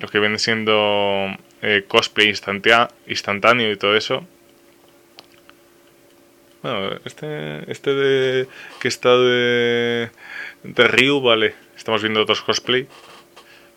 lo 0.00 0.08
que 0.08 0.18
viene 0.18 0.38
siendo 0.38 1.26
eh, 1.62 1.84
cosplay 1.86 2.28
instantea- 2.28 2.90
instantáneo 3.06 3.70
y 3.70 3.76
todo 3.76 3.96
eso. 3.96 4.26
Bueno, 6.62 6.96
este, 7.04 7.70
este 7.70 7.92
de 7.94 8.48
que 8.80 8.88
está 8.88 9.16
de, 9.16 10.10
de 10.62 10.88
Ryu, 10.88 11.20
vale. 11.20 11.54
Estamos 11.76 12.02
viendo 12.02 12.20
otros 12.22 12.40
cosplay. 12.42 12.86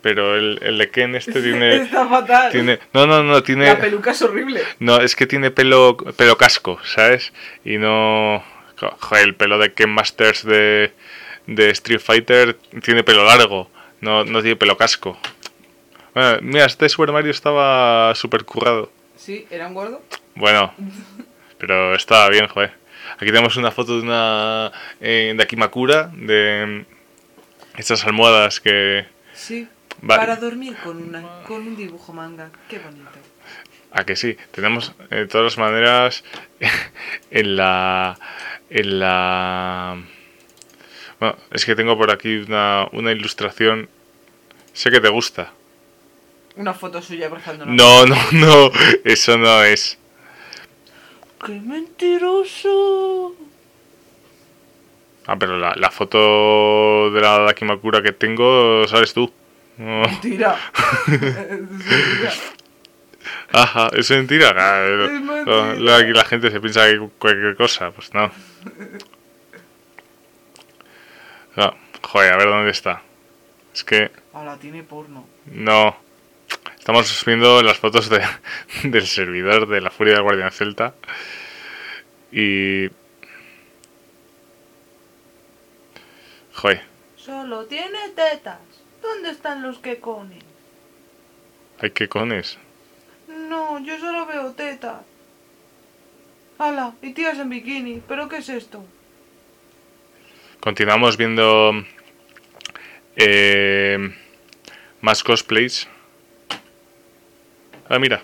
Pero 0.05 0.35
el, 0.35 0.59
el 0.61 0.77
de 0.77 0.91
Ken 0.91 1.15
este 1.15 1.41
tiene... 1.41 1.77
Está 1.81 2.07
fatal. 2.07 2.51
tiene 2.51 2.77
no, 2.93 3.07
no, 3.07 3.23
no, 3.23 3.41
tiene... 3.41 3.65
La 3.65 3.79
peluca 3.79 4.11
es 4.11 4.21
horrible. 4.21 4.61
No, 4.77 4.97
es 5.01 5.15
que 5.15 5.25
tiene 5.25 5.49
pelo, 5.49 5.97
pelo 6.15 6.37
casco, 6.37 6.77
¿sabes? 6.83 7.33
Y 7.63 7.77
no... 7.79 8.43
jo- 8.79 8.95
Joder, 8.99 9.23
el 9.25 9.33
pelo 9.33 9.57
de 9.57 9.73
Ken 9.73 9.89
Masters 9.89 10.43
de, 10.45 10.91
de 11.47 11.71
Street 11.71 11.99
Fighter 11.99 12.55
tiene 12.83 13.03
pelo 13.03 13.25
largo, 13.25 13.71
no, 13.99 14.23
no 14.25 14.41
tiene 14.43 14.55
pelo 14.57 14.77
casco. 14.77 15.17
Bueno, 16.13 16.37
mira, 16.43 16.65
este 16.65 16.87
Super 16.87 17.11
Mario 17.11 17.31
estaba 17.31 18.13
súper 18.13 18.45
currado. 18.45 18.91
Sí, 19.15 19.47
era 19.49 19.65
un 19.65 19.73
gordo. 19.73 20.03
Bueno, 20.35 20.71
pero 21.57 21.95
estaba 21.95 22.29
bien, 22.29 22.47
joder. 22.47 22.73
Aquí 23.15 23.25
tenemos 23.25 23.57
una 23.57 23.71
foto 23.71 23.95
de 23.97 24.03
una... 24.03 24.71
Eh, 25.01 25.33
de 25.35 25.41
Akimakura, 25.41 26.11
de 26.13 26.85
mm, 26.85 27.79
estas 27.79 28.05
almohadas 28.05 28.59
que... 28.59 29.07
Sí. 29.33 29.67
Vale. 30.01 30.19
Para 30.19 30.35
dormir 30.35 30.75
con, 30.83 31.01
una, 31.01 31.43
con 31.47 31.67
un 31.67 31.75
dibujo 31.75 32.13
manga. 32.13 32.49
Qué 32.69 32.79
bonito. 32.79 33.19
A 33.91 34.03
que 34.05 34.15
sí, 34.15 34.37
tenemos 34.51 34.93
eh, 35.09 35.15
de 35.15 35.27
todas 35.27 35.45
las 35.45 35.57
maneras 35.57 36.23
en 37.31 37.55
la 37.55 38.17
en 38.69 38.99
la 38.99 39.97
bueno, 41.19 41.37
es 41.51 41.65
que 41.65 41.75
tengo 41.75 41.97
por 41.97 42.11
aquí 42.11 42.37
una, 42.37 42.87
una 42.91 43.11
ilustración 43.11 43.89
sé 44.73 44.91
que 44.91 44.99
te 44.99 45.09
gusta. 45.09 45.53
Una 46.57 46.73
foto 46.73 47.01
suya 47.01 47.27
abrazando 47.27 47.65
No, 47.65 48.05
no, 48.05 48.15
no, 48.33 48.71
eso 49.03 49.37
no 49.37 49.63
es. 49.63 49.97
¡Qué 51.45 51.53
mentiroso! 51.53 53.35
Ah, 55.27 55.37
pero 55.39 55.57
la, 55.57 55.73
la 55.75 55.89
foto 55.89 57.11
de 57.11 57.21
la 57.21 57.39
Dakimakura 57.39 58.01
que 58.03 58.11
tengo 58.11 58.87
sabes 58.87 59.13
tú. 59.13 59.31
No. 59.77 60.01
Mentira. 60.07 60.57
Es 61.07 61.19
mentira. 61.19 62.31
Ajá, 63.51 63.89
es 63.93 64.09
mentira. 64.11 64.53
Ah, 64.57 64.85
lo- 64.87 65.09
mentira. 65.09 65.97
aquí 65.97 66.11
la 66.13 66.25
gente 66.25 66.51
se 66.51 66.59
piensa 66.59 66.85
que 66.87 66.99
cualquier 67.19 67.55
cosa, 67.55 67.91
pues 67.91 68.13
no. 68.13 68.31
Ah, 71.57 71.73
joder, 72.01 72.33
a 72.33 72.37
ver 72.37 72.47
dónde 72.47 72.71
está. 72.71 73.01
Es 73.73 73.83
que 73.83 74.11
Hola, 74.33 74.57
tiene 74.57 74.83
porno. 74.83 75.27
no. 75.45 75.97
Estamos 76.77 77.23
viendo 77.25 77.63
las 77.63 77.77
fotos 77.79 78.09
de, 78.09 78.21
del 78.83 79.07
servidor 79.07 79.67
de 79.67 79.81
la 79.81 79.89
Furia 79.89 80.13
del 80.13 80.21
Guardián 80.23 80.51
Celta. 80.51 80.93
Y. 82.31 82.89
Joder, 86.53 86.81
Solo 87.17 87.65
tiene 87.65 88.09
tetas. 88.15 88.59
¿Dónde 89.05 89.29
están 89.29 89.61
los 89.61 89.77
quecones? 89.79 90.43
hay 91.79 91.91
que 91.91 92.07
cones. 92.07 92.57
No, 93.27 93.79
yo 93.79 93.99
solo 93.99 94.25
veo 94.25 94.53
tetas. 94.53 95.01
Hala, 96.57 96.93
y 97.01 97.13
tías 97.13 97.37
en 97.37 97.49
bikini. 97.49 98.01
¿Pero 98.07 98.29
qué 98.29 98.37
es 98.37 98.49
esto? 98.49 98.85
Continuamos 100.59 101.17
viendo 101.17 101.73
eh, 103.17 103.97
más 105.01 105.23
cosplays. 105.23 105.87
Ah, 107.89 107.99
mira. 107.99 108.23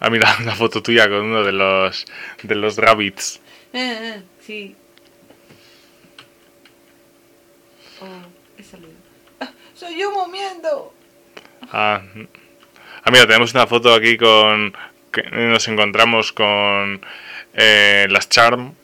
Ah, 0.00 0.10
mira, 0.10 0.34
una 0.40 0.54
foto 0.54 0.82
tuya 0.82 1.08
con 1.08 1.22
uno 1.22 1.44
de 1.44 1.52
los 1.52 2.06
de 2.42 2.54
los 2.54 2.76
rabbits. 2.76 3.40
Eh, 3.72 3.98
eh, 4.00 4.22
sí. 4.40 4.74
Oh, 8.00 8.06
he 8.56 8.62
salido. 8.62 8.92
Ah, 9.40 9.50
¡Soy 9.78 9.96
yo 9.96 10.10
momiendo! 10.10 10.92
Ah, 11.70 12.02
ah, 13.04 13.10
mira, 13.12 13.28
tenemos 13.28 13.54
una 13.54 13.68
foto 13.68 13.94
aquí 13.94 14.16
con 14.16 14.76
que 15.12 15.22
nos 15.30 15.68
encontramos 15.68 16.32
con 16.32 17.00
eh, 17.54 18.08
las 18.10 18.28
Charm 18.28 18.74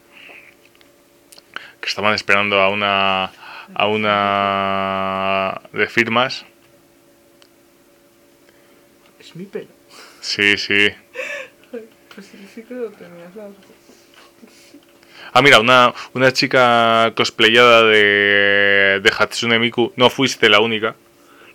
que 1.81 1.89
estaban 1.89 2.15
esperando 2.15 2.61
a 2.61 2.69
una 2.69 3.33
a 3.75 3.87
una 3.89 5.61
de 5.73 5.89
firmas. 5.89 6.47
Es 9.19 9.35
mi 9.35 9.47
pelo. 9.47 9.73
Sí, 10.21 10.57
sí. 10.57 10.91
Pues 11.73 12.27
sí, 12.27 12.49
sí 12.55 12.63
que 12.63 12.75
lo 12.75 12.91
tenías 12.93 13.35
largo. 13.35 13.57
Ah, 15.35 15.43
mira, 15.43 15.59
una, 15.61 15.93
una 16.15 16.33
chica 16.33 17.13
cosplayada 17.17 17.83
de, 17.85 19.01
de 19.03 19.13
Hatsune 19.19 19.59
Miku. 19.59 19.93
No 19.97 20.09
fuiste 20.09 20.49
la 20.49 20.61
única. 20.61 20.95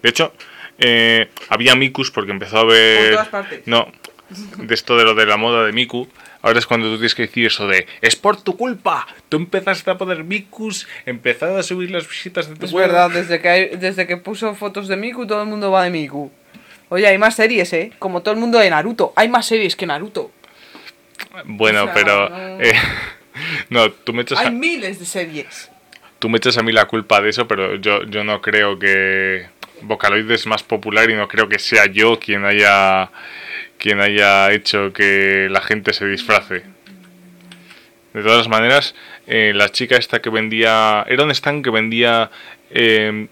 De 0.03 0.09
hecho, 0.09 0.33
eh, 0.77 1.29
había 1.47 1.75
Mikus 1.75 2.11
porque 2.11 2.31
empezó 2.31 2.59
a 2.59 2.65
ver... 2.65 2.99
Por 3.05 3.11
todas 3.13 3.27
partes. 3.29 3.61
No, 3.65 3.91
de 4.57 4.73
esto 4.75 4.97
de 4.97 5.05
lo 5.05 5.15
de 5.15 5.25
la 5.25 5.37
moda 5.37 5.65
de 5.65 5.71
Miku. 5.71 6.07
Ahora 6.41 6.59
es 6.59 6.65
cuando 6.67 6.87
tú 6.87 6.95
tienes 6.95 7.15
que 7.15 7.23
decir 7.23 7.47
eso 7.47 7.67
de 7.67 7.85
es 8.01 8.15
por 8.15 8.41
tu 8.41 8.55
culpa. 8.55 9.07
Tú 9.29 9.37
empezaste 9.37 9.89
a 9.91 9.97
poner 9.97 10.23
Mikus, 10.23 10.87
empezaste 11.05 11.57
a 11.59 11.63
subir 11.63 11.89
las 11.91 12.07
visitas 12.07 12.47
de 12.49 12.55
tu 12.55 12.65
Es 12.65 12.71
web". 12.71 12.85
verdad, 12.87 13.09
desde 13.09 13.41
que, 13.41 13.49
hay- 13.49 13.69
desde 13.77 14.05
que 14.07 14.17
puso 14.17 14.53
fotos 14.55 14.87
de 14.87 14.95
Miku, 14.97 15.25
todo 15.25 15.41
el 15.41 15.47
mundo 15.49 15.71
va 15.71 15.83
de 15.83 15.89
Miku. 15.89 16.31
Oye, 16.89 17.07
hay 17.07 17.17
más 17.17 17.35
series, 17.35 17.71
¿eh? 17.73 17.91
Como 17.99 18.21
todo 18.21 18.33
el 18.33 18.39
mundo 18.39 18.57
de 18.59 18.69
Naruto. 18.69 19.13
Hay 19.15 19.27
más 19.29 19.45
series 19.45 19.75
que 19.75 19.85
Naruto. 19.85 20.31
Bueno, 21.45 21.83
O 21.83 21.85
sea, 21.85 21.93
pero... 21.93 22.29
no. 22.29 22.61
eh, 22.61 22.73
no, 23.69 23.91
tú 23.91 24.13
me, 24.13 24.23
echas 24.23 24.39
Hay 24.39 24.47
a, 24.47 24.51
miles 24.51 24.99
de 24.99 25.05
series. 25.05 25.69
tú 26.19 26.29
me 26.29 26.37
echas 26.37 26.57
a 26.57 26.63
mí 26.63 26.71
la 26.71 26.85
culpa 26.85 27.21
de 27.21 27.29
eso, 27.29 27.47
pero 27.47 27.75
yo, 27.75 28.03
yo 28.03 28.23
no 28.23 28.41
creo 28.41 28.77
que 28.79 29.47
Vocaloid 29.81 30.29
es 30.31 30.45
más 30.45 30.63
popular 30.63 31.09
y 31.09 31.15
no 31.15 31.27
creo 31.27 31.47
que 31.47 31.59
sea 31.59 31.85
yo 31.85 32.19
quien 32.19 32.45
haya 32.45 33.09
quien 33.77 34.01
haya 34.01 34.51
hecho 34.51 34.93
que 34.93 35.47
la 35.49 35.61
gente 35.61 35.93
se 35.93 36.05
disfrace. 36.05 36.63
De 38.13 38.23
todas 38.23 38.47
maneras, 38.47 38.93
eh, 39.25 39.53
la 39.55 39.69
chica 39.69 39.95
esta 39.95 40.21
que 40.21 40.29
vendía... 40.29 41.05
Era 41.07 41.23
un 41.23 41.31
stand 41.31 41.63
que 41.63 41.69
vendía 41.69 42.29
eh, 42.71 43.27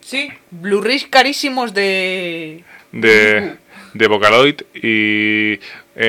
Sí, 0.00 0.30
Blu-rays 0.50 1.06
carísimos 1.06 1.74
de... 1.74 2.64
de, 2.92 3.56
de 3.94 4.06
Vocaloid 4.08 4.60
y 4.74 5.52
eh, 5.54 5.58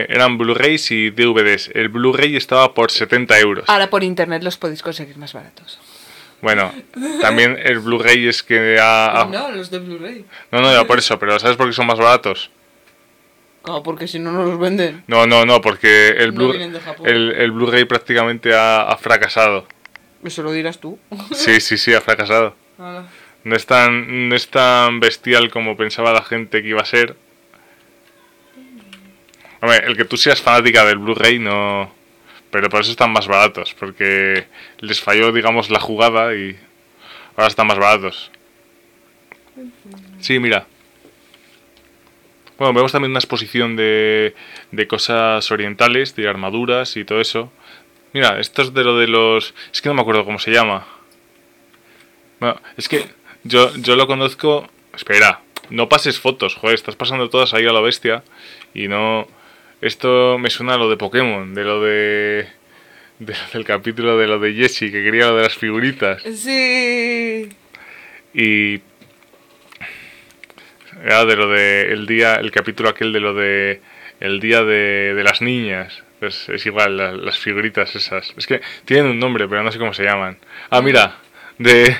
eran 0.10 0.38
Blu-rays 0.38 0.92
y 0.92 1.10
DVDs. 1.10 1.70
El 1.74 1.90
Blu-ray 1.90 2.36
estaba 2.36 2.74
por 2.74 2.92
70 2.92 3.40
euros. 3.40 3.66
Ahora 3.68 3.90
por 3.90 4.04
internet 4.04 4.44
los 4.44 4.58
podéis 4.58 4.82
conseguir 4.82 5.18
más 5.18 5.34
baratos. 5.34 5.80
Bueno, 6.42 6.74
también 7.22 7.58
el 7.64 7.80
Blu-ray 7.80 8.28
es 8.28 8.44
que 8.44 8.78
ha... 8.80 9.22
ha- 9.22 9.26
No, 9.26 9.52
los 9.52 9.70
de 9.72 9.80
Blu-ray. 9.80 10.26
No, 10.52 10.62
no, 10.62 10.72
ya 10.74 10.86
por 10.86 11.00
eso, 11.00 11.18
pero 11.20 11.40
¿sabes 11.40 11.56
por 11.58 11.68
qué 11.68 11.74
son 11.74 11.88
más 11.88 11.98
baratos? 12.00 12.52
No, 13.66 13.82
porque 13.82 14.08
si 14.10 14.20
no, 14.20 14.32
no 14.34 14.44
los 14.46 14.60
venden. 14.60 15.04
No, 15.08 15.26
no, 15.26 15.46
no, 15.46 15.62
porque 15.62 16.10
el, 16.10 16.34
No 16.36 16.50
Blu- 16.52 16.80
Japón. 16.82 17.08
el, 17.08 17.32
el 17.32 17.52
Blu-ray 17.52 17.86
prácticamente 17.86 18.54
ha, 18.54 18.82
ha 18.82 18.98
fracasado. 18.98 19.66
Eso 20.24 20.44
lo 20.44 20.52
dirás 20.52 20.80
tú. 20.80 21.00
Sí, 21.34 21.62
sí, 21.62 21.78
sí, 21.78 21.94
ha 21.94 22.02
fracasado. 22.02 22.56
Hala. 22.78 23.06
No 23.46 23.56
es 23.56 23.66
tan, 23.66 24.30
no 24.30 24.36
es 24.36 24.48
tan 24.50 25.00
bestial 25.02 25.50
como 25.50 25.76
pensaba 25.78 26.12
la 26.14 26.24
gente 26.24 26.62
que 26.62 26.70
iba 26.70 26.82
a 26.82 26.86
ser. 26.86 27.16
Hombre, 29.64 29.82
el 29.86 29.96
que 29.96 30.04
tú 30.04 30.18
seas 30.18 30.42
fanática 30.42 30.84
del 30.84 30.98
Blu-ray 30.98 31.40
no... 31.40 31.90
Pero 32.52 32.68
por 32.68 32.82
eso 32.82 32.92
están 32.92 33.14
más 33.14 33.30
baratos, 33.30 33.74
porque 33.74 34.46
les 34.80 35.00
falló, 35.00 35.32
digamos, 35.32 35.70
la 35.70 35.80
jugada 35.80 36.36
y 36.36 36.60
ahora 37.38 37.48
están 37.48 37.68
más 37.68 37.80
baratos. 37.80 38.30
Sí, 40.20 40.38
mira. 40.38 40.68
Bueno, 42.58 42.74
vemos 42.74 42.92
también 42.92 43.12
una 43.12 43.20
exposición 43.20 43.78
de, 43.78 44.36
de 44.72 44.88
cosas 44.90 45.50
orientales, 45.50 46.14
de 46.18 46.28
armaduras 46.28 46.98
y 46.98 47.06
todo 47.06 47.22
eso. 47.22 47.50
Mira, 48.12 48.42
esto 48.42 48.64
es 48.64 48.74
de 48.74 48.84
lo 48.84 48.98
de 48.98 49.08
los... 49.08 49.54
Es 49.72 49.82
que 49.82 49.88
no 49.88 49.96
me 49.96 50.02
acuerdo 50.02 50.26
cómo 50.26 50.40
se 50.40 50.52
llama. 50.52 50.86
Bueno, 52.42 52.60
es 52.76 52.90
que 52.90 53.06
yo, 53.46 53.74
yo 53.78 53.96
lo 53.96 54.08
conozco... 54.08 54.68
Espera, 54.94 55.40
no 55.70 55.88
pases 55.88 56.20
fotos, 56.20 56.56
joder, 56.56 56.76
estás 56.76 56.98
pasando 56.98 57.30
todas 57.30 57.54
ahí 57.54 57.66
a 57.66 57.72
la 57.72 57.80
bestia 57.80 58.26
y 58.74 58.90
no... 58.90 59.26
Esto 59.86 60.38
me 60.40 60.50
suena 60.50 60.76
a 60.76 60.78
lo 60.78 60.90
de 60.90 60.98
Pokémon, 60.98 61.54
de 61.54 61.64
lo 61.64 61.82
de... 61.82 62.48
de- 63.20 63.36
del 63.54 63.66
capítulo 63.66 64.18
de 64.18 64.28
lo 64.28 64.40
de 64.40 64.54
Jesse, 64.54 64.80
que 64.92 65.04
quería 65.04 65.28
lo 65.28 65.36
de 65.38 65.44
las 65.44 65.56
figuritas. 65.58 66.22
Sí. 66.24 67.50
Y. 68.34 68.82
Era 71.04 71.26
de 71.26 71.36
lo 71.36 71.50
de. 71.50 71.92
El 71.92 72.06
día. 72.06 72.36
El 72.36 72.52
capítulo 72.52 72.90
aquel 72.90 73.12
de 73.14 73.20
lo 73.20 73.34
de. 73.34 73.82
El 74.20 74.40
día 74.40 74.64
de, 74.64 75.14
de 75.16 75.24
las 75.24 75.42
niñas. 75.42 76.02
Pues 76.20 76.48
es 76.50 76.66
igual, 76.66 76.96
la- 76.98 77.12
las 77.12 77.38
figuritas 77.38 77.96
esas. 77.96 78.34
Es 78.38 78.48
que 78.48 78.62
tienen 78.86 79.08
un 79.12 79.20
nombre, 79.20 79.48
pero 79.48 79.64
no 79.64 79.72
sé 79.72 79.80
cómo 79.80 79.94
se 79.94 80.04
llaman. 80.04 80.38
Ah, 80.70 80.82
mira. 80.82 81.18
De. 81.58 81.96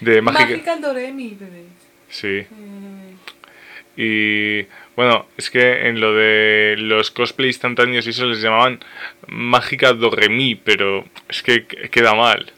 De. 0.00 0.20
Magical 0.20 0.80
Doremi, 0.80 1.36
bebé. 1.38 1.64
Sí. 2.08 2.44
Mm, 2.50 3.14
Y. 4.00 4.66
Bueno, 4.96 5.26
es 5.36 5.50
que 5.50 5.88
en 5.88 6.00
lo 6.00 6.14
de 6.14 6.76
los 6.78 7.10
cosplay 7.10 7.48
instantáneos 7.48 8.06
y 8.06 8.10
eso 8.10 8.26
les 8.26 8.40
llamaban 8.40 8.78
Mágica 9.26 9.92
Doremi, 9.92 10.54
pero 10.54 11.04
es 11.28 11.42
que 11.42 11.66
qu- 11.66 11.90
queda 11.90 12.14
mal. 12.14 12.52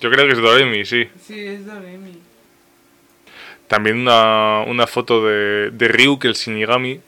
Yo 0.00 0.10
creo 0.10 0.26
que 0.26 0.32
es 0.32 0.38
Doremi, 0.38 0.84
sí. 0.84 1.08
Sí, 1.26 1.46
es 1.46 1.64
Doremi. 1.66 2.18
También 3.66 3.98
una, 3.98 4.60
una 4.66 4.86
foto 4.86 5.24
de, 5.26 5.70
de 5.70 5.88
Ryuk, 5.88 6.24
el 6.26 6.34
Shinigami. 6.34 7.00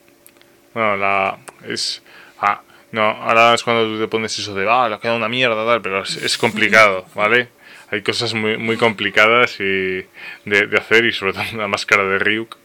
Bueno, 0.75 0.97
la. 0.97 1.39
Es. 1.67 2.03
Ah, 2.39 2.63
no, 2.93 3.03
ahora 3.03 3.55
es 3.55 3.63
cuando 3.63 3.85
tú 3.87 3.99
te 4.01 4.09
pones 4.09 4.39
eso 4.39 4.55
de. 4.55 4.67
Ah, 4.69 4.89
le 4.89 4.99
queda 4.99 5.15
una 5.15 5.29
mierda, 5.29 5.65
tal, 5.67 5.81
pero 5.83 6.03
es, 6.03 6.17
es 6.17 6.37
complicado, 6.39 7.07
¿vale? 7.15 7.49
Hay 7.91 8.03
cosas 8.03 8.35
muy, 8.35 8.57
muy 8.57 8.77
complicadas 8.77 9.59
y 9.61 9.65
de, 9.65 10.67
de 10.67 10.77
hacer 10.79 11.05
y 11.07 11.13
sobre 11.13 11.33
todo 11.33 11.43
la 11.57 11.67
máscara 11.69 12.05
de 12.05 12.19
Ryuk. 12.19 12.57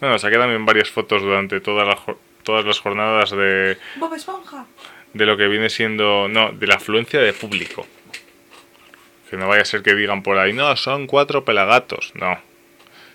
Bueno, 0.00 0.18
saqué 0.18 0.36
también 0.36 0.66
varias 0.66 0.90
fotos 0.90 1.22
durante 1.22 1.60
toda 1.60 1.84
la 1.84 1.96
todas 2.46 2.64
las 2.64 2.78
jornadas 2.78 3.32
de, 3.32 3.76
Bob 3.96 4.14
Esponja. 4.14 4.66
de 5.12 5.26
lo 5.26 5.36
que 5.36 5.48
viene 5.48 5.68
siendo. 5.68 6.28
No, 6.28 6.52
de 6.52 6.66
la 6.68 6.76
afluencia 6.76 7.20
de 7.20 7.32
público. 7.32 7.86
Que 9.28 9.36
no 9.36 9.48
vaya 9.48 9.62
a 9.62 9.64
ser 9.64 9.82
que 9.82 9.96
digan 9.96 10.22
por 10.22 10.38
ahí, 10.38 10.52
no, 10.52 10.74
son 10.76 11.08
cuatro 11.08 11.44
pelagatos. 11.44 12.12
No. 12.14 12.38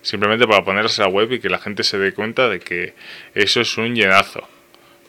Simplemente 0.02 0.46
para 0.46 0.66
ponerse 0.66 1.02
a 1.02 1.06
la 1.06 1.12
web 1.12 1.32
y 1.32 1.40
que 1.40 1.50
la 1.50 1.60
gente 1.60 1.84
se 1.84 1.98
dé 1.98 2.14
cuenta 2.14 2.50
de 2.50 2.60
que 2.60 2.94
eso 3.34 3.62
es 3.62 3.78
un 3.78 3.96
llenazo. 3.96 4.48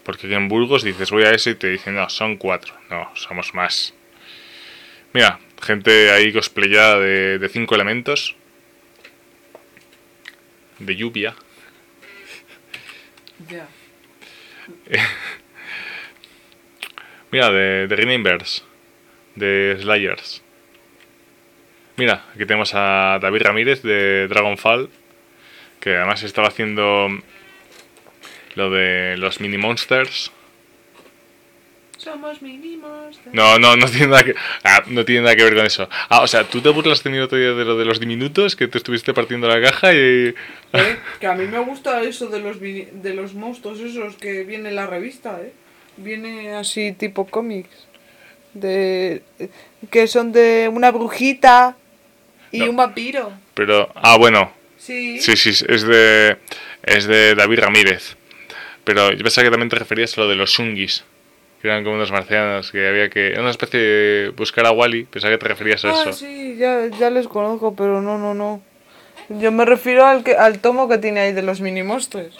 Porque 0.05 0.29
aquí 0.29 0.35
en 0.35 0.49
Burgos 0.49 0.85
dices, 0.85 1.11
voy 1.11 1.25
a 1.25 1.33
eso 1.33 1.51
y 1.51 1.57
te 1.57 1.69
dicen, 1.69 1.97
no, 1.97 2.09
son 2.09 2.37
cuatro. 2.37 2.75
No, 2.91 3.11
somos 3.15 3.55
más. 3.55 3.93
Mira, 5.13 5.41
gente 5.61 6.13
ahí 6.13 6.33
cosplayada 6.33 7.01
de, 7.01 7.39
de 7.41 7.49
cinco 7.49 7.75
elementos. 7.75 8.37
De 10.79 10.95
lluvia. 10.95 11.35
Mira, 17.31 17.51
de, 17.51 17.87
de 17.87 18.15
Inverse. 18.15 18.63
De 19.35 19.77
Slayers. 19.81 20.43
Mira, 21.97 22.25
aquí 22.35 22.47
tenemos 22.47 22.73
a 22.75 23.19
David 23.21 23.43
Ramírez 23.43 23.83
de 23.83 24.29
Dragonfall. 24.29 24.91
Que 25.81 25.97
además 25.97 26.23
estaba 26.23 26.49
haciendo 26.49 27.09
lo 28.55 28.71
de 28.71 29.17
los 29.17 29.41
mini 29.41 29.59
monsters. 29.59 30.31
Somos 32.03 32.43
mínimos. 32.43 33.21
No, 33.33 33.59
no, 33.59 33.77
no 33.77 33.87
tiene 33.87 34.09
nada 34.09 34.25
que, 34.25 34.35
ah, 34.65 34.83
no 34.89 35.05
tiene 35.05 35.23
nada 35.23 35.37
que 35.37 35.45
ver 35.45 35.55
con 35.55 35.65
eso. 35.67 35.89
Ah, 36.09 36.23
o 36.23 36.27
sea, 36.27 36.45
tú 36.45 36.61
te 36.61 36.69
burlas 36.71 37.03
tenido 37.03 37.27
otro 37.27 37.39
día 37.39 37.53
de 37.53 37.65
lo 37.65 37.77
de 37.77 37.85
los 37.85 38.01
diminutos, 38.01 38.57
que 38.57 38.67
te 38.67 38.79
estuviste 38.79 39.15
partiendo 39.15 39.47
la 39.47 39.61
caja 39.63 39.93
y... 39.93 40.35
Eh, 40.73 40.97
que 41.21 41.27
a 41.29 41.35
mí 41.35 41.47
me 41.47 41.61
gusta 41.61 42.03
eso 42.03 42.27
de 42.27 42.41
los 42.41 42.59
de 42.61 43.15
los 43.15 43.35
monstruos 43.35 43.79
esos 43.81 44.17
que 44.17 44.43
viene 44.45 44.71
en 44.71 44.77
la 44.77 44.87
revista, 44.87 45.41
¿eh? 45.41 45.53
Viene 45.97 46.55
así 46.55 46.93
tipo 46.93 47.27
cómics. 47.27 47.87
De 48.55 49.23
que 49.91 50.07
son 50.09 50.33
de 50.33 50.69
una 50.73 50.91
brujita 50.91 51.77
y 52.51 52.59
No. 52.61 52.71
un 52.71 52.77
vampiro. 52.77 53.33
Pero, 53.55 53.91
ah, 53.95 54.17
bueno, 54.19 54.53
Sí. 54.77 55.21
sí, 55.21 55.37
sí, 55.37 55.51
es 55.69 55.83
de, 55.83 56.37
es 56.83 57.07
de 57.07 57.35
David 57.37 57.61
Ramírez. 57.61 58.17
Pero 58.85 59.13
yo 59.13 59.23
pensaba 59.23 59.45
que 59.45 59.51
también 59.51 59.69
te 59.71 59.77
referías 59.77 60.19
a 60.19 60.23
lo 60.23 60.29
de 60.29 60.35
los 60.35 60.51
Shungis. 60.51 61.05
Que 61.63 61.69
eran 61.69 61.85
como 61.85 61.95
unos 61.95 62.11
marcianos, 62.11 62.73
que 62.73 62.87
había 62.89 63.09
que... 63.09 63.29
Era 63.29 63.41
una 63.41 63.51
especie 63.51 63.79
de 63.79 64.29
buscar 64.31 64.67
a 64.67 64.73
Wally, 64.73 65.05
pensaba 65.05 65.33
que 65.33 65.39
te 65.39 65.47
referías 65.49 65.85
a 65.85 65.91
Ah, 65.91 66.03
eso. 66.03 66.13
sí, 66.13 66.57
ya, 66.59 66.89
ya 66.99 67.09
les 67.09 67.29
conozco, 67.29 67.75
pero 67.77 68.03
no, 68.03 68.19
no, 68.19 68.35
no. 68.35 68.61
Yo 69.29 69.53
me 69.53 69.65
refiero 69.65 70.05
al 70.05 70.25
que 70.25 70.35
al 70.35 70.59
tomo 70.59 70.89
que 70.89 70.99
tiene 70.99 71.21
ahí 71.21 71.33
de 71.33 71.43
los 71.43 71.61
mini 71.61 71.85
monstruos. 71.85 72.37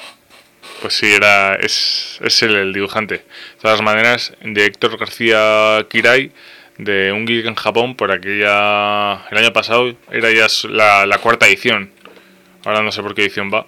Pues 0.81 0.95
sí, 0.95 1.13
era, 1.13 1.55
es, 1.55 2.19
es 2.23 2.43
él 2.43 2.57
el 2.57 2.73
dibujante. 2.73 3.15
De 3.19 3.25
todas 3.63 3.81
maneras, 3.83 4.33
de 4.43 4.67
Héctor 4.67 4.99
García 4.99 5.87
Kirai, 5.89 6.33
de 6.79 7.13
Un 7.13 7.25
Geek 7.25 7.47
en 7.47 7.55
Japón, 7.55 7.95
por 7.95 8.11
aquella. 8.11 9.25
El 9.31 9.39
año 9.39 9.53
pasado 9.53 9.95
era 10.11 10.31
ya 10.33 10.47
la, 10.69 11.07
la 11.07 11.19
cuarta 11.19 11.47
edición. 11.47 11.93
Ahora 12.65 12.83
no 12.83 12.91
sé 12.91 13.03
por 13.03 13.15
qué 13.15 13.23
edición 13.23 13.53
va. 13.55 13.67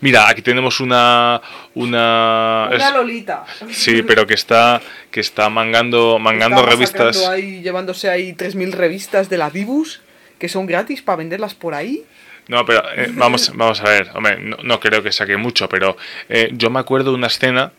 Mira, 0.00 0.28
aquí 0.28 0.42
tenemos 0.42 0.80
una. 0.80 1.40
Una. 1.74 2.68
Una 2.72 2.90
Lolita. 2.92 3.44
sí, 3.70 4.02
pero 4.02 4.26
que 4.26 4.34
está. 4.34 4.80
Que 5.10 5.20
está 5.20 5.48
mangando, 5.48 6.18
mangando 6.18 6.58
Está 6.58 6.70
revistas. 6.70 7.26
Ahí, 7.26 7.62
llevándose 7.62 8.10
ahí 8.10 8.32
3.000 8.34 8.72
revistas 8.72 9.28
de 9.28 9.38
la 9.38 9.50
Dibus 9.50 10.00
que 10.38 10.48
son 10.48 10.66
gratis 10.66 11.02
para 11.02 11.16
venderlas 11.16 11.54
por 11.54 11.74
ahí. 11.74 12.04
No, 12.48 12.64
pero 12.64 12.82
eh, 12.94 13.08
vamos, 13.12 13.50
vamos 13.54 13.80
a 13.80 13.84
ver. 13.84 14.10
Hombre, 14.14 14.38
no, 14.38 14.58
no 14.62 14.78
creo 14.80 15.02
que 15.02 15.10
saque 15.12 15.36
mucho, 15.36 15.68
pero 15.68 15.96
eh, 16.28 16.50
yo 16.52 16.70
me 16.70 16.78
acuerdo 16.78 17.10
de 17.10 17.16
una 17.16 17.26
escena 17.28 17.72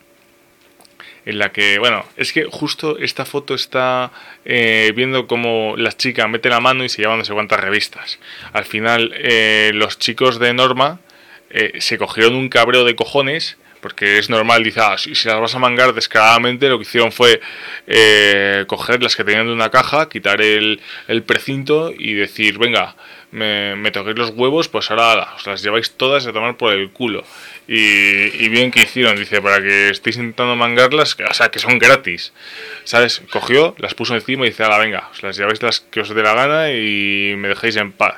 en 1.27 1.39
la 1.39 1.51
que, 1.51 1.77
bueno, 1.77 2.05
es 2.15 2.31
que 2.31 2.45
justo 2.45 2.97
esta 2.99 3.25
foto 3.25 3.53
está 3.53 4.11
eh, 4.45 4.93
viendo 4.95 5.27
cómo 5.27 5.75
la 5.75 5.91
chica 5.91 6.25
mete 6.29 6.47
la 6.47 6.61
mano 6.61 6.85
y 6.85 6.89
se 6.89 7.01
lleva 7.01 7.17
no 7.17 7.25
sé 7.25 7.33
cuántas 7.33 7.59
revistas. 7.59 8.17
Al 8.53 8.63
final, 8.63 9.13
eh, 9.13 9.71
los 9.73 9.99
chicos 9.99 10.39
de 10.39 10.53
Norma 10.53 11.01
eh, 11.49 11.73
se 11.79 11.97
cogieron 11.97 12.35
un 12.35 12.49
cabreo 12.49 12.83
de 12.83 12.95
cojones. 12.95 13.57
Porque 13.79 14.17
es 14.17 14.29
normal, 14.31 14.63
dice, 14.63 14.79
ah, 14.81 14.97
si, 14.97 15.11
las 15.11 15.39
vas 15.39 15.53
a 15.53 15.59
mangar 15.59 15.93
descaradamente, 15.93 16.67
lo 16.67 16.79
que 16.79 16.81
hicieron 16.81 17.11
fue 17.11 17.39
eh, 17.85 18.65
coger 18.67 19.03
las 19.03 19.15
que 19.15 19.23
tenían 19.23 19.45
de 19.45 19.53
una 19.53 19.69
caja, 19.69 20.09
quitar 20.09 20.41
el, 20.41 20.81
precinto 21.27 21.93
y 21.95 22.15
decir, 22.15 22.57
venga, 22.57 22.95
me, 23.29 23.75
me 23.75 23.91
toquéis 23.91 24.17
los 24.17 24.31
huevos, 24.31 24.67
pues 24.67 24.89
ahora 24.89 25.35
os 25.35 25.45
las 25.45 25.61
lleváis 25.61 25.91
todas 25.91 26.25
a 26.25 26.33
tomar 26.33 26.57
por 26.57 26.73
el 26.73 26.89
culo. 26.89 27.23
Y, 27.67 28.47
bien 28.47 28.71
que 28.71 28.83
hicieron, 28.83 29.17
dice, 29.17 29.41
para 29.41 29.61
que 29.61 29.89
estéis 29.89 30.15
intentando 30.15 30.55
mangarlas, 30.55 31.17
o 31.29 31.33
sea, 31.33 31.49
que 31.49 31.59
son 31.59 31.79
gratis. 31.79 32.31
¿Sabes? 32.85 33.21
Cogió, 33.29 33.75
las 33.77 33.93
puso 33.93 34.15
encima 34.15 34.45
y 34.45 34.49
dice, 34.49 34.63
ala, 34.63 34.77
venga, 34.77 35.09
os 35.11 35.21
las 35.21 35.35
lleváis 35.35 35.61
las 35.61 35.81
que 35.81 35.99
os 35.99 36.09
dé 36.09 36.23
la 36.23 36.33
gana 36.33 36.71
y 36.71 37.35
me 37.37 37.49
dejáis 37.49 37.75
en 37.75 37.91
paz. 37.91 38.15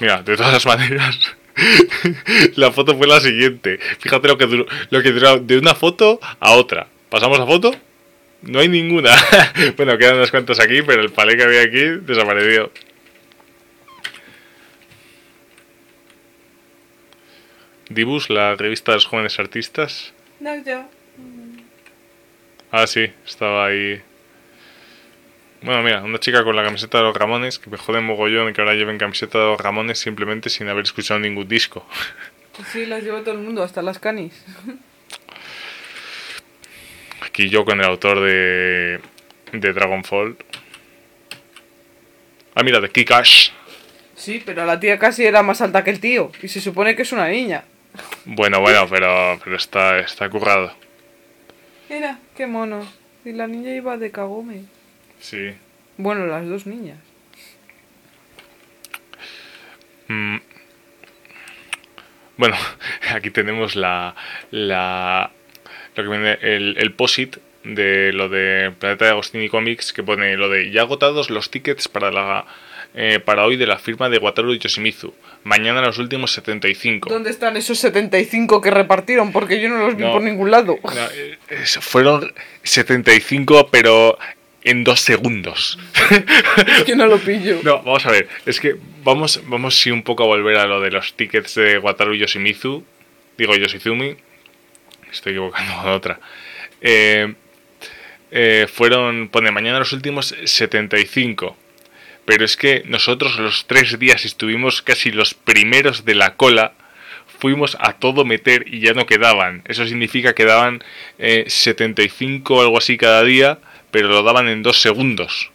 Mira, 0.00 0.22
de 0.22 0.36
todas 0.36 0.66
maneras, 0.66 1.18
la 2.56 2.72
foto 2.72 2.96
fue 2.96 3.06
la 3.06 3.20
siguiente. 3.20 3.78
Fíjate 3.98 4.28
lo 4.28 4.38
que 4.38 4.46
duró, 4.46 4.66
lo 4.90 5.02
que 5.02 5.12
duró 5.12 5.38
de 5.38 5.58
una 5.58 5.74
foto 5.74 6.20
a 6.40 6.52
otra. 6.52 6.88
¿Pasamos 7.08 7.38
a 7.40 7.46
foto? 7.46 7.74
No 8.42 8.60
hay 8.60 8.68
ninguna. 8.68 9.10
bueno, 9.76 9.98
quedan 9.98 10.16
unas 10.16 10.30
cuantas 10.30 10.60
aquí, 10.60 10.82
pero 10.82 11.02
el 11.02 11.10
palé 11.10 11.36
que 11.36 11.42
había 11.42 11.62
aquí 11.62 11.82
desapareció. 12.02 12.70
Dibus, 17.88 18.28
la 18.28 18.54
revista 18.54 18.92
de 18.92 18.96
los 18.96 19.06
jóvenes 19.06 19.38
artistas. 19.38 20.12
No, 20.40 20.62
yo. 20.62 20.84
Ah, 22.70 22.86
sí, 22.86 23.10
estaba 23.26 23.66
ahí. 23.66 24.02
Bueno, 25.60 25.82
mira, 25.82 26.02
una 26.02 26.18
chica 26.18 26.44
con 26.44 26.54
la 26.54 26.62
camiseta 26.62 26.98
de 26.98 27.04
los 27.04 27.16
Ramones, 27.16 27.58
que 27.58 27.68
me 27.68 27.76
jode 27.76 28.00
mogollón 28.00 28.52
que 28.52 28.60
ahora 28.60 28.74
lleven 28.74 28.96
camiseta 28.96 29.38
de 29.38 29.44
los 29.44 29.60
Ramones 29.60 29.98
simplemente 29.98 30.50
sin 30.50 30.68
haber 30.68 30.84
escuchado 30.84 31.18
ningún 31.18 31.48
disco. 31.48 31.84
Sí, 32.72 32.86
las 32.86 33.02
lleva 33.02 33.20
todo 33.20 33.32
el 33.32 33.40
mundo, 33.40 33.62
hasta 33.62 33.82
las 33.82 33.98
canis. 33.98 34.44
Aquí 37.20 37.48
yo 37.48 37.64
con 37.64 37.80
el 37.80 37.86
autor 37.86 38.20
de, 38.20 39.00
de 39.52 39.72
Dragonfall. 39.72 40.36
Ah, 42.54 42.62
mira, 42.62 42.80
de 42.80 42.90
Kikash. 42.90 43.50
Sí, 44.14 44.42
pero 44.44 44.64
la 44.64 44.80
tía 44.80 44.98
casi 44.98 45.24
era 45.24 45.42
más 45.42 45.60
alta 45.60 45.84
que 45.84 45.90
el 45.90 46.00
tío. 46.00 46.32
Y 46.42 46.48
se 46.48 46.60
supone 46.60 46.96
que 46.96 47.02
es 47.02 47.12
una 47.12 47.28
niña. 47.28 47.64
Bueno, 48.24 48.60
bueno, 48.60 48.86
pero, 48.88 49.38
pero 49.42 49.56
está, 49.56 49.98
está 50.00 50.28
currado. 50.28 50.72
Mira, 51.88 52.18
qué 52.36 52.46
mono. 52.46 52.86
Y 53.24 53.32
la 53.32 53.46
niña 53.46 53.74
iba 53.74 53.96
de 53.96 54.10
Kagome. 54.10 54.64
Sí. 55.20 55.52
Bueno, 55.96 56.26
las 56.26 56.46
dos 56.48 56.66
niñas. 56.66 56.98
Mm. 60.08 60.36
Bueno, 62.36 62.56
aquí 63.14 63.30
tenemos 63.30 63.76
la, 63.76 64.14
la 64.50 65.30
lo 65.96 66.02
que 66.02 66.08
viene 66.08 66.38
el, 66.40 66.76
el 66.78 66.92
posit 66.92 67.36
de 67.64 68.12
lo 68.12 68.28
de 68.28 68.72
Planeta 68.78 69.06
de 69.06 69.10
Agostini 69.10 69.48
Comics 69.48 69.92
que 69.92 70.02
pone 70.02 70.36
lo 70.36 70.48
de 70.48 70.70
ya 70.70 70.82
agotados 70.82 71.28
los 71.28 71.50
tickets 71.50 71.88
para 71.88 72.10
la 72.12 72.46
eh, 72.94 73.20
para 73.20 73.44
hoy 73.44 73.56
de 73.56 73.66
la 73.66 73.78
firma 73.78 74.08
de 74.08 74.16
Wataru 74.18 74.54
y 74.54 74.58
Yoshimizu. 74.58 75.12
Mañana 75.44 75.82
los 75.82 75.98
últimos 75.98 76.32
75. 76.32 77.10
¿Dónde 77.10 77.30
están 77.30 77.56
esos 77.56 77.78
75 77.78 78.62
que 78.62 78.70
repartieron? 78.70 79.30
Porque 79.30 79.60
yo 79.60 79.68
no 79.68 79.78
los 79.78 79.96
vi 79.96 80.04
No. 80.04 80.12
por 80.12 80.22
ningún 80.22 80.50
lado. 80.50 80.78
No, 80.82 80.90
eh, 81.14 81.36
fueron 81.80 82.32
75, 82.62 83.68
pero 83.70 84.16
en 84.68 84.84
dos 84.84 85.00
segundos. 85.00 85.78
Es 86.76 86.84
que 86.84 86.94
no 86.94 87.06
lo 87.06 87.18
pillo. 87.18 87.60
No, 87.62 87.82
vamos 87.82 88.04
a 88.04 88.10
ver. 88.10 88.28
Es 88.44 88.60
que 88.60 88.76
vamos, 89.02 89.40
vamos 89.46 89.78
sí 89.78 89.90
un 89.90 90.02
poco 90.02 90.24
a 90.24 90.26
volver 90.26 90.56
a 90.56 90.66
lo 90.66 90.80
de 90.80 90.90
los 90.90 91.14
tickets 91.14 91.54
de 91.54 91.78
Wataru 91.78 92.14
Yoshimizu. 92.14 92.84
Digo 93.38 93.56
Yoshizumi. 93.56 94.16
Estoy 95.10 95.32
equivocando 95.32 95.74
con 95.80 95.90
otra. 95.90 96.20
Eh, 96.82 97.34
eh, 98.30 98.66
fueron, 98.70 99.28
pone 99.28 99.50
mañana 99.50 99.78
los 99.78 99.92
últimos 99.92 100.34
75. 100.44 101.56
Pero 102.26 102.44
es 102.44 102.58
que 102.58 102.82
nosotros 102.84 103.38
los 103.38 103.66
tres 103.66 103.98
días 103.98 104.26
estuvimos 104.26 104.82
casi 104.82 105.10
los 105.10 105.32
primeros 105.32 106.04
de 106.04 106.14
la 106.14 106.34
cola. 106.34 106.74
Fuimos 107.38 107.76
a 107.80 107.94
todo 107.94 108.26
meter 108.26 108.66
y 108.66 108.80
ya 108.80 108.92
no 108.92 109.06
quedaban. 109.06 109.62
Eso 109.66 109.86
significa 109.86 110.34
que 110.34 110.44
daban 110.44 110.84
eh, 111.18 111.44
75 111.46 112.54
o 112.54 112.60
algo 112.60 112.76
así 112.76 112.98
cada 112.98 113.22
día, 113.24 113.60
pero 113.90 114.08
lo 114.08 114.22
daban 114.22 114.48
en 114.48 114.62
dos 114.62 114.80
segundos. 114.80 115.50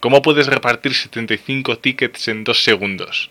¿Cómo 0.00 0.22
puedes 0.22 0.46
repartir 0.46 0.94
75 0.94 1.78
tickets 1.78 2.28
en 2.28 2.44
dos 2.44 2.62
segundos? 2.62 3.30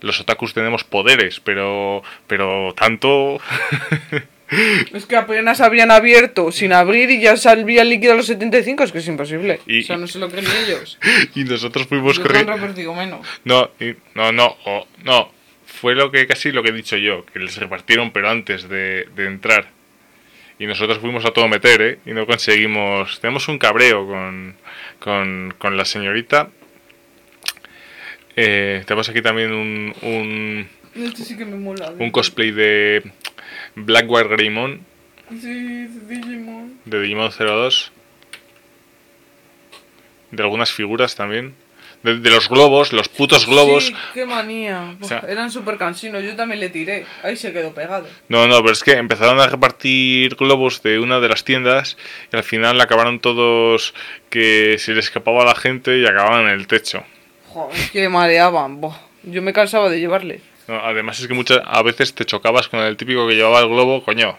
Los 0.00 0.20
otakus 0.20 0.54
tenemos 0.54 0.84
poderes, 0.84 1.40
pero. 1.40 2.02
Pero 2.26 2.72
tanto. 2.76 3.40
Es 4.92 5.06
que 5.06 5.14
apenas 5.14 5.60
habían 5.60 5.92
abierto 5.92 6.50
sin 6.50 6.72
abrir 6.72 7.08
y 7.12 7.20
ya 7.20 7.36
salía 7.36 7.84
líquido 7.84 8.14
a 8.14 8.16
los 8.16 8.26
75. 8.26 8.82
Es 8.82 8.90
que 8.90 8.98
es 8.98 9.06
imposible. 9.06 9.60
Y- 9.64 9.82
o 9.82 9.86
sea, 9.86 9.96
no 9.96 10.08
se 10.08 10.18
lo 10.18 10.28
creen 10.28 10.46
ellos. 10.66 10.98
y 11.36 11.44
nosotros 11.44 11.86
fuimos 11.86 12.16
corriendo. 12.24 12.52
No, 13.44 13.70
y- 13.78 13.94
no, 14.16 14.32
no, 14.32 14.56
o- 14.64 14.88
no. 15.04 15.30
Fue 15.66 15.94
lo 15.94 16.10
que 16.10 16.26
casi 16.26 16.50
lo 16.50 16.64
que 16.64 16.70
he 16.70 16.72
dicho 16.72 16.96
yo, 16.96 17.24
que 17.26 17.38
les 17.38 17.56
repartieron, 17.58 18.10
pero 18.10 18.28
antes 18.28 18.68
de, 18.68 19.06
de 19.14 19.26
entrar. 19.26 19.68
Y 20.60 20.66
nosotros 20.66 20.98
fuimos 20.98 21.24
a 21.24 21.32
todo 21.32 21.48
meter, 21.48 21.80
¿eh? 21.82 21.98
Y 22.06 22.12
no 22.12 22.26
conseguimos. 22.26 23.18
Tenemos 23.20 23.48
un 23.48 23.58
cabreo 23.58 24.06
con, 24.06 24.54
con, 25.00 25.54
con 25.58 25.76
la 25.76 25.84
señorita. 25.84 26.50
Eh, 28.36 28.82
tenemos 28.86 29.08
aquí 29.08 29.22
también 29.22 29.52
un, 29.52 29.94
un, 30.02 30.68
Este 30.94 31.24
sí 31.24 31.36
que 31.36 31.44
me 31.44 31.56
mola. 31.56 31.92
un 31.98 32.10
cosplay 32.10 32.52
de 32.52 33.02
Blackwire 33.74 34.28
Greymon 34.28 34.80
Sí, 35.30 35.86
de 35.86 36.14
Digimon. 36.16 36.78
de 36.84 37.00
Digimon 37.00 37.30
02. 37.30 37.92
De 40.30 40.42
algunas 40.42 40.70
figuras 40.72 41.16
también. 41.16 41.54
De, 42.02 42.16
de 42.18 42.30
los 42.30 42.48
globos, 42.48 42.94
los 42.94 43.08
putos 43.10 43.46
globos. 43.46 43.86
Sí, 43.86 43.94
qué 44.14 44.24
manía. 44.24 44.96
O 45.02 45.04
sea- 45.06 45.22
Eran 45.28 45.50
súper 45.50 45.76
cansinos. 45.76 46.22
Yo 46.24 46.34
también 46.34 46.58
le 46.60 46.70
tiré. 46.70 47.04
Ahí 47.22 47.36
se 47.36 47.52
quedó 47.52 47.74
pegado. 47.74 48.06
No, 48.28 48.46
no, 48.46 48.60
pero 48.62 48.72
es 48.72 48.82
que 48.82 48.92
empezaron 48.92 49.38
a 49.38 49.46
repartir 49.46 50.34
globos 50.36 50.82
de 50.82 50.98
una 50.98 51.20
de 51.20 51.28
las 51.28 51.44
tiendas 51.44 51.98
y 52.32 52.36
al 52.36 52.42
final 52.42 52.80
acabaron 52.80 53.20
todos 53.20 53.92
que 54.30 54.76
se 54.78 54.94
les 54.94 55.04
escapaba 55.06 55.42
a 55.42 55.46
la 55.46 55.54
gente 55.54 55.98
y 55.98 56.06
acababan 56.06 56.44
en 56.44 56.50
el 56.58 56.66
techo. 56.66 57.04
Joder, 57.48 57.90
que 57.90 58.08
mareaban. 58.08 58.80
Yo 59.24 59.42
me 59.42 59.52
cansaba 59.52 59.90
de 59.90 60.00
llevarle. 60.00 60.40
No, 60.68 60.76
además 60.80 61.20
es 61.20 61.26
que 61.28 61.34
muchas 61.34 61.60
a 61.66 61.82
veces 61.82 62.14
te 62.14 62.24
chocabas 62.24 62.68
con 62.68 62.80
el 62.80 62.96
típico 62.96 63.28
que 63.28 63.34
llevaba 63.34 63.60
el 63.60 63.68
globo, 63.68 64.02
coño. 64.04 64.38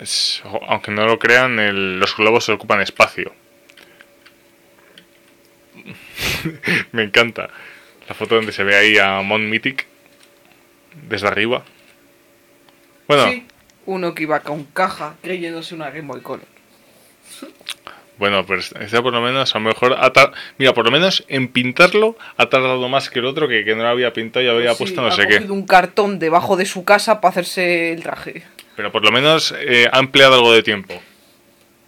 Es- 0.00 0.42
aunque 0.68 0.90
no 0.90 1.06
lo 1.06 1.18
crean, 1.18 1.58
el- 1.58 1.98
los 1.98 2.16
globos 2.16 2.44
se 2.44 2.52
ocupan 2.52 2.80
espacio. 2.80 3.32
Me 6.92 7.02
encanta 7.04 7.48
la 8.08 8.14
foto 8.14 8.36
donde 8.36 8.52
se 8.52 8.64
ve 8.64 8.74
ahí 8.76 8.98
a 8.98 9.20
Mon 9.22 9.48
Mythic 9.50 9.86
desde 11.08 11.28
arriba. 11.28 11.62
Bueno, 13.06 13.30
Sí. 13.30 13.44
Uno 13.86 14.14
que 14.14 14.24
iba 14.24 14.40
con 14.40 14.64
caja 14.64 15.14
creyéndose 15.22 15.74
una 15.74 15.86
Game 15.90 16.08
Boy 16.08 16.20
Color. 16.20 16.44
Bueno, 18.18 18.44
pues 18.44 18.74
este 18.80 19.00
por 19.00 19.12
lo 19.12 19.20
menos 19.20 19.54
a 19.54 19.58
lo 19.60 19.64
mejor 19.66 19.96
Mira, 20.58 20.74
por 20.74 20.84
lo 20.84 20.90
menos 20.90 21.24
en 21.28 21.48
pintarlo 21.48 22.16
ha 22.36 22.48
tardado 22.48 22.88
más 22.88 23.10
que 23.10 23.20
el 23.20 23.26
otro 23.26 23.46
que, 23.48 23.64
que 23.64 23.76
no 23.76 23.84
lo 23.84 23.88
había 23.88 24.12
pintado 24.12 24.44
y 24.44 24.48
había 24.48 24.72
Sí, 24.72 24.78
puesto 24.78 25.00
no 25.00 25.08
ha 25.08 25.12
sé 25.12 25.26
qué. 25.28 25.36
cogido 25.36 25.54
un 25.54 25.66
cartón 25.66 26.18
debajo 26.18 26.56
de 26.56 26.66
su 26.66 26.84
casa 26.84 27.20
para 27.20 27.30
hacerse 27.30 27.92
el 27.92 28.02
traje. 28.02 28.42
Pero 28.76 28.90
por 28.92 29.04
lo 29.04 29.12
menos 29.12 29.54
eh, 29.58 29.88
ha 29.90 30.00
empleado 30.00 30.34
algo 30.34 30.52
de 30.52 30.62
tiempo. 30.62 31.00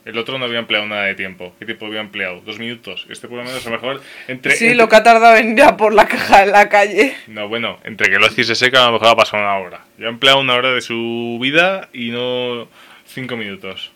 El 0.06 0.16
otro 0.16 0.38
no 0.38 0.46
había 0.46 0.58
empleado 0.58 0.86
nada 0.86 1.04
de 1.04 1.14
tiempo. 1.14 1.54
¿Qué 1.58 1.66
tiempo 1.66 1.84
había 1.86 2.00
empleado? 2.00 2.40
Dos 2.40 2.58
minutos. 2.58 3.06
Este 3.10 3.28
por 3.28 3.36
lo 3.38 3.44
menos 3.44 3.64
a 3.66 3.70
lo 3.70 3.76
mejor 3.76 4.00
entre... 4.28 4.52
Sí, 4.56 4.64
entre- 4.64 4.76
lo 4.78 4.88
que 4.88 4.96
ha 4.96 5.02
tardado 5.02 5.36
en 5.36 5.52
ir 5.52 5.62
a 5.62 5.76
por 5.76 5.92
la 5.92 6.06
caja 6.06 6.42
en 6.42 6.52
la 6.52 6.68
calle. 6.70 7.14
No, 7.26 7.48
bueno, 7.48 7.78
entre 7.84 8.08
que 8.10 8.18
lo 8.18 8.26
hace 8.26 8.40
y 8.40 8.44
se 8.44 8.54
seca 8.54 8.84
a 8.84 8.86
lo 8.86 8.92
mejor 8.94 9.08
ha 9.08 9.16
pasado 9.16 9.42
una 9.42 9.58
hora. 9.58 9.84
Ya 9.98 10.06
ha 10.06 10.08
empleado 10.08 10.40
una 10.40 10.54
hora 10.54 10.72
de 10.72 10.80
su 10.80 11.38
vida 11.40 11.90
y 11.92 12.10
no 12.10 12.66
cinco 13.06 13.36
minutos. 13.36 13.92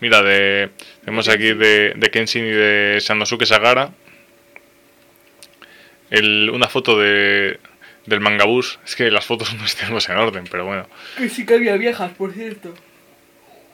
Mira, 0.00 0.22
de, 0.22 0.70
tenemos 1.04 1.28
aquí 1.28 1.52
de, 1.52 1.92
de 1.96 2.10
Kenshin 2.10 2.44
y 2.46 2.50
de 2.50 2.98
Sanosuke 3.00 3.44
Sagara. 3.46 3.90
El, 6.10 6.50
una 6.50 6.68
foto 6.68 6.98
de, 6.98 7.58
del 8.06 8.20
mangabús. 8.20 8.78
Es 8.86 8.96
que 8.96 9.10
las 9.10 9.26
fotos 9.26 9.52
no 9.56 9.62
las 9.62 9.76
tenemos 9.76 10.08
en 10.08 10.16
orden, 10.16 10.44
pero 10.50 10.64
bueno. 10.64 10.88
Que 11.18 11.28
sí 11.28 11.44
que 11.44 11.54
había 11.54 11.76
viejas, 11.76 12.12
por 12.12 12.32
cierto. 12.32 12.74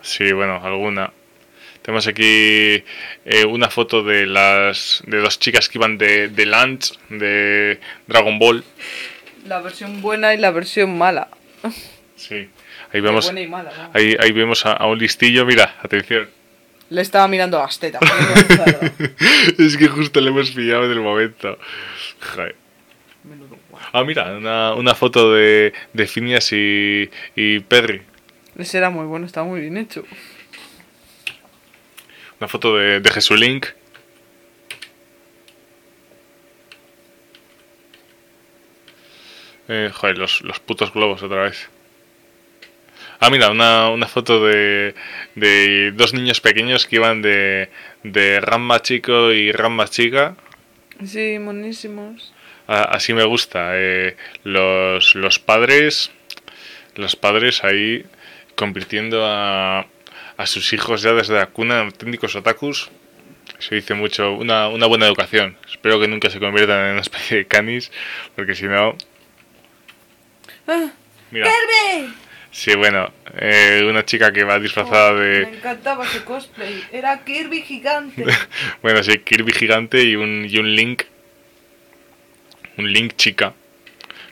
Sí, 0.05 0.33
bueno, 0.33 0.61
alguna. 0.63 1.11
Tenemos 1.81 2.07
aquí 2.07 2.85
eh, 3.25 3.45
una 3.49 3.71
foto 3.71 4.03
de 4.03 4.27
las 4.27 5.03
de 5.07 5.19
dos 5.19 5.39
chicas 5.39 5.69
que 5.69 5.79
iban 5.79 5.99
de, 5.99 6.29
de 6.29 6.47
lunch 6.47 6.99
de 7.09 7.81
Dragon 8.07 8.39
Ball. 8.39 8.63
La 9.47 9.61
versión 9.61 10.01
buena 10.03 10.35
y 10.35 10.39
la 10.39 10.51
versión 10.51 10.97
mala. 10.97 11.29
Sí. 12.17 12.49
Ahí 12.93 13.01
vemos, 13.01 13.25
Buena 13.25 13.41
y 13.41 13.47
mala, 13.49 13.73
¿no? 13.77 13.91
ahí, 13.93 14.15
ahí 14.21 14.31
vemos 14.33 14.65
a, 14.67 14.73
a 14.75 14.87
un 14.87 14.99
listillo. 14.99 15.45
Mira, 15.45 15.75
atención. 15.83 16.29
Le 16.91 17.01
estaba 17.01 17.27
mirando 17.27 17.59
las 17.59 17.79
tetas. 17.79 18.01
es 19.59 19.77
que 19.77 19.89
justo 19.89 20.21
le 20.21 20.29
hemos 20.31 20.51
pillado 20.51 20.85
en 20.85 20.93
el 20.93 21.01
momento. 21.01 21.59
Joder. 22.21 22.57
Ah, 23.93 24.05
mira, 24.05 24.37
una, 24.37 24.75
una 24.75 24.95
foto 24.95 25.33
de, 25.33 25.73
de 25.93 26.07
Phineas 26.07 26.53
y, 26.53 27.11
y 27.35 27.61
Perry. 27.61 28.03
Ese 28.59 28.79
era 28.79 28.91
muy 28.91 29.07
bueno, 29.07 29.27
estaba 29.27 29.47
muy 29.47 29.61
bien 29.61 29.77
hecho. 29.77 30.05
Una 32.41 32.49
foto 32.49 32.77
de, 32.77 33.01
de 33.01 33.11
Jesulink. 33.11 33.67
Eh, 39.69 39.91
joder, 39.93 40.19
los, 40.19 40.43
los 40.43 40.61
putos 40.61 40.93
globos 40.93 41.23
otra 41.23 41.43
vez. 41.45 41.69
Ah, 43.21 43.31
mira, 43.31 43.51
una, 43.51 43.89
una 43.89 44.07
foto 44.07 44.45
de, 44.45 44.95
de 45.35 45.93
dos 45.93 46.13
niños 46.13 46.41
pequeños 46.41 46.87
que 46.87 46.97
iban 46.97 47.23
de, 47.23 47.71
de 48.03 48.41
Ramma 48.41 48.83
chico 48.83 49.33
y 49.33 49.53
Ramma 49.53 49.89
chica. 49.89 50.37
Sí, 51.05 51.39
monísimos. 51.39 52.35
Así 52.67 53.15
me 53.15 53.25
gusta. 53.25 53.71
eh, 53.75 54.17
los, 54.43 55.15
los 55.15 55.39
padres, 55.39 56.11
los 56.97 57.17
padres 57.17 57.65
ahí 57.65 58.05
convirtiendo 58.55 59.25
a, 59.27 59.87
a 60.37 60.47
sus 60.47 60.73
hijos 60.73 61.03
ya 61.03 61.13
desde 61.13 61.35
la 61.35 61.47
cuna 61.47 61.81
en 61.81 61.87
auténticos 61.87 62.35
otakus. 62.37 62.91
Se 63.59 63.75
dice 63.75 63.95
mucho, 63.95 64.33
una, 64.33 64.69
una 64.69 64.87
buena 64.87 65.07
educación. 65.07 65.57
Espero 65.71 66.01
que 66.01 66.09
nunca 66.09 66.31
se 66.31 66.41
conviertan 66.41 66.87
en 66.87 66.93
una 66.93 67.01
especie 67.03 67.39
de 67.39 67.47
canis, 67.47 67.91
porque 68.37 68.55
si 68.55 68.65
no... 68.67 68.97
¡Ah! 70.67 70.91
Mira, 71.31 71.47
¡Kirby! 71.51 72.15
sí, 72.51 72.75
bueno, 72.75 73.13
eh, 73.39 73.85
una 73.89 74.05
chica 74.05 74.33
que 74.33 74.45
va 74.45 74.59
disfrazada 74.59 75.11
Oh, 75.13 75.15
Me 75.15 75.21
de... 75.25 75.43
encantaba 75.57 76.05
ese 76.05 76.25
cosplay. 76.25 76.85
Era 76.93 77.23
Kirby 77.25 77.63
gigante. 77.63 78.25
Bueno, 78.83 79.03
sí, 79.03 79.19
Kirby 79.19 79.53
gigante 79.53 80.03
y 80.03 80.17
un, 80.17 80.47
y 80.49 80.57
un 80.59 80.75
Link. 80.75 81.03
Un 82.79 82.93
Link 82.93 83.15
chica. 83.17 83.53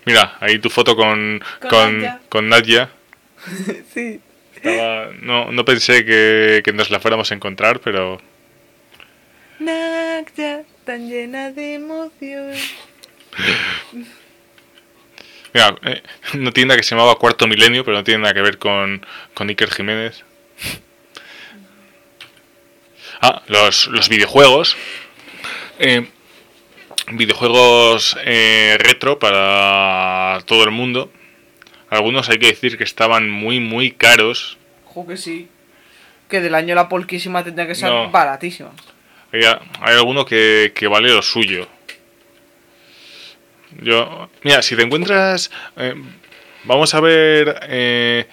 Mira, 0.05 0.37
ahí 0.41 0.59
tu 0.59 0.69
foto 0.69 0.97
con, 0.97 1.43
Con 1.61 1.71
con, 1.71 1.99
Nadia. 2.01 2.21
con 2.29 2.49
Nadia. 2.49 2.91
sí. 3.95 4.21
Estaba- 4.55 5.11
no, 5.21 5.51
no 5.53 5.65
pensé 5.65 6.05
que, 6.05 6.63
que 6.65 6.73
nos 6.73 6.91
la 6.91 7.01
fuéramos 7.01 7.31
a 7.31 7.35
encontrar, 7.35 7.81
pero 7.81 8.21
Nadia, 9.59 10.65
tan 10.85 11.09
llena 11.09 11.51
de 11.53 11.75
emoción. 11.75 12.53
mira, 15.55 15.77
eh, 15.85 16.03
una 16.35 16.51
tienda 16.53 16.77
que 16.77 16.83
se 16.83 16.95
llamaba 16.95 17.17
Cuarto 17.17 17.47
Milenio, 17.47 17.85
pero 17.85 17.97
no 17.97 18.05
tiene 18.05 18.23
nada 18.23 18.35
que 18.35 18.43
ver 18.43 18.59
con, 18.59 19.05
con 19.35 19.49
Iker 19.49 19.71
Jiménez. 19.71 20.25
Ah, 23.25 23.41
los, 23.47 23.87
los 23.87 24.09
videojuegos. 24.09 24.77
Eh, 25.79 26.09
videojuegos 27.13 28.17
eh, 28.25 28.77
retro 28.81 29.21
para 29.21 30.41
todo 30.45 30.65
el 30.65 30.73
mundo. 30.73 31.13
Algunos 31.93 32.31
hay 32.31 32.39
que 32.39 32.47
decir 32.47 32.79
que 32.79 32.85
estaban 32.85 33.29
muy, 33.31 33.61
muy 33.61 33.91
caros. 33.91 34.57
Jo 34.87 35.07
que 35.07 35.19
sí. 35.19 35.49
Que 36.29 36.41
del 36.41 36.55
año 36.55 36.75
la 36.75 36.89
polquísima 36.89 37.45
tendría 37.45 37.67
que 37.67 37.75
ser 37.75 37.91
No. 37.91 38.11
baratísima. 38.11 38.71
Hay, 39.31 39.43
hay 39.45 39.95
alguno 39.97 40.25
que, 40.25 40.73
que 40.75 40.87
vale 40.89 41.11
lo 41.13 41.21
suyo. 41.21 41.69
Yo, 43.83 44.31
mira, 44.43 44.63
si 44.63 44.75
te 44.75 44.83
encuentras, 44.83 45.51
eh, 45.77 45.95
vamos 46.65 46.95
a 46.95 47.01
ver, 47.01 47.59
eh, 47.69 48.27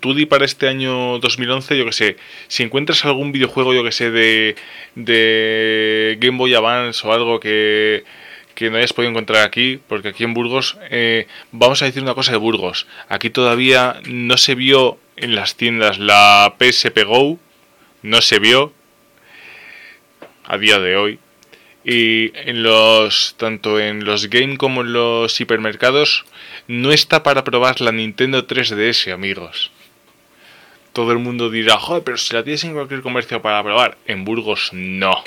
tú 0.00 0.12
di 0.14 0.26
para 0.26 0.44
este 0.44 0.68
año 0.68 1.18
2011, 1.18 1.76
yo 1.78 1.84
que 1.86 1.92
sé, 1.92 2.16
si 2.46 2.62
encuentras 2.62 3.04
algún 3.06 3.32
videojuego, 3.32 3.72
yo 3.74 3.84
que 3.84 3.92
sé, 3.92 4.10
de, 4.10 4.54
de 4.94 6.16
Game 6.20 6.36
Boy 6.38 6.54
Advance 6.54 7.06
o 7.06 7.12
algo 7.12 7.38
que, 7.40 8.04
que 8.58 8.70
no 8.70 8.76
hayas 8.78 8.92
podido 8.92 9.12
encontrar 9.12 9.46
aquí, 9.46 9.78
porque 9.86 10.08
aquí 10.08 10.24
en 10.24 10.34
Burgos, 10.34 10.78
eh, 10.90 11.28
vamos 11.52 11.80
a 11.80 11.84
decir 11.84 12.02
una 12.02 12.16
cosa 12.16 12.32
de 12.32 12.38
Burgos, 12.38 12.88
aquí 13.08 13.30
todavía 13.30 14.00
no 14.08 14.36
se 14.36 14.56
vio 14.56 14.98
en 15.14 15.36
las 15.36 15.54
tiendas 15.54 16.00
la 16.00 16.56
PSP 16.58 17.04
Go, 17.04 17.38
no 18.02 18.20
se 18.20 18.40
vio 18.40 18.72
a 20.42 20.58
día 20.58 20.80
de 20.80 20.96
hoy. 20.96 21.20
Y 21.84 22.32
en 22.34 22.64
los 22.64 23.36
tanto 23.36 23.78
en 23.78 24.04
los 24.04 24.28
game 24.28 24.56
como 24.56 24.80
en 24.80 24.92
los 24.92 25.40
hipermercados 25.40 26.24
no 26.66 26.90
está 26.90 27.22
para 27.22 27.44
probar 27.44 27.80
la 27.80 27.92
Nintendo 27.92 28.44
3DS, 28.44 29.12
amigos. 29.12 29.70
Todo 30.92 31.12
el 31.12 31.18
mundo 31.20 31.48
dirá, 31.48 31.78
joder, 31.78 32.02
pero 32.02 32.16
si 32.16 32.34
la 32.34 32.42
tienes 32.42 32.64
en 32.64 32.74
cualquier 32.74 33.02
comercio 33.02 33.40
para 33.40 33.62
probar, 33.62 33.98
en 34.06 34.24
Burgos 34.24 34.70
no. 34.72 35.22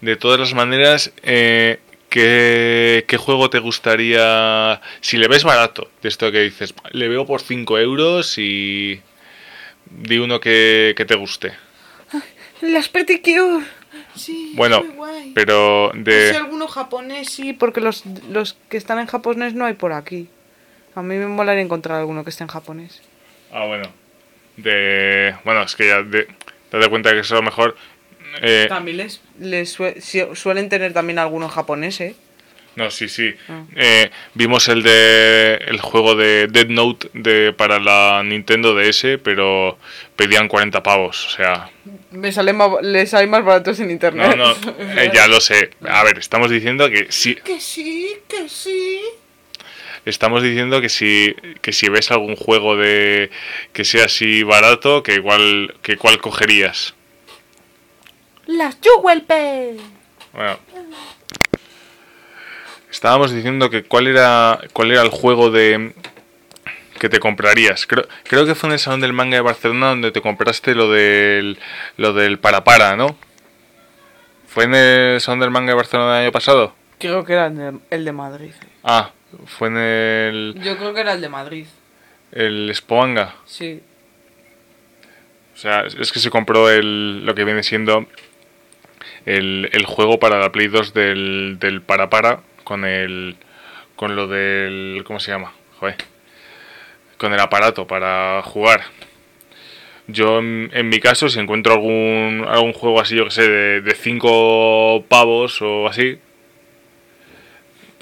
De 0.00 0.16
todas 0.16 0.40
las 0.40 0.54
maneras, 0.54 1.12
eh, 1.22 1.78
¿qué, 2.08 3.04
¿qué 3.06 3.16
juego 3.16 3.50
te 3.50 3.58
gustaría? 3.58 4.80
Si 5.00 5.18
le 5.18 5.28
ves 5.28 5.44
barato, 5.44 5.90
de 6.02 6.08
esto 6.08 6.32
que 6.32 6.40
dices, 6.42 6.74
le 6.92 7.08
veo 7.08 7.26
por 7.26 7.40
5 7.42 7.78
euros 7.78 8.38
y 8.38 9.00
di 9.86 10.18
uno 10.18 10.40
que, 10.40 10.94
que 10.96 11.04
te 11.04 11.14
guste. 11.16 11.52
Las 12.62 12.88
Peticure. 12.88 13.64
Sí, 14.14 14.52
Bueno, 14.54 14.82
muy 14.82 14.94
guay. 14.94 15.32
pero 15.34 15.90
Si 15.94 16.00
de... 16.00 16.36
alguno 16.36 16.68
japonés, 16.68 17.28
sí, 17.30 17.52
porque 17.52 17.80
los, 17.80 18.04
los 18.30 18.56
que 18.68 18.76
están 18.76 18.98
en 18.98 19.06
japonés 19.06 19.54
no 19.54 19.64
hay 19.64 19.74
por 19.74 19.92
aquí. 19.92 20.28
A 20.94 21.02
mí 21.02 21.16
me 21.16 21.26
molaría 21.26 21.62
encontrar 21.62 21.98
alguno 21.98 22.24
que 22.24 22.30
esté 22.30 22.44
en 22.44 22.48
japonés. 22.48 23.00
Ah, 23.52 23.66
bueno. 23.66 23.88
De... 24.56 25.34
Bueno, 25.44 25.62
es 25.62 25.74
que 25.76 25.88
ya 25.88 26.02
de, 26.02 26.26
date 26.70 26.88
cuenta 26.88 27.12
que 27.12 27.20
eso 27.20 27.34
a 27.34 27.38
lo 27.38 27.44
mejor... 27.44 27.76
eh, 28.42 28.66
También 28.68 29.08
les, 29.38 29.78
suelen 30.34 30.68
tener 30.68 30.92
también 30.92 31.18
alguno 31.18 31.46
en 31.46 31.52
japonés, 31.52 32.00
¿eh? 32.00 32.14
no, 32.76 32.90
sí, 32.90 33.08
sí. 33.08 33.34
Ah. 33.48 33.64
Eh, 33.76 34.10
vimos 34.34 34.68
el 34.68 34.82
de 34.82 35.56
el 35.66 35.80
juego 35.80 36.14
de 36.14 36.46
Dead 36.46 36.68
Note 36.68 37.08
de, 37.12 37.52
para 37.52 37.78
la 37.78 38.22
Nintendo 38.24 38.74
DS, 38.74 39.18
pero 39.22 39.76
pedían 40.16 40.48
40 40.48 40.82
pavos. 40.82 41.26
O 41.26 41.30
sea, 41.30 41.68
Me 42.10 42.32
sale 42.32 42.52
más, 42.52 42.70
les 42.82 43.10
sale 43.10 43.26
más 43.26 43.44
baratos 43.44 43.80
en 43.80 43.90
internet. 43.90 44.34
no, 44.36 44.54
no, 44.54 44.74
eh, 44.78 45.10
ya 45.14 45.26
lo 45.28 45.40
sé. 45.40 45.70
A 45.86 46.04
ver, 46.04 46.18
estamos 46.18 46.50
diciendo 46.50 46.88
que 46.88 47.08
sí, 47.10 47.34
Que 47.34 47.60
sí, 47.60 48.08
que 48.28 48.48
sí. 48.48 49.00
estamos 50.06 50.42
diciendo 50.42 50.80
que 50.80 50.88
si 50.88 51.34
que 51.60 51.72
si 51.72 51.88
ves 51.88 52.10
algún 52.10 52.36
juego 52.36 52.76
de 52.76 53.30
que 53.72 53.84
sea 53.84 54.06
así 54.06 54.42
barato, 54.42 55.02
que 55.02 55.14
igual 55.14 55.74
que 55.82 55.96
cuál 55.96 56.18
cogerías. 56.18 56.94
Las 58.50 58.78
Yuwelpe. 58.80 59.76
Bueno. 60.32 60.58
Estábamos 62.90 63.32
diciendo 63.32 63.70
que 63.70 63.84
cuál 63.84 64.08
era 64.08 64.58
cuál 64.72 64.90
era 64.90 65.02
el 65.02 65.10
juego 65.10 65.50
de 65.50 65.94
que 66.98 67.08
te 67.08 67.20
comprarías. 67.20 67.86
Creo, 67.86 68.06
creo 68.24 68.44
que 68.46 68.54
fue 68.54 68.68
en 68.68 68.72
el 68.74 68.78
Salón 68.78 69.00
del 69.00 69.12
Manga 69.12 69.36
de 69.36 69.42
Barcelona 69.42 69.88
donde 69.90 70.10
te 70.10 70.20
compraste 70.20 70.74
lo 70.74 70.90
del 70.90 71.58
lo 71.96 72.12
del 72.12 72.38
para 72.38 72.64
para, 72.64 72.96
¿no? 72.96 73.16
¿Fue 74.48 74.64
en 74.64 74.74
el 74.74 75.20
Salón 75.20 75.40
del 75.40 75.50
Manga 75.50 75.70
de 75.70 75.76
Barcelona 75.76 76.14
del 76.14 76.22
año 76.24 76.32
pasado? 76.32 76.74
Creo 76.98 77.24
que 77.24 77.32
era 77.34 77.46
el 77.46 77.56
de, 77.56 77.78
el 77.90 78.04
de 78.04 78.12
Madrid. 78.12 78.52
Ah, 78.82 79.12
fue 79.46 79.68
en 79.68 79.76
el 79.78 80.54
Yo 80.62 80.76
creo 80.76 80.92
que 80.92 81.00
era 81.00 81.12
el 81.12 81.20
de 81.20 81.28
Madrid. 81.28 81.66
el 82.32 82.70
Spoanga. 82.74 83.36
Sí. 83.46 83.80
O 85.54 85.56
sea, 85.56 85.82
es 85.82 85.94
es 85.94 86.10
que 86.10 86.18
se 86.18 86.30
compró 86.30 86.68
el, 86.68 87.24
lo 87.24 87.34
que 87.34 87.44
viene 87.44 87.62
siendo 87.62 88.06
el, 89.36 89.70
el 89.72 89.86
juego 89.86 90.18
para 90.18 90.38
la 90.38 90.52
Play 90.52 90.68
2 90.68 90.94
del, 90.94 91.82
para 91.86 92.10
para 92.10 92.40
con 92.64 92.84
el 92.84 93.36
con 93.96 94.16
lo 94.16 94.26
del 94.26 95.02
¿cómo 95.04 95.20
se 95.20 95.30
llama? 95.30 95.52
Joder. 95.78 95.96
Con 97.18 97.32
el 97.34 97.40
aparato 97.40 97.86
para 97.86 98.42
jugar. 98.42 98.82
Yo 100.06 100.38
en, 100.38 100.70
en 100.72 100.88
mi 100.88 101.00
caso 101.00 101.28
si 101.28 101.38
encuentro 101.38 101.74
algún 101.74 102.44
algún 102.48 102.72
juego 102.72 103.00
así, 103.00 103.16
yo 103.16 103.24
que 103.24 103.30
sé, 103.30 103.48
de, 103.48 103.80
de 103.80 103.94
cinco 103.94 105.04
pavos 105.08 105.60
o 105.62 105.86
así, 105.86 106.18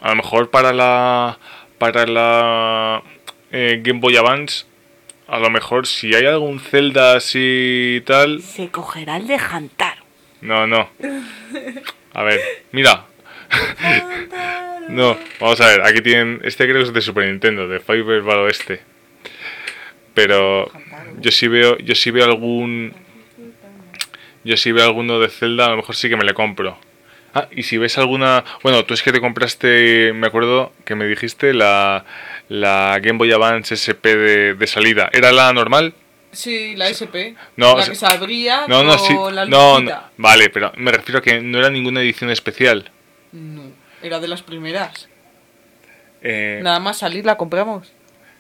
a 0.00 0.10
lo 0.10 0.16
mejor 0.16 0.50
para 0.50 0.72
la 0.72 1.38
para 1.78 2.06
la 2.06 3.02
eh, 3.52 3.80
Game 3.82 4.00
Boy 4.00 4.16
Advance 4.16 4.66
a 5.28 5.38
lo 5.38 5.50
mejor 5.50 5.86
si 5.86 6.14
hay 6.14 6.24
algún 6.24 6.58
Zelda 6.58 7.16
así 7.16 7.96
y 7.98 8.00
tal. 8.00 8.40
Se 8.40 8.70
cogerá 8.70 9.18
el 9.18 9.26
de 9.26 9.36
Hantaro. 9.36 9.97
No, 10.41 10.66
no. 10.66 10.89
A 12.14 12.22
ver, 12.22 12.41
mira. 12.72 13.05
No, 14.89 15.18
vamos 15.41 15.61
a 15.61 15.66
ver, 15.66 15.82
aquí 15.82 16.01
tienen. 16.01 16.41
Este 16.45 16.64
creo 16.64 16.78
que 16.78 16.89
es 16.89 16.93
de 16.95 17.01
Super 17.01 17.26
Nintendo, 17.26 17.68
de 17.68 17.80
Fiber 17.80 18.22
Ball 18.22 18.39
Oeste. 18.41 18.80
Pero 20.14 20.70
yo 21.20 21.30
sí 21.30 21.47
veo, 21.49 21.76
yo 21.78 21.95
sí 21.95 22.11
veo 22.11 22.24
algún. 22.24 22.95
Yo 24.45 24.57
sí 24.57 24.72
veo 24.72 24.84
alguno 24.84 25.20
de 25.20 25.28
Zelda, 25.28 25.66
a 25.66 25.70
lo 25.70 25.76
mejor 25.76 25.95
sí 25.95 26.09
que 26.09 26.16
me 26.16 26.24
le 26.24 26.32
compro. 26.32 26.78
Ah, 27.34 27.49
y 27.51 27.64
si 27.64 27.76
ves 27.76 27.99
alguna. 27.99 28.45
Bueno, 28.62 28.84
tú 28.84 28.95
es 28.95 29.03
que 29.03 29.12
te 29.12 29.20
compraste, 29.20 30.12
me 30.14 30.26
acuerdo 30.26 30.72
que 30.84 30.95
me 30.95 31.07
dijiste 31.07 31.53
la, 31.53 32.05
la 32.49 32.99
Game 33.03 33.18
Boy 33.18 33.30
Advance 33.30 33.74
SP 33.76 34.16
de, 34.16 34.55
de 34.55 34.66
salida. 34.66 35.11
¿Era 35.12 35.32
la 35.32 35.53
normal? 35.53 35.95
Sí, 36.39 36.76
la 36.76 36.86
SP. 36.95 37.34
No, 37.57 37.72
o 37.72 37.76
la 37.78 37.82
sea- 37.82 37.93
que 37.93 37.99
se 37.99 38.07
abría 38.07 38.64
No, 38.68 38.84
no, 38.84 38.97
sí. 38.97 39.12
la 39.32 39.45
No, 39.45 39.80
no, 39.80 40.03
vale, 40.18 40.51
pero 40.51 40.70
me 40.76 40.93
refiero 40.93 41.18
a 41.18 41.22
que 41.22 41.41
no 41.41 41.59
era 41.59 41.68
ninguna 41.68 42.01
edición 42.01 42.30
especial. 42.30 42.93
No, 43.32 43.62
era 44.03 44.20
de 44.20 44.28
las 44.28 44.43
primeras. 44.43 45.09
Eh, 46.22 46.61
Nada 46.62 46.78
más 46.78 46.99
salir 46.99 47.24
la 47.26 47.36
compramos. 47.36 47.93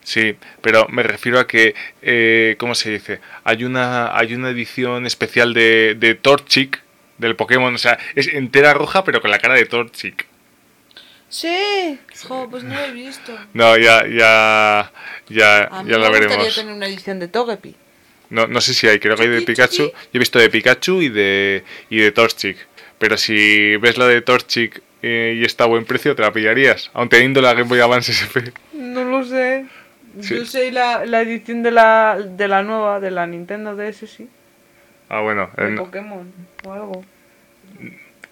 Sí, 0.04 0.36
pero 0.62 0.86
me 0.90 1.02
refiero 1.02 1.40
a 1.40 1.48
que, 1.48 1.74
eh, 2.02 2.54
¿cómo 2.60 2.76
se 2.76 2.90
dice? 2.90 3.20
Hay 3.42 3.64
una, 3.64 4.16
hay 4.16 4.32
una 4.34 4.50
edición 4.50 5.04
especial 5.04 5.52
de, 5.52 5.96
de 5.98 6.14
Torchic 6.14 6.80
del 7.18 7.34
Pokémon, 7.34 7.74
o 7.74 7.78
sea, 7.78 7.98
es 8.14 8.28
entera 8.28 8.74
roja 8.74 9.02
pero 9.02 9.20
con 9.20 9.32
la 9.32 9.38
cara 9.40 9.54
de 9.54 9.66
Torchic. 9.66 10.24
Sí. 11.28 11.98
Jo, 12.28 12.48
pues 12.48 12.62
no 12.62 12.74
lo 12.74 12.80
he 12.84 12.92
visto. 12.92 13.36
No, 13.54 13.76
ya, 13.76 14.06
ya, 14.06 14.92
ya, 15.28 15.64
A 15.64 15.82
mí 15.82 15.90
ya 15.90 15.98
me 15.98 16.04
la 16.04 16.08
gustaría 16.10 16.28
veremos. 16.28 16.54
tener 16.54 16.72
una 16.74 16.86
edición 16.86 17.18
de 17.18 17.26
Togepi. 17.28 17.74
No, 18.30 18.46
no 18.46 18.60
sé 18.60 18.74
si 18.74 18.86
hay, 18.86 18.98
creo 18.98 19.16
que 19.16 19.22
hay 19.22 19.28
de 19.28 19.42
Pikachu. 19.42 19.84
Yo 19.84 19.92
he 20.12 20.18
visto 20.18 20.38
de 20.38 20.50
Pikachu 20.50 21.00
y 21.02 21.08
de, 21.08 21.64
y 21.90 21.98
de 21.98 22.12
Torchic. 22.12 22.56
Pero 22.98 23.16
si 23.16 23.76
ves 23.76 23.96
la 23.96 24.06
de 24.06 24.20
Torchic 24.22 24.82
eh, 25.02 25.34
y 25.40 25.44
está 25.44 25.64
a 25.64 25.66
buen 25.68 25.84
precio, 25.84 26.14
te 26.14 26.22
la 26.22 26.32
pillarías. 26.32 26.90
Aun 26.94 27.08
teniendo 27.08 27.40
la 27.40 27.52
Game 27.54 27.68
Boy 27.68 27.80
Advance 27.80 28.12
SP. 28.12 28.52
No 28.72 29.04
lo 29.04 29.24
sé. 29.24 29.66
Sí. 30.20 30.36
Yo 30.36 30.44
sé 30.44 30.72
la, 30.72 31.06
la 31.06 31.20
edición 31.22 31.62
de 31.62 31.70
la, 31.70 32.18
de 32.18 32.48
la 32.48 32.62
nueva, 32.62 32.98
de 33.00 33.10
la 33.10 33.26
Nintendo 33.26 33.76
DS, 33.76 34.08
sí. 34.10 34.28
Ah, 35.08 35.20
bueno. 35.20 35.50
De. 35.56 35.76
Pokémon 35.76 36.30
o 36.64 36.72
algo. 36.72 37.04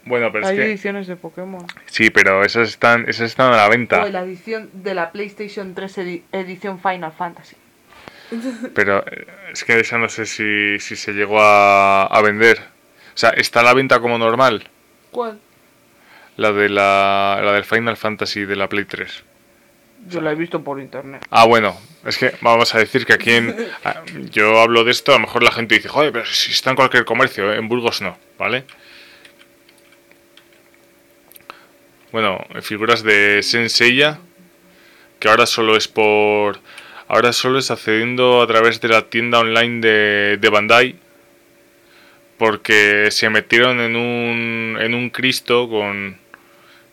Bueno, 0.04 0.30
pero 0.30 0.44
es 0.44 0.50
Hay 0.50 0.56
que... 0.56 0.64
ediciones 0.66 1.06
de 1.06 1.16
Pokémon. 1.16 1.66
Sí, 1.86 2.10
pero 2.10 2.44
esas 2.44 2.68
están, 2.68 3.08
esas 3.08 3.30
están 3.30 3.52
a 3.52 3.56
la 3.56 3.68
venta. 3.68 4.04
O 4.04 4.08
la 4.08 4.22
edición 4.22 4.70
de 4.72 4.94
la 4.94 5.10
PlayStation 5.10 5.74
3 5.74 5.98
edi- 5.98 6.22
edición 6.32 6.80
Final 6.80 7.12
Fantasy. 7.12 7.56
Pero 8.74 9.04
eh, 9.06 9.26
es 9.52 9.64
que 9.64 9.78
esa 9.80 9.98
no 9.98 10.08
sé 10.08 10.26
si, 10.26 10.78
si 10.78 10.96
se 10.96 11.12
llegó 11.12 11.40
a, 11.40 12.04
a 12.04 12.22
vender. 12.22 12.58
O 13.14 13.18
sea, 13.18 13.30
está 13.30 13.60
a 13.60 13.62
la 13.62 13.74
venta 13.74 14.00
como 14.00 14.18
normal. 14.18 14.68
¿Cuál? 15.10 15.38
La 16.36 16.52
de 16.52 16.68
la, 16.68 17.40
la 17.42 17.52
del 17.52 17.64
Final 17.64 17.96
Fantasy 17.96 18.44
de 18.44 18.56
la 18.56 18.68
Play 18.68 18.84
3. 18.84 19.24
Yo 20.08 20.20
la 20.20 20.32
he 20.32 20.34
visto 20.34 20.62
por 20.62 20.78
internet. 20.78 21.26
Ah, 21.30 21.46
bueno, 21.46 21.76
es 22.04 22.18
que 22.18 22.34
vamos 22.40 22.74
a 22.74 22.78
decir 22.78 23.06
que 23.06 23.14
aquí 23.14 23.32
en... 23.32 23.56
Yo 24.30 24.60
hablo 24.60 24.84
de 24.84 24.90
esto, 24.90 25.12
a 25.12 25.14
lo 25.16 25.22
mejor 25.22 25.42
la 25.42 25.50
gente 25.50 25.76
dice, 25.76 25.88
joder, 25.88 26.12
pero 26.12 26.26
si 26.26 26.52
está 26.52 26.70
en 26.70 26.76
cualquier 26.76 27.04
comercio, 27.04 27.52
¿eh? 27.52 27.56
en 27.56 27.68
Burgos 27.68 28.02
no, 28.02 28.16
¿vale? 28.38 28.64
Bueno, 32.12 32.44
figuras 32.62 33.02
de 33.02 33.42
Senseiya, 33.42 34.18
que 35.18 35.28
ahora 35.28 35.46
solo 35.46 35.76
es 35.76 35.88
por... 35.88 36.60
Ahora 37.08 37.32
solo 37.32 37.58
es 37.58 37.70
accediendo 37.70 38.42
a 38.42 38.46
través 38.46 38.80
de 38.80 38.88
la 38.88 39.02
tienda 39.08 39.38
online 39.38 39.80
de, 39.80 40.38
de 40.40 40.48
Bandai, 40.48 40.96
porque 42.36 43.10
se 43.10 43.30
metieron 43.30 43.80
en 43.80 43.96
un, 43.96 44.76
en 44.80 44.94
un 44.94 45.10
Cristo 45.10 45.68
con... 45.68 46.18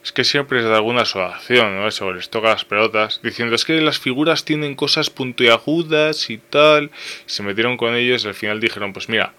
Es 0.04 0.12
que 0.12 0.26
siempre 0.26 0.60
es 0.60 0.66
de 0.66 0.76
alguna 0.76 1.04
asociación, 1.04 1.78
¿no? 1.78 1.88
Eso, 1.88 2.12
les 2.12 2.30
toca 2.30 2.50
las 2.50 2.66
pelotas, 2.66 3.22
diciendo 3.24 3.56
es 3.56 3.64
que 3.64 3.80
las 3.80 4.00
figuras 4.00 4.44
tienen 4.44 4.76
cosas 4.76 5.10
puntiagudas 5.10 6.30
y 6.30 6.38
tal. 6.38 6.92
Se 7.26 7.42
metieron 7.42 7.78
con 7.78 7.96
ellos 7.96 8.26
y 8.26 8.28
al 8.28 8.34
final 8.34 8.60
dijeron, 8.60 8.92
pues 8.92 9.08
mira, 9.08 9.34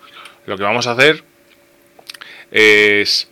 Lo 0.46 0.56
que 0.56 0.62
vamos 0.62 0.86
a 0.86 0.92
hacer 0.92 1.22
es 2.50 3.28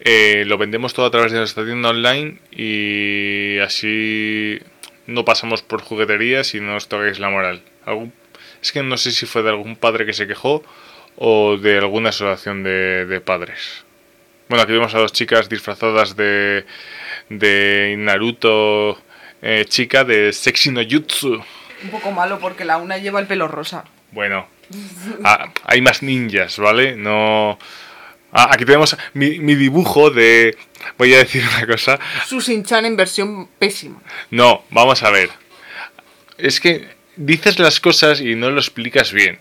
eh, 0.00 0.44
lo 0.46 0.58
vendemos 0.58 0.94
todo 0.94 1.06
a 1.06 1.10
través 1.10 1.32
de 1.32 1.38
nuestra 1.38 1.64
tienda 1.64 1.88
online 1.88 2.38
y 2.52 3.58
así 3.58 4.58
no 5.06 5.24
pasamos 5.24 5.62
por 5.62 5.82
jugueterías 5.82 6.54
y 6.54 6.60
no 6.60 6.76
os 6.76 6.88
toquéis 6.88 7.18
la 7.18 7.30
moral. 7.30 7.62
es 8.62 8.72
que 8.72 8.82
no 8.82 8.96
sé 8.96 9.12
si 9.12 9.26
fue 9.26 9.42
de 9.42 9.50
algún 9.50 9.76
padre 9.76 10.06
que 10.06 10.12
se 10.12 10.26
quejó 10.26 10.62
o 11.16 11.56
de 11.56 11.78
alguna 11.78 12.10
asociación 12.10 12.62
de, 12.62 13.22
padres. 13.24 13.84
Bueno, 14.48 14.62
aquí 14.62 14.72
vemos 14.72 14.94
a 14.94 14.98
dos 14.98 15.12
chicas 15.12 15.48
disfrazadas 15.48 16.16
de, 16.16 16.64
de 17.28 17.94
Naruto 17.98 18.98
eh, 19.42 19.64
chica 19.68 20.04
de 20.04 20.32
Sexy 20.32 20.70
no 20.70 20.82
Jutsu. 20.88 21.42
Un 21.82 21.90
poco 21.90 22.10
malo 22.10 22.38
porque 22.38 22.64
la 22.64 22.78
una 22.78 22.98
lleva 22.98 23.20
el 23.20 23.26
pelo 23.26 23.48
rosa. 23.48 23.84
Bueno, 24.12 24.46
ah, 25.24 25.52
hay 25.64 25.80
más 25.80 26.02
ninjas, 26.02 26.58
¿vale? 26.58 26.96
No... 26.96 27.58
Ah, 28.32 28.50
aquí 28.52 28.64
tenemos 28.64 28.96
mi, 29.14 29.38
mi, 29.38 29.54
dibujo 29.54 30.10
de... 30.10 30.56
Voy 30.98 31.14
a 31.14 31.18
decir 31.18 31.42
una 31.48 31.66
cosa. 31.66 31.98
Su 32.26 32.40
Shin-Chan 32.40 32.84
en 32.84 32.96
versión 32.96 33.48
pésima. 33.58 34.02
No, 34.30 34.64
vamos 34.70 35.02
a 35.02 35.10
ver. 35.10 35.30
Es 36.36 36.60
que 36.60 36.88
dices 37.16 37.58
las 37.58 37.80
cosas 37.80 38.20
y 38.20 38.34
no 38.34 38.50
lo 38.50 38.60
explicas 38.60 39.12
bien. 39.12 39.40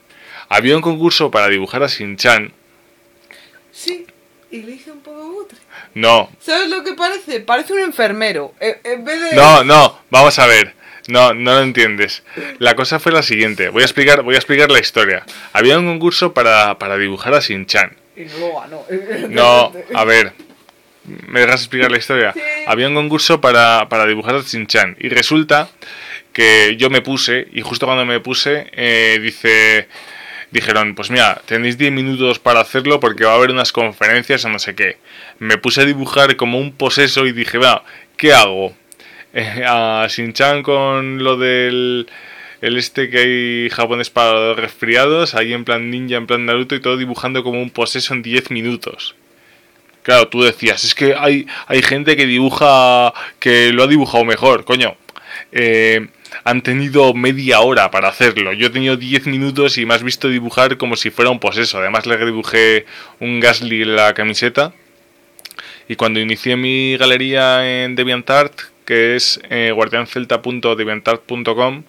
Había 0.49 0.75
un 0.75 0.81
concurso 0.81 1.31
para 1.31 1.49
dibujar 1.49 1.83
a 1.83 1.87
Shin-Chan. 1.87 2.53
Sí, 3.71 4.05
y 4.51 4.61
le 4.61 4.73
hice 4.73 4.91
un 4.91 5.01
poco 5.01 5.27
butre. 5.29 5.57
No. 5.93 6.29
¿Sabes 6.39 6.69
lo 6.69 6.83
que 6.83 6.93
parece? 6.93 7.41
Parece 7.41 7.73
un 7.73 7.79
enfermero. 7.81 8.53
En 8.59 9.03
vez 9.03 9.21
de... 9.21 9.35
No, 9.35 9.63
no, 9.63 9.99
vamos 10.09 10.39
a 10.39 10.47
ver. 10.47 10.73
No, 11.07 11.33
no 11.33 11.53
lo 11.53 11.61
entiendes. 11.61 12.23
La 12.59 12.75
cosa 12.75 12.99
fue 12.99 13.11
la 13.11 13.23
siguiente. 13.23 13.69
Voy 13.69 13.81
a 13.81 13.85
explicar, 13.85 14.23
voy 14.23 14.35
a 14.35 14.37
explicar 14.37 14.71
la 14.71 14.79
historia. 14.79 15.25
Había 15.53 15.77
un 15.77 15.85
concurso 15.85 16.33
para, 16.33 16.79
para 16.79 16.97
dibujar 16.97 17.33
a 17.33 17.39
Shin-Chan. 17.39 18.04
Y 18.15 18.25
no 18.25 18.39
lo 18.39 18.59
ganó. 18.59 18.85
No, 19.29 19.73
a 19.93 20.03
ver. 20.05 20.33
¿Me 21.27 21.41
dejas 21.41 21.61
explicar 21.61 21.91
la 21.91 21.97
historia? 21.97 22.33
Había 22.65 22.87
un 22.87 22.95
concurso 22.95 23.39
para, 23.39 23.87
para 23.89 24.07
dibujar 24.07 24.35
a 24.35 24.39
Shin-Chan. 24.39 24.97
Y 24.99 25.09
resulta 25.09 25.69
que 26.33 26.75
yo 26.77 26.89
me 26.89 27.01
puse, 27.01 27.47
y 27.53 27.61
justo 27.61 27.85
cuando 27.85 28.05
me 28.05 28.19
puse, 28.19 28.67
eh, 28.73 29.19
dice 29.21 29.87
dijeron, 30.55 30.95
pues 30.95 31.11
mira, 31.11 31.41
tenéis 31.45 31.77
10 31.77 31.91
minutos 31.91 32.39
para 32.39 32.61
hacerlo 32.61 32.99
porque 32.99 33.25
va 33.25 33.33
a 33.33 33.35
haber 33.35 33.51
unas 33.51 33.71
conferencias 33.71 34.45
o 34.45 34.49
no 34.49 34.57
sé 34.57 34.73
qué. 34.73 34.97
Me 35.37 35.57
puse 35.57 35.81
a 35.81 35.85
dibujar 35.85 36.35
como 36.37 36.57
un 36.59 36.71
poseso 36.71 37.25
y 37.25 37.33
dije, 37.33 37.57
va, 37.57 37.83
¿qué 38.17 38.33
hago? 38.33 38.73
Eh, 39.37 39.65
a 39.67 40.07
Shin-Chan 40.07 40.63
con 40.63 41.21
lo 41.21 41.35
del 41.35 42.07
el 42.65 42.77
este 42.77 43.09
que 43.11 43.19
hay 43.19 43.69
japonés 43.69 44.09
para 44.09 44.33
los 44.33 44.57
resfriados, 44.57 45.35
ahí 45.35 45.53
en 45.53 45.65
plan 45.65 45.91
ninja, 45.91 46.15
en 46.15 46.25
plan 46.25 46.47
Naruto 46.47 46.73
y 46.73 46.81
todo 46.81 46.97
dibujando 46.97 47.43
como 47.43 47.61
un 47.61 47.69
poseso 47.69 48.15
en 48.15 48.23
10 48.23 48.49
minutos. 48.49 49.13
Claro, 50.01 50.29
tú 50.29 50.41
decías, 50.41 50.83
es 50.83 50.95
que 50.95 51.13
hay, 51.13 51.45
hay 51.67 51.83
gente 51.83 52.17
que 52.17 52.25
dibuja, 52.25 53.13
que 53.37 53.71
lo 53.71 53.83
ha 53.83 53.87
dibujado 53.87 54.25
mejor, 54.25 54.65
coño. 54.65 54.95
Eh, 55.51 56.07
han 56.43 56.63
tenido 56.63 57.13
media 57.13 57.59
hora 57.59 57.91
para 57.91 58.09
hacerlo. 58.09 58.51
Yo 58.53 58.65
he 58.67 58.71
tenido 58.71 58.97
10 58.97 59.27
minutos 59.27 59.77
y 59.77 59.85
me 59.85 59.93
has 59.93 60.01
visto 60.01 60.27
dibujar 60.27 60.77
como 60.77 60.95
si 60.95 61.11
fuera 61.11 61.29
un 61.29 61.39
poseso. 61.39 61.77
Además 61.77 62.07
le 62.07 62.17
dibujé 62.17 62.87
un 63.19 63.41
Gasly 63.41 63.83
en 63.83 63.95
la 63.95 64.15
camiseta. 64.15 64.73
Y 65.87 65.97
cuando 65.97 66.19
inicié 66.19 66.55
mi 66.55 66.97
galería 66.97 67.83
en 67.83 67.95
DeviantArt, 67.95 68.59
que 68.85 69.15
es 69.15 69.39
eh, 69.51 69.71
guardiancelta.deviantart.com, 69.71 71.83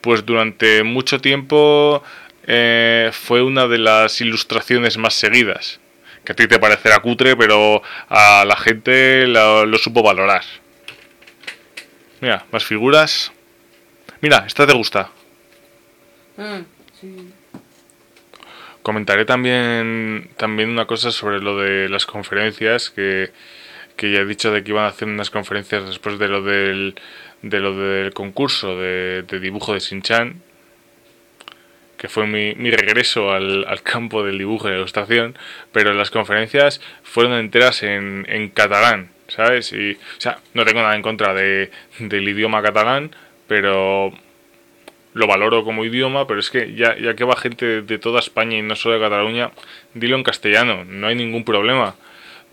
pues 0.00 0.24
durante 0.24 0.82
mucho 0.82 1.20
tiempo 1.20 2.02
eh, 2.46 3.10
fue 3.12 3.42
una 3.42 3.66
de 3.66 3.78
las 3.78 4.20
ilustraciones 4.20 4.96
más 4.98 5.14
seguidas. 5.14 5.80
Que 6.24 6.32
a 6.32 6.36
ti 6.36 6.46
te 6.46 6.58
parecerá 6.58 6.98
cutre, 7.00 7.36
pero 7.36 7.82
a 8.08 8.44
la 8.44 8.56
gente 8.56 9.26
lo 9.26 9.78
supo 9.78 10.02
valorar. 10.02 10.42
Mira, 12.20 12.44
más 12.52 12.64
figuras. 12.64 13.32
Mira, 14.20 14.44
esta 14.46 14.66
te 14.66 14.74
gusta. 14.74 15.10
Mm, 16.36 16.60
sí. 17.00 17.32
Comentaré 18.82 19.24
también, 19.24 20.30
también 20.36 20.70
una 20.70 20.86
cosa 20.86 21.10
sobre 21.10 21.40
lo 21.40 21.58
de 21.58 21.88
las 21.88 22.06
conferencias, 22.06 22.90
que, 22.90 23.30
que 23.96 24.10
ya 24.10 24.20
he 24.20 24.26
dicho 24.26 24.50
de 24.50 24.62
que 24.62 24.70
iban 24.70 24.84
a 24.84 24.88
hacer 24.88 25.08
unas 25.08 25.30
conferencias 25.30 25.86
después 25.86 26.18
de 26.18 26.28
lo 26.28 26.42
del, 26.42 26.94
de 27.42 27.60
lo 27.60 27.74
del 27.76 28.12
concurso 28.12 28.76
de, 28.76 29.24
dibujo 29.40 29.74
de 29.74 29.80
Sinchan, 29.80 30.42
que 31.96 32.08
fue 32.08 32.26
mi, 32.26 32.54
mi 32.54 32.70
regreso 32.70 33.32
al, 33.32 33.64
al, 33.66 33.82
campo 33.82 34.24
del 34.24 34.38
dibujo 34.38 34.68
y 34.68 34.72
la 34.72 34.78
ilustración, 34.78 35.36
pero 35.72 35.92
las 35.92 36.10
conferencias 36.10 36.80
fueron 37.02 37.34
enteras 37.34 37.82
en, 37.82 38.26
en 38.28 38.48
catalán, 38.48 39.10
¿sabes? 39.28 39.72
Y, 39.72 39.92
o 39.92 40.20
sea, 40.20 40.38
no 40.54 40.64
tengo 40.64 40.80
nada 40.80 40.96
en 40.96 41.02
contra 41.02 41.34
de, 41.34 41.70
del 41.98 42.28
idioma 42.28 42.62
catalán, 42.62 43.14
pero 43.46 44.12
lo 45.12 45.26
valoro 45.26 45.64
como 45.64 45.84
idioma, 45.84 46.26
pero 46.26 46.40
es 46.40 46.50
que 46.50 46.74
ya, 46.74 46.96
ya 46.96 47.14
que 47.14 47.24
va 47.24 47.36
gente 47.36 47.82
de 47.82 47.98
toda 47.98 48.20
España 48.20 48.56
y 48.56 48.62
no 48.62 48.76
solo 48.76 48.94
de 48.94 49.00
Cataluña, 49.00 49.50
dilo 49.94 50.16
en 50.16 50.22
castellano, 50.22 50.84
no 50.84 51.06
hay 51.08 51.16
ningún 51.16 51.44
problema. 51.44 51.96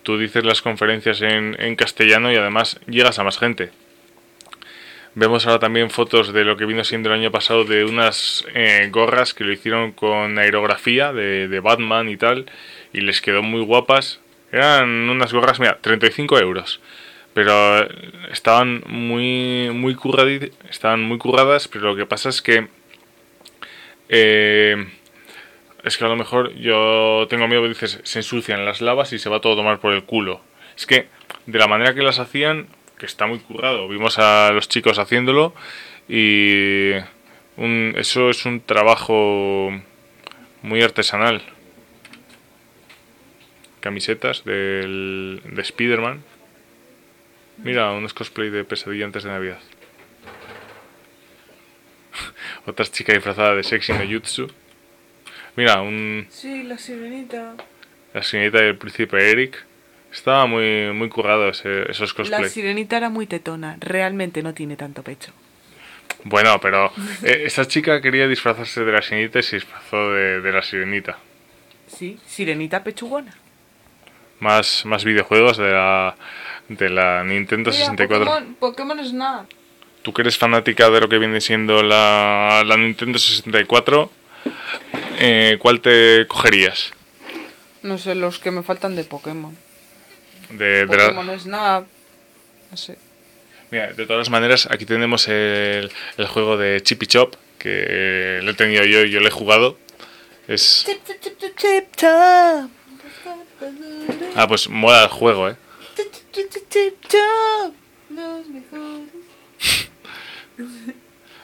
Tú 0.04 0.18
dices 0.18 0.44
las 0.44 0.62
conferencias 0.62 1.22
en, 1.22 1.56
en 1.60 1.76
castellano 1.76 2.32
y 2.32 2.36
además 2.36 2.80
llegas 2.88 3.20
a 3.20 3.24
más 3.24 3.38
gente. 3.38 3.72
Vemos 5.20 5.48
ahora 5.48 5.58
también 5.58 5.90
fotos 5.90 6.32
de 6.32 6.44
lo 6.44 6.58
que 6.58 6.66
vino 6.66 6.84
siendo 6.84 7.10
el 7.10 7.20
año 7.20 7.32
pasado 7.32 7.64
de 7.64 7.86
unas 7.86 8.46
eh, 8.54 8.88
gorras 8.92 9.34
que 9.34 9.44
lo 9.44 9.52
hicieron 9.52 9.92
con 9.92 10.38
aerografía 10.38 11.12
de, 11.12 11.48
de, 11.48 11.60
Batman 11.60 12.08
y 12.08 12.18
tal, 12.18 12.46
y 12.94 13.02
les 13.02 13.20
quedó 13.20 13.42
muy 13.42 13.62
guapas. 13.62 14.20
Eran 14.52 15.10
unas 15.10 15.34
gorras, 15.34 15.60
mira, 15.60 15.80
35 15.82 16.38
euros 16.38 16.80
pero 17.34 17.88
estaban 18.32 18.84
muy 18.88 19.70
muy 19.72 19.96
estaban 20.72 21.04
muy 21.04 21.20
curradas, 21.20 21.68
pero 21.68 21.90
lo 21.90 21.96
que 21.96 22.08
pasa 22.08 22.30
es 22.30 22.42
que 22.42 22.68
eh, 24.10 24.88
es 25.84 25.98
que 25.98 26.06
a 26.06 26.08
lo 26.08 26.16
mejor 26.16 26.56
yo 26.56 27.28
tengo 27.30 27.48
miedo 27.48 27.62
que 27.62 27.70
dices 27.70 28.00
se 28.04 28.20
ensucian 28.20 28.66
las 28.66 28.82
lavas 28.82 29.14
y 29.14 29.20
se 29.20 29.30
va 29.30 29.40
todo 29.40 29.54
a 29.54 29.56
tomar 29.56 29.80
por 29.80 29.94
el 29.94 30.04
culo. 30.04 30.42
Es 30.76 30.88
que 30.88 31.10
de 31.46 31.60
la 31.60 31.68
manera 31.68 31.94
que 31.94 32.02
las 32.02 32.18
hacían, 32.18 32.70
que 32.98 33.06
está 33.06 33.28
muy 33.28 33.40
currado, 33.40 33.88
vimos 33.88 34.20
a 34.20 34.52
los 34.52 34.68
chicos 34.70 35.00
haciéndolo 35.00 35.54
y 36.08 36.92
eso 37.96 38.30
es 38.30 38.46
un 38.46 38.62
trabajo 38.62 39.72
muy 40.62 40.82
artesanal. 40.82 41.42
Camisetas 43.80 44.44
del, 44.44 45.42
de 45.46 45.62
Spider-Man 45.62 46.24
Mira, 47.64 47.92
unos 47.92 48.14
cosplay 48.14 48.50
de 48.50 48.64
pesadilla 48.64 49.06
antes 49.06 49.24
de 49.24 49.30
Navidad. 49.30 49.60
Otra 52.66 52.86
chica 52.86 53.14
disfrazada 53.14 53.56
de 53.56 53.64
sexy 53.64 53.94
no 53.94 54.06
jutsu. 54.08 54.48
Mira, 55.56 55.82
un... 55.82 56.28
Sí, 56.30 56.64
la 56.64 56.78
sirenita. 56.78 57.56
La 58.14 58.22
sirenita 58.22 58.60
del 58.60 58.78
príncipe 58.78 59.32
Eric. 59.32 59.66
Estaba 60.18 60.48
muy, 60.48 60.92
muy 60.94 61.10
currado 61.10 61.48
esos 61.48 62.14
cosplay. 62.16 62.42
La 62.42 62.50
sirenita 62.50 62.98
era 62.98 63.10
muy 63.10 63.28
tetona. 63.28 63.78
Realmente 63.80 64.42
no 64.42 64.52
tiene 64.56 64.76
tanto 64.76 65.04
pecho. 65.04 65.32
Bueno, 66.24 66.60
pero 66.60 66.92
eh, 67.24 67.44
esa 67.46 67.68
chica 67.68 68.02
quería 68.02 68.28
disfrazarse 68.28 68.84
de 68.84 68.92
la 68.92 69.04
sirenita 69.04 69.38
y 69.38 69.44
se 69.44 69.58
disfrazó 69.58 70.12
de, 70.12 70.42
de 70.42 70.52
la 70.52 70.64
sirenita. 70.64 71.20
Sí, 71.86 72.18
sirenita 72.26 72.84
pechugona. 72.84 73.36
Más, 74.40 74.86
más 74.86 75.06
videojuegos 75.06 75.58
de 75.58 75.72
la 75.72 76.16
de 76.68 76.90
la 76.90 77.24
Nintendo 77.24 77.72
64. 77.72 78.26
Pokémon, 78.26 78.56
Pokémon 78.56 79.06
Snap. 79.06 79.46
Tú 80.02 80.14
que 80.14 80.24
eres 80.24 80.38
fanática 80.38 80.90
de 80.90 81.00
lo 81.00 81.08
que 81.10 81.20
viene 81.20 81.42
siendo 81.42 81.84
la, 81.84 82.64
la 82.66 82.76
Nintendo 82.76 83.20
64, 83.20 84.12
eh, 85.20 85.58
¿cuál 85.60 85.80
te 85.80 86.26
cogerías? 86.28 86.92
No 87.84 88.00
sé, 88.00 88.16
los 88.16 88.40
que 88.40 88.50
me 88.50 88.64
faltan 88.64 88.96
de 88.96 89.04
Pokémon. 89.04 89.56
De, 90.50 90.86
de 90.86 90.88
Pokémon 90.88 91.40
Snap. 91.40 91.88
No 92.72 92.78
sé. 92.78 92.98
Mira, 93.70 93.94
de 93.94 94.06
todas 94.06 94.30
maneras, 94.30 94.68
aquí 94.72 94.86
tenemos 94.86 95.28
el, 95.28 95.92
el 96.18 96.28
juego 96.28 96.58
de 96.58 96.82
Chippy 96.82 97.06
Chop, 97.08 97.36
que 97.58 98.40
lo 98.42 98.52
he 98.52 98.54
tenido 98.54 98.86
yo 98.86 99.04
y 99.04 99.10
yo 99.10 99.20
lo 99.20 99.28
he 99.28 99.32
jugado. 99.32 99.78
Es... 100.48 100.86
Chip, 100.86 101.06
chip, 101.06 101.22
chip, 101.40 101.58
chip, 101.58 101.96
chop. 101.98 102.72
Ah, 104.36 104.48
pues 104.48 104.70
mola 104.70 105.04
el 105.04 105.10
juego, 105.10 105.50
eh. 105.50 105.56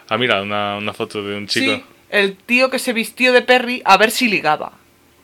Ah, 0.08 0.18
mira, 0.18 0.42
una, 0.42 0.78
una 0.78 0.94
foto 0.94 1.22
de 1.24 1.36
un 1.36 1.48
chico. 1.48 1.76
Sí, 1.76 1.84
el 2.10 2.38
tío 2.38 2.70
que 2.70 2.80
se 2.80 2.94
vistió 2.94 3.34
de 3.34 3.42
Perry 3.42 3.82
a 3.84 3.98
ver 3.98 4.12
si 4.12 4.28
ligaba. 4.30 4.74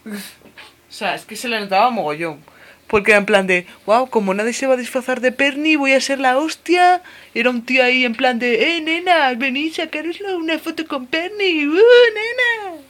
O 0.05 0.91
sea, 0.91 1.15
es 1.15 1.25
que 1.25 1.35
se 1.35 1.47
le 1.47 1.59
notaba 1.59 1.89
mogollón. 1.91 2.43
Porque 2.89 3.11
era 3.11 3.19
en 3.19 3.25
plan 3.25 3.47
de, 3.47 3.67
wow, 3.85 4.09
como 4.09 4.33
nadie 4.33 4.53
se 4.53 4.67
va 4.67 4.73
a 4.73 4.77
disfrazar 4.77 5.21
de 5.21 5.31
Perry, 5.31 5.75
voy 5.75 5.93
a 5.93 6.01
ser 6.01 6.19
la 6.19 6.37
hostia. 6.37 7.01
Era 7.35 7.51
un 7.51 7.63
tío 7.63 7.83
ahí 7.83 8.03
en 8.03 8.15
plan 8.15 8.39
de, 8.39 8.77
eh, 8.77 8.81
nena, 8.81 9.31
venid 9.35 9.71
a 9.73 9.75
sacaros 9.75 10.19
una 10.21 10.57
foto 10.57 10.85
con 10.87 11.05
Perry, 11.05 11.67
uh, 11.67 11.71
nena. 11.71 12.81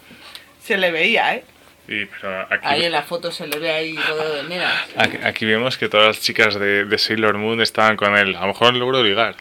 Se 0.63 0.77
le 0.77 0.91
veía, 0.91 1.35
¿eh? 1.35 1.43
Y, 1.89 2.05
pero 2.05 2.41
aquí, 2.41 2.65
Ahí 2.65 2.83
en 2.85 2.91
la 2.91 3.01
foto 3.01 3.31
se 3.31 3.47
le 3.47 3.57
ve 3.59 3.71
ahí 3.71 3.95
rodeado 3.95 4.35
de 4.35 4.43
nenas. 4.43 4.73
aquí, 4.95 5.17
aquí 5.23 5.45
vemos 5.45 5.77
que 5.77 5.89
todas 5.89 6.07
las 6.07 6.21
chicas 6.21 6.55
de, 6.59 6.85
de 6.85 6.97
Sailor 6.97 7.37
Moon 7.37 7.59
estaban 7.61 7.97
con 7.97 8.15
él. 8.15 8.35
A 8.35 8.41
lo 8.41 8.47
mejor 8.47 8.75
logró 8.75 9.03
ligar. 9.03 9.35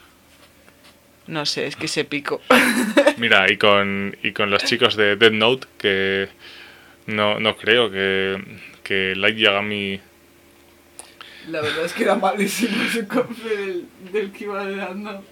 No 1.28 1.44
sé, 1.44 1.66
es 1.66 1.76
que 1.76 1.88
se 1.88 2.04
pico. 2.04 2.40
Mira, 3.18 3.52
y 3.52 3.58
con, 3.58 4.16
y 4.22 4.32
con 4.32 4.50
los 4.50 4.64
chicos 4.64 4.96
de 4.96 5.16
Dead 5.16 5.30
Note, 5.30 5.68
que 5.76 6.28
no, 7.06 7.38
no 7.38 7.56
creo 7.56 7.90
que, 7.90 8.42
que 8.82 9.14
Light 9.14 9.36
Yagami... 9.36 10.00
La 11.50 11.60
verdad 11.60 11.84
es 11.84 11.92
que 11.92 12.02
era 12.04 12.14
malísimo 12.14 12.82
ese 12.82 13.06
cofre 13.06 13.56
del, 13.56 13.88
del 14.12 14.32
que 14.32 14.44
iba 14.44 14.64
dando. 14.70 15.24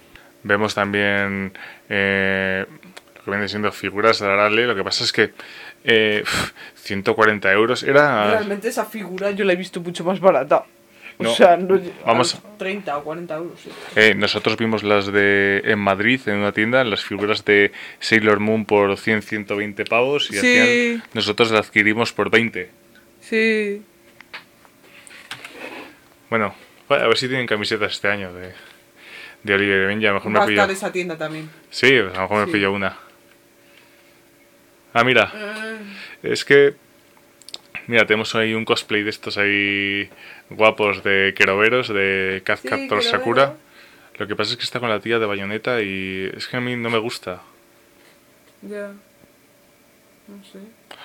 Vemos 0.43 0.73
también 0.75 1.53
eh, 1.89 2.65
lo 3.17 3.23
que 3.23 3.31
viene 3.31 3.47
siendo 3.47 3.71
figuras 3.71 4.19
de 4.19 4.27
Arale. 4.27 4.65
Lo 4.67 4.75
que 4.75 4.83
pasa 4.83 5.03
es 5.03 5.11
que 5.11 5.31
eh, 5.83 6.23
140 6.75 7.51
euros 7.51 7.83
era... 7.83 8.31
Realmente 8.31 8.67
esa 8.69 8.85
figura 8.85 9.31
yo 9.31 9.45
la 9.45 9.53
he 9.53 9.55
visto 9.57 9.81
mucho 9.81 10.03
más 10.03 10.19
barata. 10.19 10.65
O 11.19 11.23
No, 11.23 11.33
sea, 11.33 11.57
no, 11.57 11.79
vamos- 12.05 12.35
a 12.35 12.57
30 12.57 12.95
o 12.97 13.03
40 13.03 13.35
euros. 13.35 13.59
sí. 13.59 13.71
Eh, 13.95 14.13
nosotros 14.15 14.55
vimos 14.57 14.83
las 14.83 15.07
de 15.11 15.61
en 15.65 15.79
Madrid, 15.79 16.21
en 16.27 16.35
una 16.37 16.51
tienda, 16.51 16.83
las 16.83 17.03
figuras 17.03 17.43
de 17.43 17.71
Sailor 17.99 18.39
Moon 18.39 18.65
por 18.65 18.97
100, 18.97 19.23
120 19.23 19.83
pavos. 19.85 20.29
Y 20.29 20.33
Sí. 20.33 20.37
hacían- 20.37 21.03
nosotros 21.13 21.49
las 21.51 21.67
adquirimos 21.67 22.13
por 22.13 22.29
20. 22.29 22.69
Sí. 23.19 23.81
Bueno, 26.29 26.53
a 26.89 26.95
ver 27.07 27.17
si 27.17 27.27
tienen 27.27 27.47
camisetas 27.47 27.93
este 27.93 28.07
año 28.09 28.33
de, 28.33 28.53
de 29.43 29.53
Oliver 29.53 29.83
y 29.83 29.85
Benji. 29.87 30.05
A 30.05 30.09
lo 30.09 30.15
mejor 30.15 30.31
me 30.31 30.39
Va 30.39 30.45
pillo... 30.45 30.61
estar 30.61 30.71
esa 30.75 30.91
tienda 30.91 31.17
también. 31.17 31.49
Sí, 31.69 31.95
a 31.97 32.03
lo 32.03 32.21
mejor 32.21 32.45
me 32.47 32.51
pillo 32.51 32.71
una. 32.73 32.97
Ah, 34.93 35.03
mira, 35.03 35.31
Eh, 35.35 35.77
es 36.23 36.43
que... 36.45 36.75
Mira, 37.87 38.05
tenemos 38.05 38.35
ahí 38.35 38.53
un 38.53 38.65
cosplay 38.65 39.03
de 39.03 39.09
estos 39.09 39.37
ahí 39.37 40.09
guapos 40.49 41.03
de 41.03 41.33
Keroveros, 41.37 41.87
de 41.87 42.41
Cat 42.43 42.59
Sí, 42.61 42.67
Captor. 42.67 43.01
Sakura. 43.01 43.55
Lo 44.17 44.27
que 44.27 44.35
pasa 44.35 44.51
es 44.51 44.57
que 44.57 44.63
está 44.63 44.79
con 44.81 44.89
la 44.89 44.99
tía 44.99 45.19
de 45.19 45.25
bayoneta 45.25 45.81
y 45.81 46.29
es 46.35 46.47
que 46.47 46.57
a 46.57 46.61
mí 46.61 46.75
no 46.75 46.89
me 46.89 46.97
gusta. 46.97 47.41
ya. 48.61 48.91
No 50.27 50.43
sé. 50.43 50.59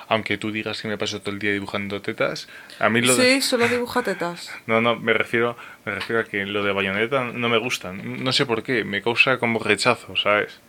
Aunque 0.08 0.38
tú 0.38 0.50
digas 0.52 0.82
que 0.82 0.88
me 0.88 0.98
paso 0.98 1.20
todo 1.20 1.30
el 1.32 1.38
día 1.38 1.52
dibujando 1.52 2.02
tetas, 2.02 2.48
a 2.78 2.88
mí 2.88 3.00
lo 3.00 3.14
Sí, 3.14 3.22
de... 3.22 3.42
solo 3.42 3.68
dibuja 3.68 4.02
tetas. 4.02 4.52
No, 4.66 4.80
no, 4.80 4.96
me 4.96 5.12
refiero, 5.12 5.56
me 5.84 5.94
refiero 5.94 6.20
a 6.22 6.24
que 6.24 6.44
lo 6.46 6.62
de 6.64 6.72
bayoneta 6.72 7.24
no 7.24 7.48
me 7.48 7.58
gusta. 7.58 7.92
No 7.92 8.32
sé 8.32 8.46
por 8.46 8.62
qué, 8.62 8.84
me 8.84 9.02
causa 9.02 9.38
como 9.38 9.58
rechazo, 9.58 10.16
¿sabes? 10.16 10.60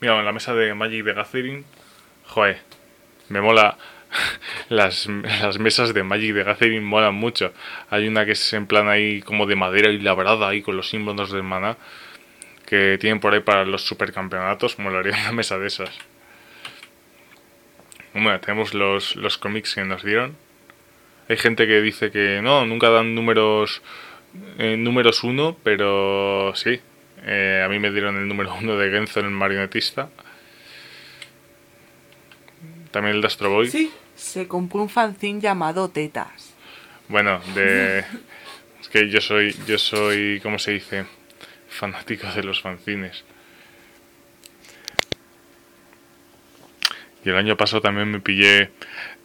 Mira, 0.00 0.18
en 0.18 0.24
la 0.24 0.32
mesa 0.32 0.54
de 0.54 0.74
Magic 0.74 1.04
de 1.04 1.14
Gathering, 1.14 1.64
joder, 2.26 2.60
me 3.28 3.40
mola. 3.40 3.76
Las, 4.68 5.08
las 5.08 5.58
mesas 5.58 5.92
de 5.92 6.04
Magic 6.04 6.34
de 6.34 6.44
Gathering 6.44 6.84
molan 6.84 7.16
mucho. 7.16 7.52
Hay 7.90 8.06
una 8.06 8.24
que 8.24 8.32
es 8.32 8.52
en 8.52 8.66
plan 8.66 8.88
ahí 8.88 9.20
como 9.22 9.44
de 9.46 9.56
madera 9.56 9.90
y 9.90 9.98
labrada 9.98 10.48
ahí 10.48 10.62
con 10.62 10.76
los 10.76 10.88
símbolos 10.88 11.32
del 11.32 11.42
maná 11.42 11.76
que 12.66 12.96
tienen 13.00 13.18
por 13.18 13.34
ahí 13.34 13.40
para 13.40 13.64
los 13.64 13.82
supercampeonatos. 13.82 14.78
Molaría 14.78 15.16
una 15.22 15.32
mesa 15.32 15.58
de 15.58 15.66
esas. 15.66 15.90
Bueno, 18.14 18.40
tenemos 18.40 18.74
los, 18.74 19.16
los 19.16 19.38
cómics 19.38 19.74
que 19.74 19.84
nos 19.84 20.02
dieron. 20.02 20.36
Hay 21.28 21.36
gente 21.36 21.66
que 21.66 21.80
dice 21.80 22.10
que 22.10 22.40
no, 22.42 22.64
nunca 22.64 22.90
dan 22.90 23.14
números 23.14 23.82
eh, 24.58 24.76
números 24.76 25.24
uno, 25.24 25.56
pero 25.62 26.52
sí. 26.54 26.80
Eh, 27.26 27.62
a 27.64 27.68
mí 27.68 27.78
me 27.78 27.90
dieron 27.90 28.16
el 28.16 28.28
número 28.28 28.54
uno 28.54 28.76
de 28.76 28.90
Genzo 28.90 29.20
en 29.20 29.26
el 29.26 29.32
marionetista. 29.32 30.10
También 32.90 33.16
el 33.16 33.22
de 33.22 33.26
Astro 33.26 33.50
Boy. 33.50 33.68
Sí, 33.68 33.90
se 34.14 34.46
compró 34.46 34.82
un 34.82 34.88
fanzine 34.88 35.40
llamado 35.40 35.88
Tetas. 35.88 36.54
Bueno, 37.08 37.40
de 37.54 37.98
es 38.80 38.88
que 38.88 39.08
yo 39.08 39.20
soy 39.20 39.54
yo 39.66 39.78
soy, 39.78 40.40
¿cómo 40.42 40.58
se 40.58 40.72
dice? 40.72 41.04
fanático 41.74 42.28
de 42.28 42.44
los 42.44 42.62
fanzines. 42.62 43.24
Y 47.24 47.30
el 47.30 47.36
año 47.36 47.56
pasado 47.56 47.80
también 47.82 48.10
me 48.10 48.20
pillé 48.20 48.70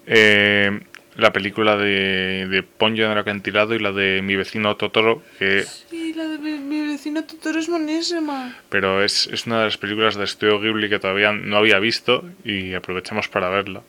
eh, 0.08 0.80
la 1.16 1.34
película 1.34 1.76
de, 1.76 2.48
de 2.50 2.64
Ponyo 2.64 3.06
en 3.06 3.12
el 3.12 3.18
acantilado 3.18 3.76
y 3.76 3.80
la 3.80 3.92
de 3.92 4.22
mi 4.22 4.36
vecino 4.36 4.78
Totoro, 4.78 5.22
que 5.38 5.64
Sí, 5.64 6.14
la 6.14 6.24
de 6.26 6.38
mi, 6.38 6.52
mi 6.60 6.88
vecino 6.88 7.24
Totoro 7.26 7.60
es 7.60 7.68
buenísima. 7.68 8.56
pero 8.70 9.04
es, 9.04 9.28
es 9.28 9.46
una 9.46 9.60
de 9.60 9.66
las 9.66 9.78
películas 9.78 10.16
de 10.16 10.24
Estudio 10.24 10.60
Ghibli 10.62 10.88
que 10.90 11.00
todavía 11.00 11.34
no 11.34 11.58
había 11.58 11.80
visto 11.80 12.24
y 12.46 12.74
aprovechamos 12.74 13.28
para 13.28 13.50
verla. 13.50 13.82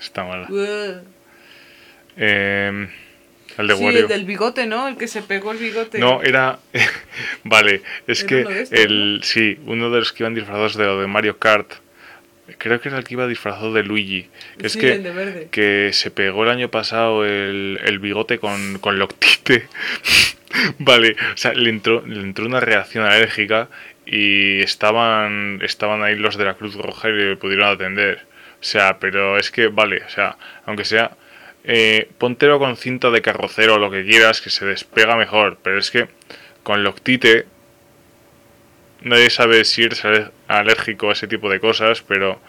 Está 0.00 0.24
mala. 0.24 0.48
Eh, 2.16 2.88
el 3.58 3.68
de 3.68 3.76
sí, 3.76 3.84
Wario. 3.84 4.00
el 4.00 4.08
del 4.08 4.24
bigote, 4.24 4.66
¿no? 4.66 4.88
El 4.88 4.96
que 4.96 5.08
se 5.08 5.22
pegó 5.22 5.52
el 5.52 5.58
bigote. 5.58 5.98
No, 5.98 6.22
era. 6.22 6.58
vale, 7.44 7.82
es 8.06 8.20
Era 8.20 8.28
que 8.28 8.62
estos, 8.62 8.78
el. 8.78 9.20
Sí, 9.22 9.58
uno 9.66 9.90
de 9.90 10.00
los 10.00 10.12
que 10.12 10.22
iban 10.22 10.34
disfrazados 10.34 10.76
de 10.76 10.84
lo 10.84 11.00
de 11.00 11.06
Mario 11.06 11.38
Kart. 11.38 11.72
Creo 12.58 12.80
que 12.80 12.88
era 12.88 12.98
el 12.98 13.04
que 13.04 13.14
iba 13.14 13.26
disfrazado 13.26 13.72
de 13.72 13.82
Luigi. 13.82 14.28
Que 14.58 14.66
es 14.66 14.76
que, 14.76 14.92
el 14.92 15.02
de 15.02 15.12
verde. 15.12 15.48
que 15.50 15.90
se 15.92 16.10
pegó 16.10 16.44
el 16.44 16.50
año 16.50 16.70
pasado 16.70 17.24
el, 17.24 17.80
el 17.82 17.98
bigote 17.98 18.38
con, 18.38 18.78
con 18.80 18.98
Loctite. 18.98 19.66
vale, 20.78 21.16
o 21.32 21.36
sea, 21.36 21.52
le 21.54 21.70
entró, 21.70 22.04
le 22.06 22.20
entró 22.20 22.46
una 22.46 22.60
reacción 22.60 23.04
alérgica 23.04 23.68
y 24.06 24.60
estaban, 24.60 25.60
estaban 25.62 26.02
ahí 26.02 26.16
los 26.16 26.36
de 26.36 26.44
la 26.44 26.54
Cruz 26.54 26.76
Roja 26.76 27.08
y 27.08 27.12
le 27.12 27.36
pudieron 27.36 27.68
atender. 27.68 28.26
O 28.60 28.64
sea, 28.64 28.98
pero 28.98 29.38
es 29.38 29.50
que, 29.50 29.68
vale, 29.68 30.02
o 30.04 30.08
sea, 30.08 30.36
aunque 30.66 30.84
sea. 30.84 31.16
Eh, 31.64 32.10
póntelo 32.18 32.58
con 32.58 32.76
cinta 32.76 33.10
de 33.10 33.22
carrocero 33.22 33.74
o 33.74 33.78
lo 33.78 33.90
que 33.90 34.04
quieras, 34.04 34.40
que 34.40 34.50
se 34.50 34.66
despega 34.66 35.16
mejor. 35.16 35.58
Pero 35.62 35.78
es 35.78 35.90
que 35.90 36.08
con 36.62 36.84
Loctite 36.84 37.46
nadie 39.00 39.30
sabe 39.30 39.64
si 39.64 39.84
eres 39.84 40.02
alérgico 40.48 41.10
a 41.10 41.12
ese 41.12 41.26
tipo 41.26 41.50
de 41.50 41.60
cosas, 41.60 42.02
pero 42.02 42.40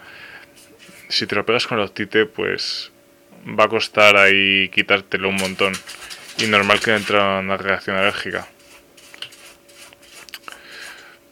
si 1.08 1.26
te 1.26 1.34
lo 1.34 1.46
pegas 1.46 1.66
con 1.66 1.78
Loctite, 1.78 2.26
pues 2.26 2.92
va 3.46 3.64
a 3.64 3.68
costar 3.68 4.16
ahí 4.16 4.68
quitártelo 4.68 5.28
un 5.28 5.36
montón. 5.36 5.72
Y 6.38 6.46
normal 6.46 6.80
que 6.80 6.94
entra 6.94 7.38
una 7.38 7.56
reacción 7.56 7.96
alérgica. 7.96 8.46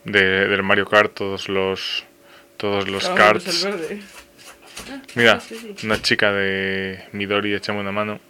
De, 0.05 0.49
del 0.49 0.63
Mario 0.63 0.87
Kart, 0.87 1.15
todos 1.15 1.49
los 1.49 2.05
todos 2.57 2.89
los 2.89 3.05
Claro, 3.05 3.41
karts. 3.41 3.67
Verde. 4.83 5.03
Mira, 5.15 5.41
una 5.83 6.01
chica 6.03 6.33
de 6.33 7.05
Midori, 7.13 7.55
echame 7.55 7.81
una 7.81 7.93
mano. 7.93 8.21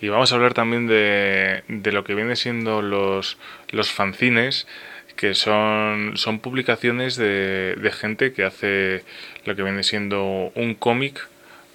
Y 0.00 0.08
vamos 0.08 0.30
a 0.30 0.34
hablar 0.34 0.52
también 0.52 0.86
de, 0.86 1.62
de 1.68 1.92
lo 1.92 2.04
que 2.04 2.14
viene 2.14 2.36
siendo 2.36 2.82
los, 2.82 3.38
los 3.70 3.90
fanzines, 3.90 4.66
que 5.16 5.32
son, 5.34 6.12
son 6.16 6.40
publicaciones 6.40 7.16
de, 7.16 7.74
de 7.76 7.90
gente 7.90 8.34
que 8.34 8.44
hace 8.44 9.04
lo 9.46 9.56
que 9.56 9.62
viene 9.62 9.82
siendo 9.82 10.52
un 10.54 10.74
cómic 10.74 11.26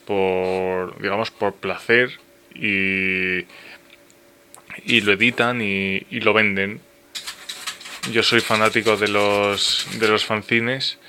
por, 0.06 1.02
digamos, 1.02 1.32
por 1.32 1.56
placer 1.56 2.12
y, 2.54 3.46
y 4.86 5.02
lo 5.02 5.14
editan 5.14 5.62
y, 5.62 6.06
y 6.12 6.20
lo 6.20 6.34
venden. 6.34 6.80
Yo 8.12 8.22
soy 8.22 8.42
fanático 8.42 8.98
de 8.98 9.08
los, 9.08 9.88
de 10.00 10.08
los 10.08 10.26
fanzines 10.26 11.00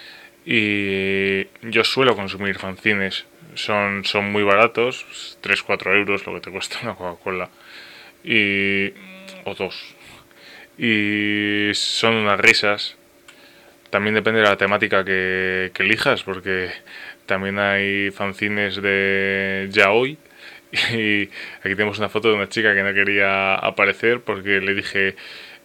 y 0.45 1.47
yo 1.63 1.85
suelo 1.85 2.17
consumir 2.17 2.59
fanzines. 2.59 3.27
Son, 3.55 4.05
son 4.05 4.33
muy 4.33 4.43
baratos, 4.43 5.39
3-4 5.43 5.95
euros 5.97 6.27
lo 6.27 6.35
que 6.35 6.41
te 6.41 6.51
cuesta 6.51 6.79
una 6.83 6.95
Coca-Cola. 6.95 7.51
Y. 8.25 8.93
o 9.45 9.55
dos. 9.57 9.95
Y 10.79 11.71
son 11.75 12.15
unas 12.15 12.41
risas. 12.41 12.97
También 13.91 14.15
depende 14.15 14.41
de 14.41 14.49
la 14.49 14.57
temática 14.57 15.05
que, 15.05 15.71
que 15.75 15.83
elijas, 15.83 16.23
porque 16.23 16.71
también 17.27 17.59
hay 17.59 18.11
fanzines 18.11 18.81
de 18.81 19.69
yaoi. 19.71 20.19
Y 20.93 21.29
aquí 21.59 21.75
tenemos 21.77 21.99
una 21.99 22.09
foto 22.09 22.29
de 22.29 22.35
una 22.35 22.49
chica 22.49 22.75
que 22.75 22.83
no 22.83 22.95
quería 22.95 23.55
aparecer 23.55 24.21
porque 24.21 24.61
le 24.61 24.75
dije. 24.75 25.17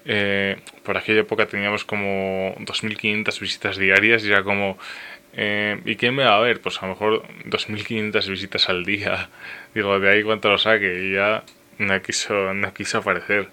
Eh, 0.08 0.58
por 0.84 0.98
aquella 0.98 1.22
época 1.22 1.48
teníamos 1.48 1.84
como 1.84 2.56
2.500 2.60 3.40
visitas 3.40 3.78
diarias 3.78 4.24
y 4.24 4.30
era 4.32 4.44
como. 4.44 4.78
eh, 5.34 5.80
¿Y 5.86 5.96
quién 5.98 6.16
me 6.16 6.24
va 6.24 6.38
a 6.38 6.40
ver? 6.40 6.62
Pues 6.62 6.82
a 6.82 6.88
lo 6.88 6.94
mejor 6.94 7.24
2.500 7.46 8.30
visitas 8.30 8.70
al 8.70 8.86
día. 8.86 9.30
Digo, 9.76 10.00
de 10.00 10.10
ahí 10.10 10.24
cuánto 10.24 10.50
lo 10.50 10.58
saque 10.58 11.04
y 11.04 11.14
ya 11.14 11.44
no 11.78 12.02
quiso, 12.02 12.54
no 12.54 12.74
quiso 12.74 13.00
aparecer. 13.00 13.50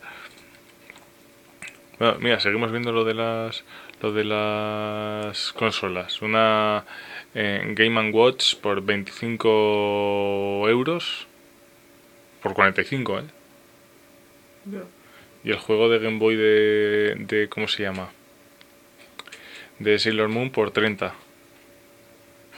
Bueno, 1.99 2.17
mira, 2.21 2.41
seguimos 2.41 2.71
viendo 2.71 2.93
lo 2.93 3.05
de 3.05 3.15
las 3.15 3.65
lo 4.01 4.13
de 4.13 4.25
las 4.25 5.53
consolas. 5.53 6.23
Una 6.23 6.85
eh, 7.35 7.63
Game 7.75 8.11
Watch 8.11 8.57
por 8.57 8.81
25 8.83 10.67
euros. 10.69 11.27
Por 12.43 12.55
45, 12.55 13.19
¿eh? 13.19 13.25
Ya. 14.67 14.83
Y 15.45 15.51
el 15.51 15.59
juego 15.59 15.89
de 15.89 15.99
Game 15.99 16.19
Boy 16.19 16.37
de, 16.37 17.15
de 17.19 17.49
¿cómo 17.49 17.69
se 17.69 17.83
llama? 17.83 18.11
de 19.79 19.99
Sailor 19.99 20.29
Moon 20.29 20.51
por 20.51 20.71
30. 20.71 21.15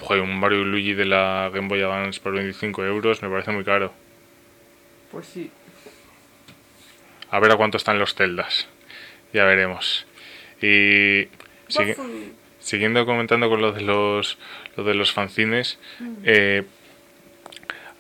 Joder, 0.01 0.23
un 0.23 0.39
Mario 0.39 0.63
y 0.63 0.65
Luigi 0.65 0.95
de 0.95 1.07
la 1.07 1.51
Game 1.53 1.69
Boy 1.69 1.81
Advance 1.83 2.21
por 2.21 2.35
25 2.35 2.85
euros 2.85 3.23
me 3.23 3.29
parece 3.29 3.51
muy 3.51 3.65
caro. 3.65 3.93
Pues 5.11 5.27
sí. 5.27 5.51
A 7.31 7.41
ver 7.41 7.51
a 7.51 7.57
cuánto 7.57 7.77
están 7.77 7.99
los 7.99 8.15
celdas. 8.15 8.69
Ya 9.33 9.45
veremos. 9.45 10.07
Y 10.61 11.29
Waffle. 11.75 12.33
siguiendo 12.61 13.05
comentando 13.07 13.49
con 13.49 13.61
lo 13.61 13.73
de 13.73 13.83
los, 13.83 14.39
lo 14.77 14.85
de 14.85 14.95
los 14.95 15.13
fanzines, 15.13 15.79
eh, 16.25 16.65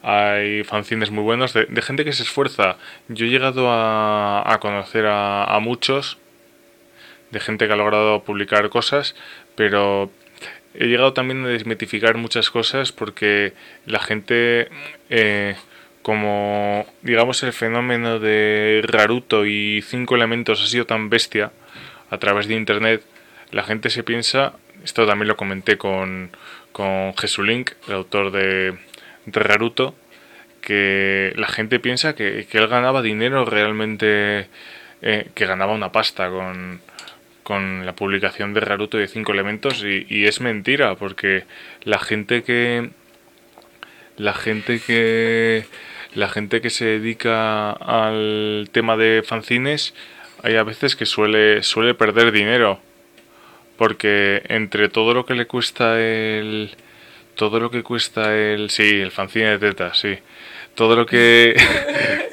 hay 0.08 0.62
fanzines 0.62 1.10
muy 1.10 1.24
buenos 1.24 1.52
de, 1.52 1.64
de 1.64 1.82
gente 1.82 2.04
que 2.04 2.12
se 2.12 2.22
esfuerza. 2.22 2.76
Yo 3.08 3.26
he 3.26 3.28
llegado 3.28 3.72
a, 3.72 4.40
a 4.46 4.60
conocer 4.60 5.04
a, 5.08 5.58
muchos, 5.60 6.16
de 7.32 7.40
gente 7.40 7.66
que 7.66 7.72
ha 7.72 7.76
logrado 7.76 8.22
publicar 8.22 8.68
cosas, 8.68 9.16
pero 9.56 10.12
he 10.74 10.86
llegado 10.86 11.12
también 11.12 11.44
a 11.44 11.48
desmitificar 11.48 12.18
muchas 12.18 12.50
cosas 12.50 12.92
porque 12.92 13.52
la 13.84 13.98
gente, 13.98 14.68
eh, 15.10 15.56
como 16.02 16.86
digamos 17.02 17.42
el 17.42 17.52
fenómeno 17.52 18.20
de 18.20 18.82
Raruto 18.86 19.44
y 19.44 19.82
cinco 19.82 20.14
elementos 20.14 20.62
ha 20.62 20.66
sido 20.66 20.86
tan 20.86 21.10
bestia 21.10 21.50
a 22.10 22.18
través 22.18 22.46
de 22.46 22.54
internet, 22.54 23.02
la 23.50 23.64
gente 23.64 23.90
se 23.90 24.04
piensa, 24.04 24.52
esto 24.84 25.04
también 25.04 25.26
lo 25.26 25.36
comenté 25.36 25.76
con, 25.76 26.30
con 26.70 27.12
Jesulink, 27.16 27.72
el 27.88 27.94
autor 27.94 28.30
de 28.30 28.78
Raruto, 29.26 29.94
que 30.60 31.32
la 31.36 31.48
gente 31.48 31.78
piensa 31.78 32.14
que, 32.14 32.46
que 32.50 32.58
él 32.58 32.68
ganaba 32.68 33.02
dinero 33.02 33.44
realmente, 33.44 34.48
eh, 35.02 35.28
que 35.34 35.46
ganaba 35.46 35.72
una 35.72 35.92
pasta 35.92 36.28
con, 36.30 36.80
con 37.46 37.86
la 37.86 37.94
publicación 37.94 38.54
de 38.54 38.60
Raruto 38.60 38.98
de 38.98 39.06
cinco 39.06 39.32
elementos 39.32 39.84
y, 39.84 40.26
es 40.26 40.40
mentira 40.40 40.96
porque 40.96 41.44
la 41.84 42.00
gente 42.00 42.42
que 42.42 42.90
la 44.16 44.34
gente 44.34 44.80
que 44.84 45.64
la 46.12 46.28
gente 46.28 46.60
que 46.60 46.70
se 46.70 46.86
dedica 46.86 47.70
al 47.70 48.68
tema 48.72 48.96
de 48.96 49.22
fanzines 49.24 49.94
hay 50.42 50.56
a 50.56 50.64
veces 50.64 50.96
que 50.96 51.06
suele 51.06 51.62
suele 51.62 51.94
perder 51.94 52.32
dinero 52.32 52.80
porque 53.76 54.42
entre 54.48 54.88
todo 54.88 55.14
lo 55.14 55.24
que 55.24 55.34
le 55.34 55.46
cuesta 55.46 56.00
el 56.00 56.72
todo 57.36 57.60
lo 57.60 57.70
que 57.70 57.84
cuesta 57.84 58.36
el 58.36 58.70
sí 58.70 59.00
el 59.00 59.12
fanzine 59.12 59.50
de 59.50 59.58
tetas 59.58 59.98
sí 59.98 60.18
todo 60.74 60.96
lo 60.96 61.06
que 61.06 61.54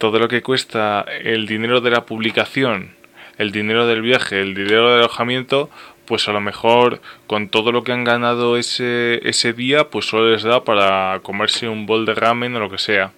todo 0.00 0.18
lo 0.18 0.28
que 0.28 0.40
cuesta 0.40 1.04
el 1.22 1.46
dinero 1.46 1.82
de 1.82 1.90
la 1.90 2.06
publicación, 2.06 2.94
el 3.36 3.52
dinero 3.52 3.86
del 3.86 4.00
viaje, 4.00 4.40
el 4.40 4.54
dinero 4.54 4.88
del 4.88 5.00
alojamiento, 5.00 5.68
pues 6.06 6.26
a 6.26 6.32
lo 6.32 6.40
mejor 6.40 7.02
con 7.26 7.50
todo 7.50 7.70
lo 7.70 7.84
que 7.84 7.92
han 7.92 8.04
ganado 8.04 8.56
ese, 8.56 9.20
ese 9.28 9.52
día, 9.52 9.90
pues 9.90 10.06
solo 10.06 10.30
les 10.30 10.42
da 10.42 10.64
para 10.64 11.20
comerse 11.22 11.68
un 11.68 11.84
bol 11.84 12.06
de 12.06 12.14
ramen 12.14 12.56
o 12.56 12.60
lo 12.60 12.70
que 12.70 12.78
sea. 12.78 13.12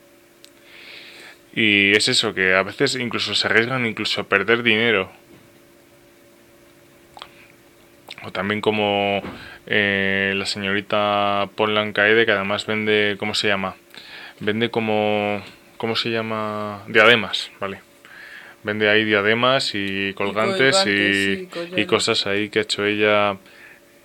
Y 1.54 1.92
es 1.92 2.08
eso, 2.08 2.34
que 2.34 2.56
a 2.56 2.64
veces 2.64 2.96
incluso 2.96 3.36
se 3.36 3.46
arriesgan 3.46 3.86
incluso 3.86 4.20
a 4.20 4.24
perder 4.24 4.64
dinero. 4.64 5.08
O 8.24 8.32
también 8.32 8.60
como 8.60 9.22
eh, 9.66 10.34
la 10.36 10.46
señorita 10.46 11.48
Kaede, 11.94 12.26
que 12.26 12.32
además 12.32 12.66
vende, 12.66 13.16
¿cómo 13.18 13.34
se 13.34 13.48
llama? 13.48 13.76
Vende 14.40 14.70
como, 14.70 15.42
¿cómo 15.76 15.96
se 15.96 16.10
llama? 16.10 16.82
Diademas, 16.88 17.50
vale. 17.60 17.80
Vende 18.64 18.88
ahí 18.88 19.04
diademas 19.04 19.72
y 19.74 20.14
colgantes 20.14 20.84
y, 20.86 21.46
colgantes 21.46 21.78
y 21.78 21.86
cosas 21.86 22.26
ahí 22.26 22.48
que 22.48 22.60
ha 22.60 22.62
hecho 22.62 22.84
ella 22.84 23.36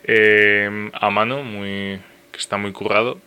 eh, 0.03 0.89
a 0.93 1.09
mano, 1.09 1.43
muy 1.43 1.99
que 2.31 2.39
está 2.39 2.57
muy 2.57 2.71
currado. 2.71 3.19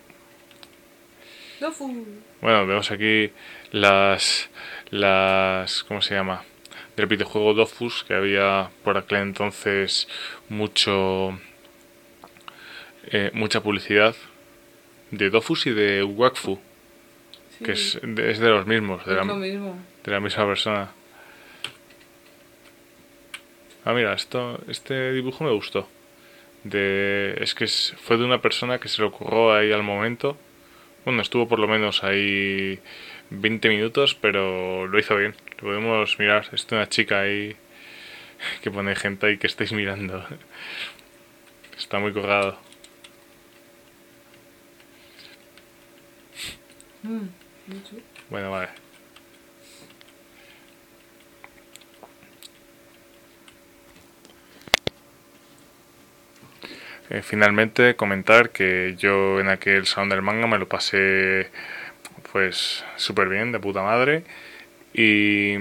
Waffle. 1.61 2.05
Bueno, 2.41 2.67
vemos 2.67 2.91
aquí 2.91 3.31
las 3.71 4.51
las 4.91 5.85
¿cómo 5.85 6.01
se 6.03 6.15
llama? 6.15 6.43
del 6.97 7.07
videojuego 7.07 7.55
Dofus 7.55 8.05
que 8.05 8.15
había 8.15 8.71
por 8.83 8.97
aquel 8.97 9.19
entonces 9.19 10.09
mucho 10.49 11.39
eh, 13.09 13.31
mucha 13.35 13.63
publicidad 13.63 14.15
de 15.11 15.31
Dofus 15.31 15.67
y 15.67 15.71
de 15.73 16.03
Wakfu, 16.05 16.59
Sí, 17.59 17.65
que 17.65 17.73
es 17.73 17.99
de, 18.03 18.31
es 18.31 18.39
de 18.39 18.49
los 18.49 18.67
mismos, 18.67 19.05
de 19.05 19.13
es 19.13 19.19
la, 19.19 19.25
lo 19.25 19.37
mismo. 19.37 19.79
de 20.05 20.11
la 20.13 20.21
misma 20.21 20.47
persona. 20.47 20.93
Ah, 23.85 23.93
mira, 23.93 24.13
esto, 24.13 24.61
este 24.69 25.13
dibujo 25.13 25.45
me 25.45 25.51
gustó. 25.53 25.89
De, 26.65 27.37
es 27.41 27.55
que 27.55 27.65
es- 27.65 27.95
fue 28.03 28.19
de 28.19 28.25
una 28.25 28.43
persona 28.43 28.79
que 28.79 28.89
se 28.89 29.01
le 29.01 29.09
ocurrió 29.09 29.55
ahí 29.55 29.73
al 29.73 29.83
momento. 29.83 30.37
Bueno, 31.05 31.23
estuvo 31.23 31.49
por 31.49 31.59
lo 31.59 31.67
menos 31.67 32.05
ahí 32.05 32.79
20 33.31 33.69
minutos, 33.71 34.15
pero 34.15 34.87
lo 34.87 34.99
hizo 34.99 35.17
bien. 35.17 35.35
Lo 35.59 35.69
podemos 35.69 36.19
mirar. 36.19 36.47
Es 36.53 36.67
una 36.71 36.89
chica 36.91 37.21
ahí 37.21 37.57
que 38.63 38.71
pone 38.71 38.95
gente 38.97 39.27
ahí 39.27 39.39
que 39.39 39.47
estáis 39.47 39.73
mirando. 39.73 40.23
Está 41.79 41.99
muy 41.99 42.13
colgado. 42.13 42.59
Mm. 47.03 47.29
Bueno, 48.29 48.51
vale. 48.51 48.69
Eh, 57.11 57.23
finalmente 57.23 57.97
comentar 57.97 58.51
que 58.51 58.95
yo 58.97 59.41
en 59.41 59.49
aquel 59.49 59.87
salón 59.87 60.11
del 60.11 60.23
manga 60.23 60.47
me 60.47 60.59
lo 60.59 60.69
pasé 60.69 61.51
pues 62.33 62.85
súper 62.97 63.29
bien, 63.29 63.53
de 63.53 63.59
puta 63.59 63.83
madre. 63.83 64.25
Y 64.95 65.57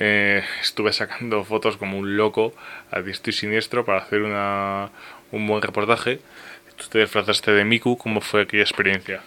eh, 0.00 0.44
estuve 0.60 0.92
sacando 0.92 1.44
fotos 1.44 1.76
como 1.76 1.98
un 1.98 2.16
loco 2.16 2.54
a 2.90 3.00
diestro 3.00 3.30
y 3.30 3.32
siniestro 3.32 3.84
para 3.84 4.00
hacer 4.00 4.22
una, 4.22 4.90
un 5.32 5.46
buen 5.46 5.62
reportaje. 5.62 6.20
Tú 6.76 6.86
te 6.90 6.98
disfrazaste 7.00 7.52
de 7.52 7.64
Miku, 7.64 7.96
¿cómo 7.96 8.20
fue 8.20 8.42
aquella 8.42 8.64
experiencia? 8.64 9.22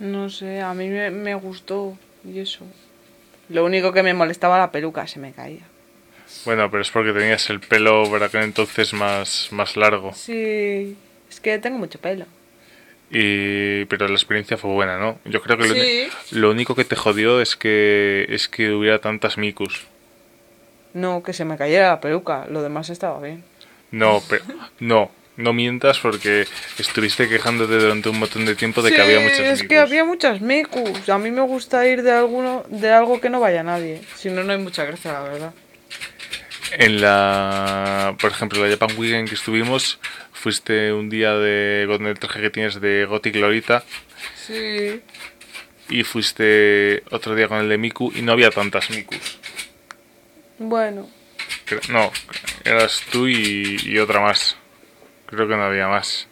No 0.00 0.30
sé, 0.30 0.60
a 0.60 0.74
mí 0.74 0.88
me, 0.88 1.10
me 1.10 1.34
gustó 1.34 1.96
y 2.24 2.38
eso. 2.40 2.64
Lo 3.48 3.64
único 3.64 3.92
que 3.92 4.02
me 4.02 4.14
molestaba 4.14 4.58
la 4.58 4.70
peluca, 4.70 5.06
se 5.06 5.18
me 5.18 5.32
caía. 5.32 5.62
Bueno, 6.44 6.70
pero 6.70 6.82
es 6.82 6.90
porque 6.90 7.12
tenías 7.12 7.48
el 7.50 7.60
pelo 7.60 8.04
por 8.04 8.22
aquel 8.22 8.42
entonces 8.42 8.92
más, 8.92 9.48
más 9.50 9.76
largo. 9.76 10.12
Sí, 10.14 10.96
es 11.30 11.40
que 11.40 11.58
tengo 11.58 11.78
mucho 11.78 11.98
pelo. 11.98 12.26
Y, 13.10 13.86
pero 13.86 14.06
la 14.06 14.14
experiencia 14.14 14.58
fue 14.58 14.70
buena, 14.70 14.98
¿no? 14.98 15.18
Yo 15.24 15.40
creo 15.40 15.56
que 15.56 15.66
lo, 15.66 15.74
Sí. 15.74 15.80
uni- 15.80 16.40
lo 16.40 16.50
único 16.50 16.74
que 16.74 16.84
te 16.84 16.94
jodió 16.94 17.40
es 17.40 17.56
que 17.56 18.26
es 18.28 18.48
que 18.50 18.70
hubiera 18.72 18.98
tantas 19.00 19.38
mikus. 19.38 19.86
No, 20.92 21.22
que 21.22 21.32
se 21.32 21.46
me 21.46 21.56
cayera 21.56 21.88
la 21.88 22.00
peluca, 22.00 22.46
lo 22.50 22.62
demás 22.62 22.90
estaba 22.90 23.18
bien. 23.20 23.42
No, 23.90 24.20
pero 24.28 24.44
no, 24.80 25.10
no 25.38 25.52
mientas 25.54 25.98
porque 26.00 26.46
estuviste 26.78 27.28
quejándote 27.28 27.78
durante 27.78 28.08
un 28.10 28.18
montón 28.18 28.44
de 28.44 28.54
tiempo 28.54 28.82
de 28.82 28.92
que 28.92 29.00
había 29.00 29.20
muchas 29.20 29.40
es 29.40 29.52
mikus. 29.62 29.68
que 29.68 29.78
había 29.78 30.04
muchas 30.04 30.40
micus. 30.42 31.08
A 31.08 31.16
mí 31.18 31.30
me 31.30 31.40
gusta 31.42 31.86
ir 31.88 32.02
de 32.02 32.12
alguno 32.12 32.64
de 32.68 32.90
algo 32.92 33.20
que 33.20 33.30
no 33.30 33.40
vaya 33.40 33.62
nadie. 33.62 34.02
Si 34.16 34.28
no, 34.28 34.44
no 34.44 34.52
hay 34.52 34.58
mucha 34.58 34.84
gracia, 34.84 35.12
la 35.14 35.20
verdad. 35.22 35.54
En 36.72 37.00
la, 37.00 38.14
por 38.20 38.30
ejemplo, 38.30 38.62
la 38.62 38.70
Japan 38.70 38.90
Weekend 38.98 39.28
que 39.28 39.36
estuvimos, 39.36 39.98
fuiste 40.32 40.92
un 40.92 41.08
día 41.08 41.32
de 41.34 41.86
con 41.86 42.06
el 42.06 42.18
traje 42.18 42.40
que 42.42 42.50
tienes 42.50 42.78
de 42.80 43.06
Gothic 43.06 43.36
Lolita 43.36 43.82
Sí. 44.46 45.00
y 45.88 46.02
fuiste 46.04 47.02
otro 47.10 47.34
día 47.34 47.48
con 47.48 47.58
el 47.58 47.68
de 47.70 47.78
Miku 47.78 48.12
y 48.14 48.20
no 48.22 48.32
había 48.32 48.50
tantas 48.50 48.90
mikus. 48.90 49.38
Bueno, 50.58 51.08
No, 51.88 52.12
eras 52.64 53.02
tú 53.10 53.28
y, 53.28 53.78
y 53.84 53.98
otra 53.98 54.20
más. 54.20 54.56
Creo 55.28 55.46
que 55.46 55.56
no 55.56 55.64
había 55.64 55.88
más. 55.88 56.26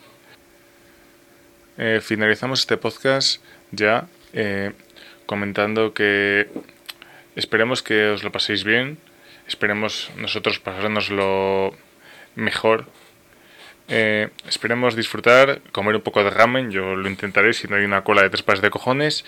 Eh, 1.77 2.01
finalizamos 2.03 2.61
este 2.61 2.79
podcast 2.79 3.43
ya 3.71 4.09
eh, 4.33 4.73
comentando 5.27 5.93
que 5.93 6.49
esperemos 7.35 7.83
que 7.83 8.07
os 8.07 8.25
lo 8.25 8.33
paséis 8.33 8.65
bien. 8.65 8.97
Esperemos 9.47 10.11
nosotros 10.17 10.61
pasárnoslo 10.61 11.75
mejor. 12.37 12.87
Eh, 13.89 14.31
esperemos 14.49 14.97
disfrutar, 14.97 15.61
comer 15.73 15.97
un 15.97 16.03
poco 16.03 16.25
de 16.25 16.31
ramen. 16.31 16.71
Yo 16.71 16.97
lo 16.97 17.07
intentaré 17.11 17.53
si 17.53 17.69
no 17.69 17.77
hay 17.77 17.85
una 17.85 18.03
cola 18.03 18.23
de 18.23 18.31
tres 18.31 18.43
pares 18.43 18.63
de 18.63 18.71
cojones. 18.71 19.27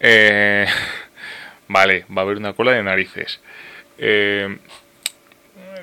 Eh, 0.00 0.66
vale, 1.68 2.04
va 2.10 2.22
a 2.22 2.24
haber 2.24 2.38
una 2.38 2.54
cola 2.54 2.72
de 2.72 2.82
narices. 2.82 3.40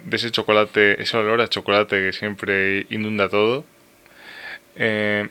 De 0.06 0.18
ese 0.18 0.32
chocolate, 0.32 1.02
ese 1.02 1.18
olor 1.18 1.42
a 1.42 1.48
chocolate 1.48 1.98
que 1.98 2.14
siempre 2.14 2.88
inunda 2.90 3.30
todo. 3.30 3.66
Eh, 4.76 5.30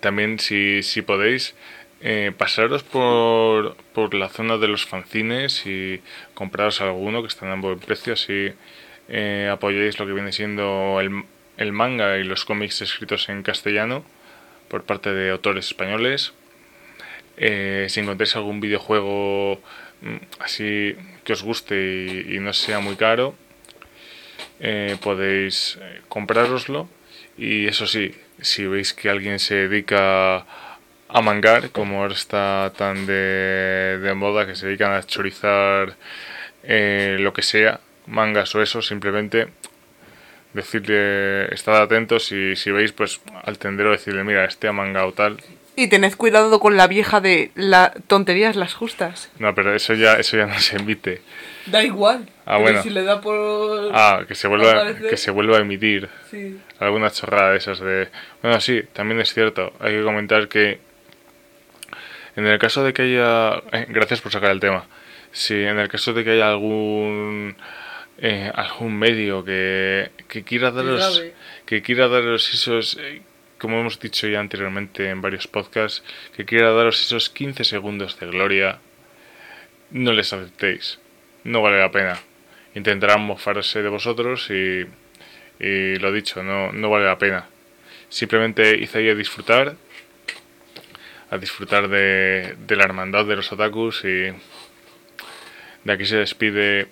también 0.00 0.38
si, 0.38 0.82
si 0.82 1.02
podéis, 1.02 1.54
eh, 2.00 2.32
pasaros 2.36 2.82
por, 2.84 3.76
por 3.92 4.14
la 4.14 4.28
zona 4.28 4.56
de 4.58 4.68
los 4.68 4.86
fanzines 4.86 5.66
y 5.66 6.00
compraros 6.34 6.80
alguno 6.80 7.22
que 7.22 7.28
están 7.28 7.50
a 7.50 7.56
buen 7.56 7.80
precio, 7.80 8.12
así 8.12 8.52
eh, 9.08 9.50
lo 9.50 10.06
que 10.06 10.12
viene 10.12 10.32
siendo 10.32 11.00
el, 11.00 11.24
el 11.56 11.72
manga 11.72 12.18
y 12.18 12.24
los 12.24 12.44
cómics 12.44 12.82
escritos 12.82 13.28
en 13.28 13.42
castellano 13.42 14.04
por 14.68 14.84
parte 14.84 15.12
de 15.12 15.30
autores 15.30 15.66
españoles. 15.66 16.34
Eh, 17.36 17.86
si 17.88 18.00
encontráis 18.00 18.36
algún 18.36 18.60
videojuego 18.60 19.60
mm, 20.02 20.16
así 20.40 20.96
que 21.28 21.34
os 21.34 21.42
guste 21.42 21.76
y, 22.26 22.40
no 22.40 22.54
sea 22.54 22.80
muy 22.80 22.96
caro, 22.96 23.34
eh, 24.60 24.96
podéis 25.02 25.76
eh, 25.78 26.00
comprároslo. 26.08 26.88
Y 27.36 27.66
eso 27.66 27.86
sí, 27.86 28.14
si 28.40 28.66
veis 28.66 28.94
que 28.94 29.10
alguien 29.10 29.38
se 29.38 29.68
dedica 29.68 30.46
a 31.08 31.20
mangar, 31.20 31.68
como 31.68 32.00
ahora 32.00 32.14
está 32.14 32.72
tan 32.78 33.04
de, 33.04 33.98
de 34.00 34.14
moda, 34.14 34.46
que 34.46 34.56
se 34.56 34.68
dedican 34.68 34.92
a 34.92 35.02
chorizar 35.02 35.96
lo 36.64 37.32
que 37.34 37.42
sea, 37.42 37.80
mangas 38.06 38.54
o 38.54 38.62
eso, 38.62 38.80
simplemente 38.80 39.48
decirle, 40.54 41.52
estad 41.54 41.82
atentos 41.82 42.32
y 42.32 42.56
si 42.56 42.70
veis, 42.70 42.92
pues 42.92 43.20
al 43.44 43.58
tendero 43.58 43.90
decirle, 43.90 44.24
mira, 44.24 44.46
este 44.46 44.66
ha 44.66 44.72
mangado 44.72 45.12
tal. 45.12 45.36
Y 45.78 45.86
tened 45.86 46.16
cuidado 46.16 46.58
con 46.58 46.76
la 46.76 46.88
vieja 46.88 47.20
de 47.20 47.52
la 47.54 47.92
tonterías 48.08 48.56
las 48.56 48.74
justas. 48.74 49.30
No, 49.38 49.54
pero 49.54 49.76
eso 49.76 49.94
ya, 49.94 50.14
eso 50.14 50.36
ya 50.36 50.46
no 50.46 50.58
se 50.58 50.74
emite. 50.74 51.22
Da 51.66 51.84
igual. 51.84 52.28
Ah, 52.46 52.58
bueno. 52.58 52.82
Si 52.82 52.90
le 52.90 53.04
da 53.04 53.20
por... 53.20 53.92
Ah, 53.94 54.24
que 54.26 54.34
se 54.34 54.48
vuelva, 54.48 54.92
que 54.96 55.16
se 55.16 55.30
vuelva 55.30 55.58
a 55.58 55.60
emitir. 55.60 56.08
Sí. 56.32 56.58
Alguna 56.80 57.12
chorrada 57.12 57.52
de 57.52 57.58
esas 57.58 57.78
de... 57.78 58.08
Bueno, 58.42 58.60
sí, 58.60 58.82
también 58.92 59.20
es 59.20 59.32
cierto. 59.32 59.72
Hay 59.78 59.92
que 59.92 60.02
comentar 60.02 60.48
que 60.48 60.80
en 62.34 62.44
el 62.44 62.58
caso 62.58 62.82
de 62.82 62.92
que 62.92 63.02
haya... 63.02 63.62
eh, 63.70 63.86
gracias 63.88 64.20
por 64.20 64.32
sacar 64.32 64.50
el 64.50 64.58
tema. 64.58 64.84
Si 65.30 65.54
en 65.54 65.78
el 65.78 65.88
caso 65.88 66.12
de 66.12 66.24
que 66.24 66.32
haya 66.32 66.48
algún 66.48 67.54
eh, 68.20 68.50
algún 68.52 68.98
medio 68.98 69.44
que, 69.44 70.10
que 70.26 70.42
quiera 70.42 70.72
daros 70.72 71.22
que 71.66 71.82
quiera 71.82 72.08
daros 72.08 72.52
esos 72.52 72.98
eh, 73.00 73.22
como 73.58 73.80
hemos 73.80 73.98
dicho 74.00 74.26
ya 74.28 74.40
anteriormente 74.40 75.08
en 75.08 75.20
varios 75.20 75.46
podcasts 75.46 76.02
que 76.36 76.44
quiera 76.44 76.72
daros 76.72 77.00
esos 77.00 77.30
15 77.30 77.64
segundos 77.64 78.18
de 78.18 78.26
gloria 78.26 78.78
no 79.90 80.12
les 80.12 80.32
aceptéis 80.32 80.98
no 81.44 81.62
vale 81.62 81.78
la 81.78 81.90
pena 81.90 82.18
intentarán 82.74 83.22
mofarse 83.22 83.82
de 83.82 83.88
vosotros 83.88 84.48
y, 84.50 84.86
y 85.58 85.96
lo 85.96 86.12
dicho 86.12 86.42
no, 86.42 86.72
no 86.72 86.90
vale 86.90 87.06
la 87.06 87.18
pena 87.18 87.46
simplemente 88.08 88.76
hice 88.76 88.98
ahí 88.98 89.08
a 89.10 89.14
disfrutar 89.14 89.76
a 91.30 91.38
disfrutar 91.38 91.88
de, 91.88 92.56
la 92.68 92.84
hermandad 92.84 93.24
de 93.26 93.36
los 93.36 93.52
otakus 93.52 94.04
y 94.04 94.32
de 95.84 95.92
aquí 95.92 96.06
se 96.06 96.16
despide 96.16 96.88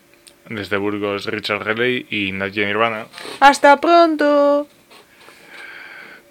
desde 0.48 0.76
Burgos 0.76 1.26
Richard 1.26 1.64
Relay 1.64 2.06
y 2.10 2.32
Nadia 2.32 2.66
Nirvana. 2.66 3.06
Hasta 3.40 3.80
pronto. 3.80 4.68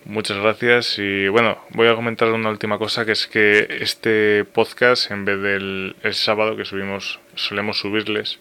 Muchas 0.08 0.38
gracias 0.38 1.00
y 1.00 1.28
bueno, 1.30 1.58
voy 1.72 1.88
a 1.88 1.96
comentar 1.96 2.32
una 2.32 2.52
última 2.52 2.78
cosa 2.78 3.06
que 3.06 3.14
es 3.14 3.26
que 3.26 3.66
este 3.82 4.46
podcast 4.46 5.10
en 5.10 5.26
vez 5.26 5.42
del 5.42 5.96
el 6.04 6.14
sábado 6.14 6.56
que 6.56 6.64
subimos, 6.64 7.20
solemos 7.34 7.80
subirles, 7.80 8.40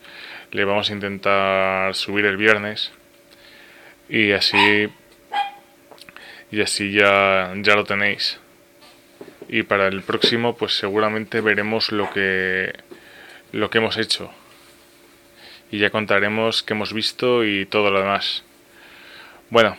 le 0.51 0.67
vamos 0.67 0.91
a 0.91 0.93
intentar 0.93 1.95
subir 1.95 2.27
el 2.27 2.37
viernes 2.37 2.93
y 4.11 4.33
así 4.33 4.91
y 6.51 6.61
así 6.61 6.93
ya 6.93 7.55
ya 7.57 7.75
lo 7.77 7.85
tenéis. 7.85 8.39
Y 9.49 9.63
para 9.63 9.89
el 9.89 10.03
próximo 10.03 10.59
pues 10.59 10.75
seguramente 10.77 11.41
veremos 11.41 11.93
lo 11.93 12.11
que 12.11 12.75
lo 13.53 13.71
que 13.71 13.79
hemos 13.79 13.97
hecho 13.97 14.31
y 15.71 15.79
ya 15.79 15.89
contaremos 15.89 16.63
qué 16.63 16.75
hemos 16.75 16.93
visto 16.93 17.43
y 17.43 17.65
todo 17.65 17.91
lo 17.91 18.01
demás. 18.01 18.45
Bueno, 19.49 19.79